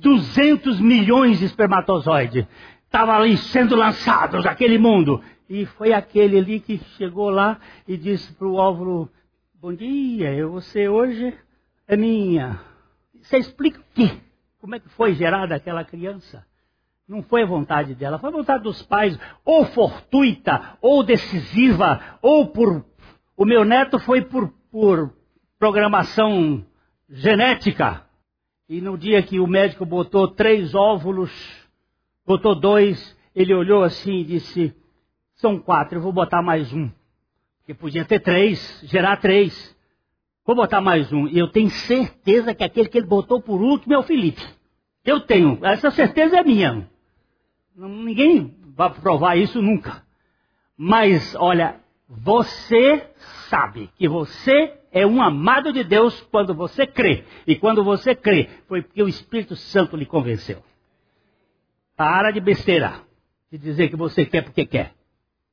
200 0.00 0.80
milhões 0.80 1.40
de 1.40 1.46
espermatozoides. 1.46 2.46
estavam 2.84 3.14
ali 3.16 3.36
sendo 3.36 3.74
lançados, 3.74 4.46
aquele 4.46 4.78
mundo. 4.78 5.20
E 5.48 5.66
foi 5.66 5.92
aquele 5.92 6.38
ali 6.38 6.60
que 6.60 6.78
chegou 6.96 7.28
lá 7.28 7.58
e 7.88 7.96
disse 7.96 8.32
para 8.34 8.46
o 8.46 8.54
óvulo: 8.54 9.10
Bom 9.54 9.74
dia, 9.74 10.46
você 10.46 10.88
hoje 10.88 11.34
é 11.88 11.96
minha. 11.96 12.60
Você 13.20 13.38
explica 13.38 13.80
o 13.80 13.84
quê? 13.94 14.10
Como 14.60 14.74
é 14.74 14.78
que 14.78 14.88
foi 14.90 15.14
gerada 15.14 15.54
aquela 15.56 15.84
criança? 15.84 16.46
Não 17.06 17.22
foi 17.22 17.42
a 17.42 17.46
vontade 17.46 17.94
dela, 17.94 18.18
foi 18.18 18.30
a 18.30 18.32
vontade 18.32 18.62
dos 18.62 18.82
pais, 18.82 19.18
ou 19.44 19.66
fortuita, 19.66 20.78
ou 20.80 21.02
decisiva, 21.02 22.00
ou 22.22 22.46
por. 22.46 22.84
O 23.36 23.44
meu 23.44 23.64
neto 23.64 23.98
foi 23.98 24.22
por, 24.22 24.48
por 24.70 25.12
programação 25.58 26.64
genética. 27.08 28.03
E 28.68 28.80
no 28.80 28.96
dia 28.96 29.22
que 29.22 29.38
o 29.38 29.46
médico 29.46 29.84
botou 29.84 30.28
três 30.28 30.74
óvulos, 30.74 31.30
botou 32.26 32.54
dois, 32.54 33.16
ele 33.34 33.52
olhou 33.52 33.82
assim 33.82 34.20
e 34.20 34.24
disse: 34.24 34.74
São 35.34 35.58
quatro, 35.58 35.98
eu 35.98 36.02
vou 36.02 36.12
botar 36.12 36.40
mais 36.40 36.72
um. 36.72 36.90
Porque 37.58 37.74
podia 37.74 38.04
ter 38.04 38.20
três, 38.20 38.80
gerar 38.84 39.18
três. 39.18 39.74
Vou 40.46 40.56
botar 40.56 40.80
mais 40.80 41.12
um. 41.12 41.26
E 41.26 41.38
eu 41.38 41.48
tenho 41.48 41.70
certeza 41.70 42.54
que 42.54 42.64
aquele 42.64 42.88
que 42.88 42.98
ele 42.98 43.06
botou 43.06 43.40
por 43.40 43.60
último 43.60 43.94
é 43.94 43.98
o 43.98 44.02
Felipe. 44.02 44.42
Eu 45.04 45.20
tenho, 45.20 45.58
essa 45.62 45.90
certeza 45.90 46.38
é 46.38 46.42
minha. 46.42 46.88
Ninguém 47.76 48.54
vai 48.74 48.92
provar 48.94 49.36
isso 49.36 49.60
nunca. 49.60 50.02
Mas, 50.76 51.34
olha, 51.36 51.80
você 52.08 53.10
sabe 53.48 53.90
que 53.96 54.08
você 54.08 54.68
é 54.94 55.04
um 55.04 55.20
amado 55.20 55.72
de 55.72 55.82
Deus 55.82 56.20
quando 56.30 56.54
você 56.54 56.86
crê. 56.86 57.24
E 57.48 57.56
quando 57.56 57.82
você 57.82 58.14
crê, 58.14 58.48
foi 58.68 58.80
porque 58.80 59.02
o 59.02 59.08
Espírito 59.08 59.56
Santo 59.56 59.96
lhe 59.96 60.06
convenceu. 60.06 60.62
Para 61.96 62.30
de 62.30 62.40
besteira. 62.40 63.00
De 63.50 63.58
dizer 63.58 63.88
que 63.88 63.96
você 63.96 64.24
quer 64.24 64.42
porque 64.42 64.64
quer. 64.64 64.92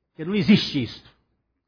Porque 0.10 0.24
não 0.24 0.36
existe 0.36 0.84
isso. 0.84 1.04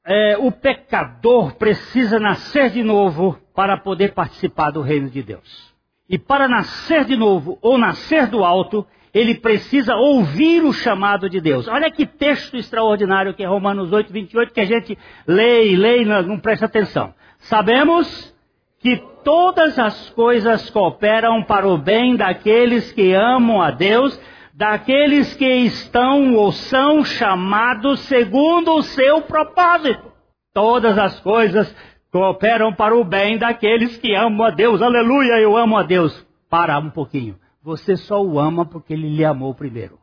É, 0.05 0.37
o 0.37 0.51
pecador 0.51 1.55
precisa 1.55 2.19
nascer 2.19 2.69
de 2.69 2.83
novo 2.83 3.39
para 3.55 3.75
poder 3.75 4.13
participar 4.13 4.69
do 4.69 4.81
reino 4.81 5.09
de 5.09 5.23
Deus. 5.23 5.73
E 6.07 6.19
para 6.19 6.47
nascer 6.47 7.05
de 7.05 7.15
novo 7.15 7.57
ou 7.59 7.75
nascer 7.77 8.27
do 8.27 8.43
alto, 8.43 8.85
ele 9.11 9.33
precisa 9.33 9.95
ouvir 9.95 10.63
o 10.63 10.73
chamado 10.73 11.27
de 11.27 11.41
Deus. 11.41 11.67
Olha 11.67 11.89
que 11.89 12.05
texto 12.05 12.55
extraordinário 12.55 13.33
que 13.33 13.41
é 13.41 13.47
Romanos 13.47 13.91
8, 13.91 14.13
28, 14.13 14.53
que 14.53 14.59
a 14.59 14.65
gente 14.65 14.95
lê 15.25 15.71
e 15.71 15.75
lê 15.75 16.03
e 16.03 16.05
não 16.05 16.39
presta 16.39 16.67
atenção. 16.67 17.15
Sabemos 17.43 18.33
que 18.79 18.97
todas 19.23 19.77
as 19.79 20.09
coisas 20.11 20.69
cooperam 20.69 21.43
para 21.43 21.67
o 21.67 21.77
bem 21.77 22.15
daqueles 22.15 22.91
que 22.91 23.13
amam 23.13 23.61
a 23.61 23.71
Deus, 23.71 24.19
daqueles 24.53 25.33
que 25.35 25.45
estão 25.45 26.35
ou 26.35 26.51
são 26.51 27.03
chamados 27.03 28.01
segundo 28.01 28.75
o 28.75 28.81
seu 28.81 29.21
propósito. 29.21 30.11
Todas 30.53 30.97
as 30.97 31.19
coisas 31.19 31.73
cooperam 32.11 32.73
para 32.73 32.95
o 32.95 33.03
bem 33.03 33.37
daqueles 33.37 33.97
que 33.97 34.13
amam 34.13 34.45
a 34.45 34.49
Deus. 34.49 34.81
Aleluia, 34.81 35.39
eu 35.39 35.57
amo 35.57 35.77
a 35.77 35.83
Deus. 35.83 36.25
Para 36.49 36.77
um 36.77 36.91
pouquinho. 36.91 37.35
Você 37.61 37.97
só 37.97 38.23
o 38.23 38.39
ama 38.39 38.65
porque 38.65 38.93
ele 38.93 39.09
lhe 39.09 39.25
amou 39.25 39.53
primeiro. 39.55 39.97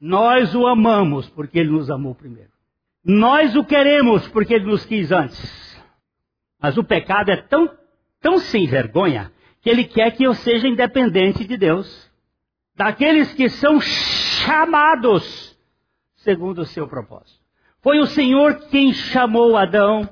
Nós 0.00 0.54
o 0.54 0.66
amamos 0.66 1.28
porque 1.28 1.58
ele 1.58 1.70
nos 1.70 1.90
amou 1.90 2.14
primeiro. 2.14 2.50
Nós 3.04 3.56
o 3.56 3.64
queremos 3.64 4.28
porque 4.28 4.54
ele 4.54 4.66
nos 4.66 4.84
quis 4.86 5.10
antes. 5.10 5.69
Mas 6.60 6.76
o 6.76 6.84
pecado 6.84 7.30
é 7.30 7.36
tão, 7.36 7.70
tão 8.20 8.38
sem 8.38 8.66
vergonha 8.66 9.32
que 9.62 9.70
ele 9.70 9.84
quer 9.84 10.10
que 10.12 10.24
eu 10.24 10.34
seja 10.34 10.68
independente 10.68 11.44
de 11.44 11.56
Deus. 11.56 12.10
Daqueles 12.76 13.32
que 13.34 13.48
são 13.48 13.80
chamados 13.80 15.58
segundo 16.16 16.62
o 16.62 16.66
seu 16.66 16.86
propósito. 16.86 17.40
Foi 17.82 17.98
o 17.98 18.06
Senhor 18.06 18.68
quem 18.68 18.92
chamou 18.92 19.56
Adão. 19.56 20.08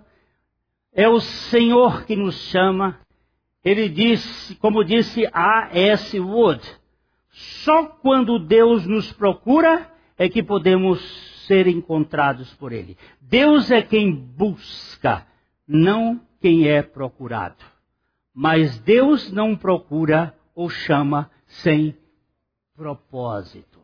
É 0.93 1.09
o 1.09 1.21
Senhor 1.21 2.05
que 2.05 2.17
nos 2.17 2.35
chama. 2.49 2.99
Ele 3.65 3.89
disse, 3.89 4.55
como 4.57 4.85
disse 4.85 5.29
A. 5.33 5.69
S. 5.73 6.19
Wood, 6.19 6.63
só 7.31 7.85
quando 7.85 8.39
Deus 8.39 8.87
nos 8.87 9.13
procura 9.13 9.91
é 10.17 10.29
que 10.29 10.43
podemos 10.43 10.99
ser 11.47 11.67
encontrados 11.67 12.53
por 12.55 12.73
Ele. 12.73 12.97
Deus 13.21 13.71
é 13.71 13.83
quem 13.83 14.13
busca, 14.13 15.27
não 15.67 16.21
quem 16.41 16.69
é 16.69 16.83
procurado. 16.83 17.65
Mas 18.35 18.79
Deus 18.81 19.33
não 19.33 19.57
procura 19.57 20.35
ou 20.55 20.69
chama 20.69 21.31
sem 21.47 21.97
propósito. 22.77 23.81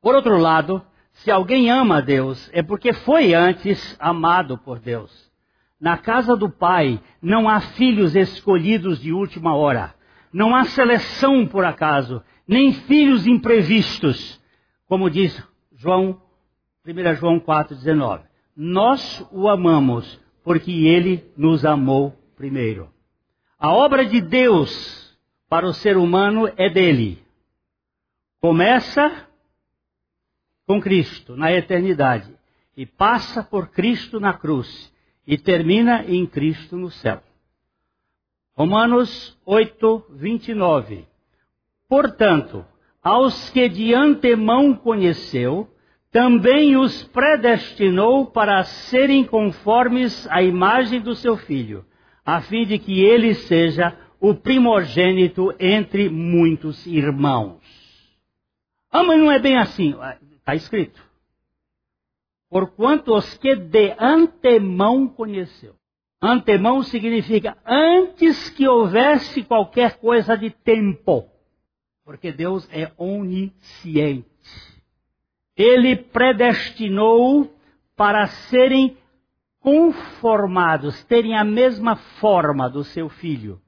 Por 0.00 0.14
outro 0.14 0.38
lado, 0.38 0.82
se 1.12 1.30
alguém 1.30 1.70
ama 1.70 1.98
a 1.98 2.00
Deus, 2.00 2.48
é 2.52 2.62
porque 2.62 2.92
foi 2.92 3.34
antes 3.34 3.96
amado 4.00 4.56
por 4.56 4.78
Deus. 4.78 5.30
Na 5.78 5.98
casa 5.98 6.36
do 6.36 6.48
Pai 6.48 7.00
não 7.20 7.48
há 7.48 7.60
filhos 7.60 8.14
escolhidos 8.14 9.00
de 9.00 9.12
última 9.12 9.54
hora. 9.54 9.94
Não 10.32 10.54
há 10.54 10.64
seleção 10.64 11.46
por 11.46 11.64
acaso, 11.64 12.22
nem 12.46 12.72
filhos 12.72 13.26
imprevistos. 13.26 14.40
Como 14.86 15.10
diz 15.10 15.42
João, 15.74 16.20
1 16.86 17.14
João 17.16 17.40
4,19. 17.40 18.22
Nós 18.56 19.26
o 19.32 19.48
amamos 19.48 20.20
porque 20.42 20.70
ele 20.86 21.24
nos 21.36 21.64
amou 21.64 22.14
primeiro. 22.36 22.88
A 23.58 23.72
obra 23.72 24.06
de 24.06 24.20
Deus 24.20 25.18
para 25.48 25.66
o 25.66 25.74
ser 25.74 25.96
humano 25.96 26.50
é 26.56 26.70
dele. 26.70 27.22
Começa 28.40 29.28
com 30.66 30.80
Cristo 30.80 31.36
na 31.36 31.52
eternidade 31.52 32.32
e 32.76 32.86
passa 32.86 33.42
por 33.42 33.68
Cristo 33.68 34.18
na 34.18 34.32
cruz 34.32 34.92
e 35.26 35.36
termina 35.36 36.04
em 36.04 36.24
Cristo 36.26 36.76
no 36.76 36.90
céu. 36.90 37.22
Romanos 38.54 39.38
8, 39.44 40.06
29. 40.10 41.06
Portanto, 41.88 42.64
aos 43.02 43.50
que 43.50 43.68
de 43.68 43.94
antemão 43.94 44.74
conheceu, 44.74 45.68
também 46.10 46.76
os 46.76 47.02
predestinou 47.04 48.26
para 48.26 48.64
serem 48.64 49.24
conformes 49.24 50.26
à 50.28 50.42
imagem 50.42 51.00
do 51.00 51.14
seu 51.14 51.36
filho, 51.36 51.84
a 52.24 52.40
fim 52.40 52.66
de 52.66 52.78
que 52.78 53.00
ele 53.00 53.34
seja 53.34 53.96
o 54.20 54.34
primogênito 54.34 55.54
entre 55.58 56.08
muitos 56.08 56.86
irmãos. 56.86 57.60
Ah, 58.90 59.04
mas 59.04 59.18
não 59.18 59.30
é 59.30 59.38
bem 59.38 59.56
assim. 59.56 59.94
Está 60.38 60.54
escrito 60.54 61.10
porquanto 62.50 63.14
os 63.14 63.38
que 63.38 63.54
de 63.54 63.94
antemão 63.98 65.08
conheceu. 65.08 65.76
Antemão 66.20 66.82
significa 66.82 67.56
antes 67.64 68.50
que 68.50 68.68
houvesse 68.68 69.42
qualquer 69.44 69.98
coisa 69.98 70.36
de 70.36 70.50
tempo. 70.50 71.30
Porque 72.04 72.32
Deus 72.32 72.68
é 72.72 72.92
onisciente. 72.98 74.28
Ele 75.60 75.94
predestinou 75.94 77.54
para 77.94 78.26
serem 78.26 78.96
conformados, 79.60 81.04
terem 81.04 81.36
a 81.36 81.44
mesma 81.44 81.96
forma 81.96 82.66
do 82.66 82.82
seu 82.82 83.10
filho, 83.10 83.60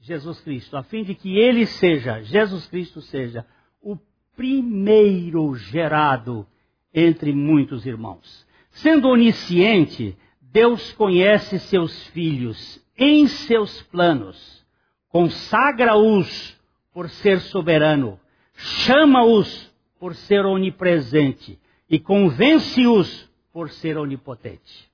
Jesus 0.00 0.40
Cristo, 0.40 0.76
a 0.76 0.82
fim 0.82 1.04
de 1.04 1.14
que 1.14 1.38
ele 1.38 1.64
seja, 1.64 2.20
Jesus 2.22 2.66
Cristo 2.66 3.00
seja, 3.00 3.46
o 3.80 3.96
primeiro 4.34 5.54
gerado 5.54 6.44
entre 6.92 7.32
muitos 7.32 7.86
irmãos. 7.86 8.44
Sendo 8.70 9.08
onisciente, 9.08 10.16
Deus 10.40 10.92
conhece 10.94 11.60
seus 11.60 12.08
filhos 12.08 12.84
em 12.98 13.28
seus 13.28 13.82
planos, 13.82 14.66
consagra-os 15.10 16.58
por 16.92 17.08
ser 17.08 17.38
soberano, 17.38 18.18
chama-os 18.52 19.72
por 19.98 20.14
ser 20.14 20.44
onipresente 20.44 21.58
e 21.88 21.98
convence-os 21.98 23.30
por 23.52 23.70
ser 23.70 23.96
onipotente. 23.96 24.90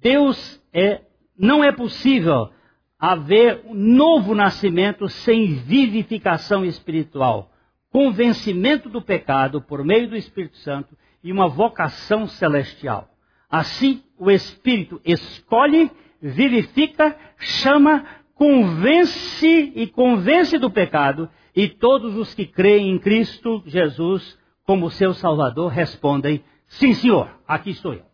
Deus 0.00 0.60
é, 0.72 1.02
não 1.38 1.62
é 1.62 1.72
possível 1.72 2.50
haver 2.98 3.62
um 3.64 3.74
novo 3.74 4.34
nascimento 4.34 5.08
sem 5.08 5.54
vivificação 5.54 6.64
espiritual, 6.64 7.50
convencimento 7.90 8.88
do 8.88 9.02
pecado 9.02 9.60
por 9.60 9.84
meio 9.84 10.08
do 10.08 10.16
Espírito 10.16 10.56
Santo 10.58 10.96
e 11.22 11.32
uma 11.32 11.48
vocação 11.48 12.26
celestial. 12.26 13.08
Assim, 13.50 14.02
o 14.18 14.30
Espírito 14.30 15.00
escolhe, 15.04 15.90
vivifica, 16.20 17.16
chama, 17.38 18.04
convence 18.34 19.72
e 19.74 19.86
convence 19.86 20.58
do 20.58 20.70
pecado, 20.70 21.28
e 21.54 21.68
todos 21.68 22.16
os 22.16 22.34
que 22.34 22.46
creem 22.46 22.90
em 22.90 22.98
Cristo 22.98 23.62
Jesus 23.66 24.38
como 24.64 24.90
seu 24.90 25.12
Salvador 25.14 25.70
respondem: 25.70 26.42
Sim, 26.66 26.94
Senhor, 26.94 27.30
aqui 27.46 27.70
estou 27.70 27.92
eu. 27.92 28.04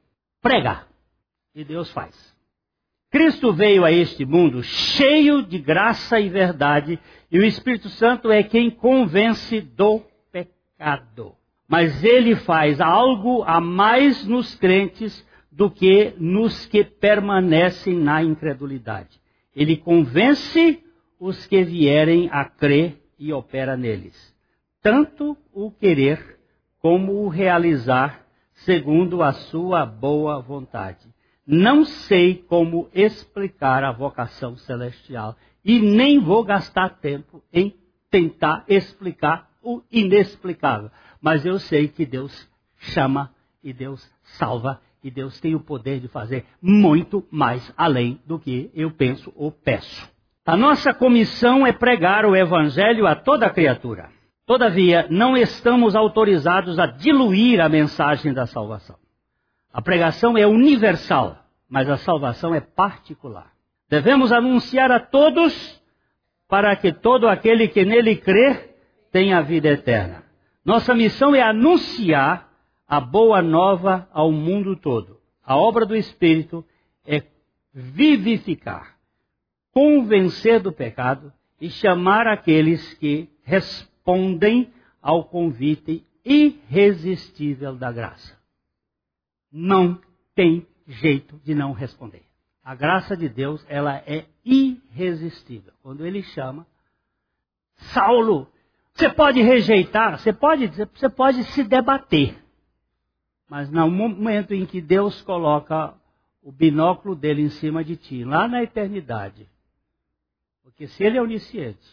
Prega. 0.43 0.86
E 1.55 1.64
Deus 1.64 1.91
faz. 1.91 2.36
Cristo 3.11 3.53
veio 3.53 3.84
a 3.84 3.93
este 3.93 4.24
mundo 4.24 4.62
cheio 4.62 5.43
de 5.43 5.59
graça 5.59 6.20
e 6.20 6.28
verdade, 6.28 6.99
e 7.30 7.39
o 7.39 7.45
Espírito 7.45 7.89
Santo 7.89 8.30
é 8.30 8.43
quem 8.43 8.70
convence 8.70 9.61
do 9.61 10.03
pecado. 10.30 11.34
mas 11.66 12.03
ele 12.03 12.34
faz 12.34 12.80
algo 12.80 13.43
a 13.43 13.61
mais 13.61 14.26
nos 14.26 14.55
crentes 14.55 15.26
do 15.51 15.70
que 15.70 16.14
nos 16.18 16.64
que 16.66 16.82
permanecem 16.82 17.95
na 17.95 18.22
incredulidade. 18.22 19.20
Ele 19.55 19.76
convence 19.76 20.82
os 21.20 21.47
que 21.47 21.62
vierem 21.64 22.28
a 22.30 22.45
crer 22.45 22.97
e 23.18 23.32
opera 23.32 23.76
neles. 23.76 24.34
Tanto 24.82 25.36
o 25.52 25.70
querer 25.70 26.38
como 26.80 27.24
o 27.24 27.28
realizar 27.28 28.24
segundo 28.52 29.22
a 29.22 29.32
sua 29.32 29.84
boa 29.84 30.40
vontade. 30.40 31.06
Não 31.46 31.84
sei 31.84 32.34
como 32.34 32.88
explicar 32.92 33.82
a 33.82 33.92
vocação 33.92 34.56
celestial 34.56 35.36
e 35.64 35.80
nem 35.80 36.18
vou 36.18 36.44
gastar 36.44 36.90
tempo 37.00 37.42
em 37.52 37.74
tentar 38.10 38.64
explicar 38.68 39.50
o 39.62 39.82
inexplicável. 39.90 40.90
Mas 41.20 41.44
eu 41.44 41.58
sei 41.58 41.88
que 41.88 42.06
Deus 42.06 42.48
chama 42.76 43.34
e 43.62 43.72
Deus 43.72 44.08
salva 44.22 44.80
e 45.02 45.10
Deus 45.10 45.40
tem 45.40 45.54
o 45.54 45.60
poder 45.60 46.00
de 46.00 46.08
fazer 46.08 46.44
muito 46.60 47.26
mais 47.30 47.72
além 47.76 48.20
do 48.26 48.38
que 48.38 48.70
eu 48.74 48.90
penso 48.90 49.32
ou 49.36 49.50
peço. 49.50 50.17
A 50.49 50.57
nossa 50.57 50.94
comissão 50.94 51.66
é 51.66 51.74
pregar 51.74 52.24
o 52.24 52.34
evangelho 52.34 53.07
a 53.07 53.14
toda 53.14 53.51
criatura. 53.51 54.09
Todavia, 54.46 55.07
não 55.11 55.36
estamos 55.36 55.94
autorizados 55.94 56.78
a 56.78 56.86
diluir 56.86 57.61
a 57.61 57.68
mensagem 57.68 58.32
da 58.32 58.46
salvação. 58.46 58.96
A 59.70 59.82
pregação 59.82 60.38
é 60.38 60.46
universal, 60.46 61.36
mas 61.68 61.86
a 61.90 61.99
salvação 61.99 62.55
é 62.55 62.62
particular. 62.62 63.53
Devemos 63.90 64.32
anunciar 64.32 64.90
a 64.90 64.99
todos 64.99 65.82
para 66.49 66.74
que 66.76 66.94
todo 66.94 67.28
aquele 67.28 67.68
que 67.68 67.84
nele 67.84 68.16
crer 68.16 68.74
tenha 69.12 69.42
vida 69.42 69.68
eterna. 69.68 70.24
Nossa 70.64 70.94
missão 70.94 71.34
é 71.34 71.42
anunciar 71.42 72.49
a 72.88 72.99
boa 72.99 73.42
nova 73.42 74.09
ao 74.14 74.32
mundo 74.32 74.74
todo. 74.76 75.18
A 75.44 75.59
obra 75.59 75.84
do 75.84 75.94
Espírito 75.94 76.64
é 77.07 77.22
vivificar, 77.74 78.97
convencer 79.72 80.60
do 80.60 80.72
pecado 80.72 81.32
e 81.60 81.70
chamar 81.70 82.26
aqueles 82.26 82.94
que 82.94 83.28
respondem 83.42 84.72
ao 85.00 85.24
convite 85.24 86.04
irresistível 86.24 87.74
da 87.74 87.90
graça. 87.90 88.38
Não 89.50 90.00
tem 90.34 90.66
jeito 90.86 91.40
de 91.44 91.54
não 91.54 91.72
responder. 91.72 92.22
A 92.62 92.74
graça 92.74 93.16
de 93.16 93.28
Deus, 93.28 93.64
ela 93.68 93.96
é 94.06 94.26
irresistível. 94.44 95.72
Quando 95.82 96.04
ele 96.04 96.22
chama, 96.22 96.66
Saulo, 97.76 98.46
você 98.92 99.08
pode 99.08 99.40
rejeitar, 99.40 100.18
você 100.18 100.32
pode, 100.32 100.66
você 100.66 101.08
pode 101.08 101.44
se 101.44 101.64
debater. 101.64 102.36
Mas 103.48 103.70
no 103.70 103.90
momento 103.90 104.52
em 104.52 104.66
que 104.66 104.80
Deus 104.80 105.22
coloca 105.22 105.94
o 106.42 106.52
binóculo 106.52 107.14
dele 107.14 107.42
em 107.42 107.48
cima 107.48 107.82
de 107.82 107.96
ti, 107.96 108.24
lá 108.24 108.46
na 108.46 108.62
eternidade, 108.62 109.48
porque 110.78 110.86
se 110.92 111.02
ele 111.02 111.18
é 111.18 111.20
onisciente, 111.20 111.88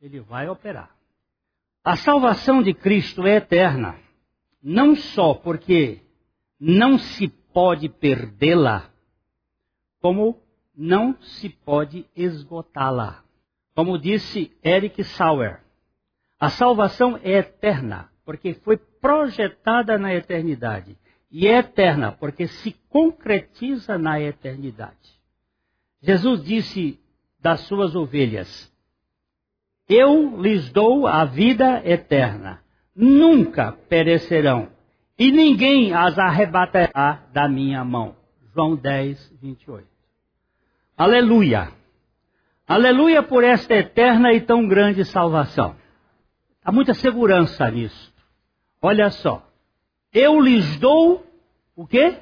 ele 0.00 0.18
vai 0.18 0.48
operar. 0.48 0.90
A 1.84 1.94
salvação 1.94 2.60
de 2.60 2.74
Cristo 2.74 3.24
é 3.24 3.36
eterna, 3.36 3.96
não 4.60 4.96
só 4.96 5.34
porque 5.34 6.00
não 6.58 6.98
se 6.98 7.28
pode 7.28 7.88
perdê-la, 7.88 8.90
como 10.00 10.42
não 10.76 11.16
se 11.20 11.48
pode 11.48 12.04
esgotá-la. 12.16 13.22
Como 13.72 13.96
disse 13.96 14.50
Eric 14.64 15.04
Sauer, 15.04 15.60
a 16.40 16.50
salvação 16.50 17.16
é 17.22 17.34
eterna, 17.34 18.10
porque 18.24 18.52
foi 18.52 18.78
projetada 18.78 19.96
na 19.96 20.12
eternidade. 20.12 20.98
E 21.30 21.46
é 21.46 21.58
eterna, 21.58 22.10
porque 22.10 22.48
se 22.48 22.72
concretiza 22.88 23.96
na 23.96 24.20
eternidade. 24.20 25.22
Jesus 26.02 26.42
disse 26.42 26.98
das 27.42 27.60
suas 27.62 27.94
ovelhas: 27.94 28.72
Eu 29.88 30.40
lhes 30.40 30.70
dou 30.70 31.06
a 31.06 31.24
vida 31.24 31.82
eterna, 31.84 32.62
nunca 32.94 33.72
perecerão, 33.72 34.68
e 35.18 35.30
ninguém 35.32 35.92
as 35.92 36.18
arrebatará 36.18 37.24
da 37.32 37.48
minha 37.48 37.84
mão. 37.84 38.16
João 38.54 38.76
10, 38.76 39.34
28. 39.42 39.86
Aleluia! 40.96 41.72
Aleluia 42.66 43.22
por 43.22 43.42
esta 43.42 43.74
eterna 43.74 44.32
e 44.32 44.40
tão 44.40 44.66
grande 44.66 45.04
salvação. 45.04 45.76
Há 46.64 46.70
muita 46.70 46.94
segurança 46.94 47.68
nisso. 47.70 48.12
Olha 48.80 49.10
só. 49.10 49.46
Eu 50.12 50.40
lhes 50.40 50.78
dou 50.78 51.26
o 51.74 51.86
quê? 51.86 52.18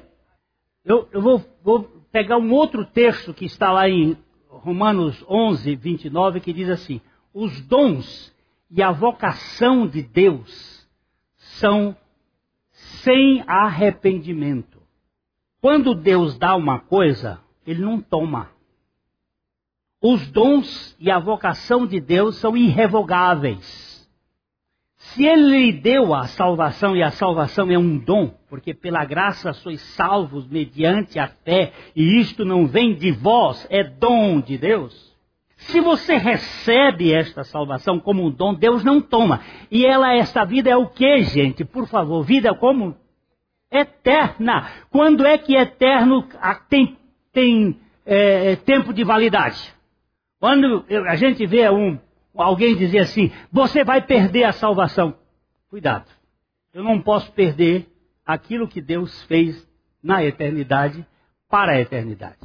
Eu, 0.83 1.07
eu 1.11 1.21
vou, 1.21 1.45
vou, 1.63 1.83
pegar 2.11 2.37
um 2.37 2.51
outro 2.51 2.85
texto 2.85 3.33
que 3.33 3.45
está 3.45 3.71
lá 3.71 3.87
em 3.87 4.17
Romanos 4.51 5.23
11, 5.29 5.75
29, 5.75 6.41
que 6.41 6.51
diz 6.51 6.69
assim: 6.69 6.99
Os 7.33 7.61
dons 7.61 8.33
e 8.69 8.83
a 8.83 8.91
vocação 8.91 9.87
de 9.87 10.01
Deus 10.01 10.87
são 11.37 11.95
sem 12.71 13.43
arrependimento. 13.47 14.81
Quando 15.61 15.95
Deus 15.95 16.37
dá 16.37 16.55
uma 16.55 16.79
coisa, 16.79 17.39
ele 17.65 17.81
não 17.81 18.01
toma. 18.01 18.49
Os 20.01 20.29
dons 20.31 20.95
e 20.99 21.09
a 21.09 21.19
vocação 21.19 21.85
de 21.85 22.01
Deus 22.01 22.35
são 22.37 22.57
irrevogáveis. 22.57 23.90
Se 25.01 25.25
ele 25.25 25.49
lhe 25.49 25.71
deu 25.73 26.13
a 26.13 26.27
salvação, 26.27 26.95
e 26.95 27.01
a 27.01 27.09
salvação 27.09 27.71
é 27.71 27.77
um 27.77 27.97
dom, 27.97 28.31
porque 28.47 28.71
pela 28.71 29.03
graça 29.03 29.51
sois 29.51 29.81
salvos 29.81 30.47
mediante 30.47 31.17
a 31.17 31.27
fé, 31.27 31.73
e 31.95 32.19
isto 32.19 32.45
não 32.45 32.67
vem 32.67 32.93
de 32.93 33.11
vós, 33.11 33.65
é 33.69 33.83
dom 33.83 34.39
de 34.39 34.59
Deus. 34.59 35.11
Se 35.57 35.81
você 35.81 36.17
recebe 36.17 37.13
esta 37.13 37.43
salvação 37.43 37.99
como 37.99 38.23
um 38.23 38.29
dom, 38.29 38.53
Deus 38.53 38.83
não 38.83 39.01
toma. 39.01 39.41
E 39.71 39.85
ela, 39.85 40.13
esta 40.13 40.45
vida 40.45 40.69
é 40.69 40.77
o 40.77 40.87
que, 40.87 41.23
gente? 41.23 41.65
Por 41.65 41.87
favor, 41.87 42.23
vida 42.23 42.53
como? 42.53 42.95
Eterna. 43.71 44.69
Quando 44.91 45.25
é 45.25 45.37
que 45.37 45.55
eterno 45.55 46.27
tem, 46.69 46.97
tem 47.33 47.79
é, 48.05 48.55
tempo 48.55 48.93
de 48.93 49.03
validade? 49.03 49.73
Quando 50.39 50.85
a 51.07 51.15
gente 51.15 51.45
vê 51.45 51.69
um, 51.69 51.99
alguém 52.35 52.75
dizer 52.75 52.99
assim: 52.99 53.31
você 53.51 53.83
vai 53.83 54.01
perder 54.01 54.43
a 54.43 54.51
salvação. 54.51 55.15
Cuidado, 55.69 56.09
eu 56.73 56.83
não 56.83 57.01
posso 57.01 57.31
perder 57.31 57.87
aquilo 58.25 58.67
que 58.67 58.81
Deus 58.81 59.23
fez 59.23 59.67
na 60.01 60.23
eternidade 60.23 61.05
para 61.49 61.73
a 61.73 61.79
eternidade. 61.79 62.39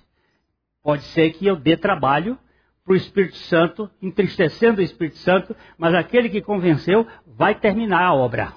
Pode 0.83 1.03
ser 1.05 1.33
que 1.33 1.47
eu 1.47 1.57
dê 1.57 1.77
trabalho 1.77 2.39
para 2.85 2.93
o 2.93 2.97
Espírito 2.97 3.37
Santo, 3.37 3.91
entristecendo 4.01 4.81
o 4.81 4.85
Espírito 4.85 5.17
Santo, 5.19 5.57
mas 5.77 5.95
aquele 5.95 6.29
que 6.29 6.41
convenceu 6.41 7.07
vai 7.27 7.55
terminar 7.55 8.05
a 8.05 8.15
obra. 8.15 8.53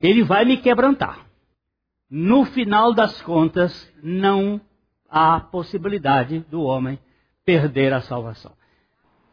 Ele 0.00 0.22
vai 0.22 0.44
me 0.44 0.56
quebrantar. 0.56 1.26
No 2.10 2.46
final 2.46 2.94
das 2.94 3.20
contas, 3.20 3.92
não 4.02 4.58
há 5.10 5.40
possibilidade 5.40 6.40
do 6.50 6.62
homem 6.62 6.98
perder 7.44 7.92
a 7.92 8.00
salvação. 8.00 8.57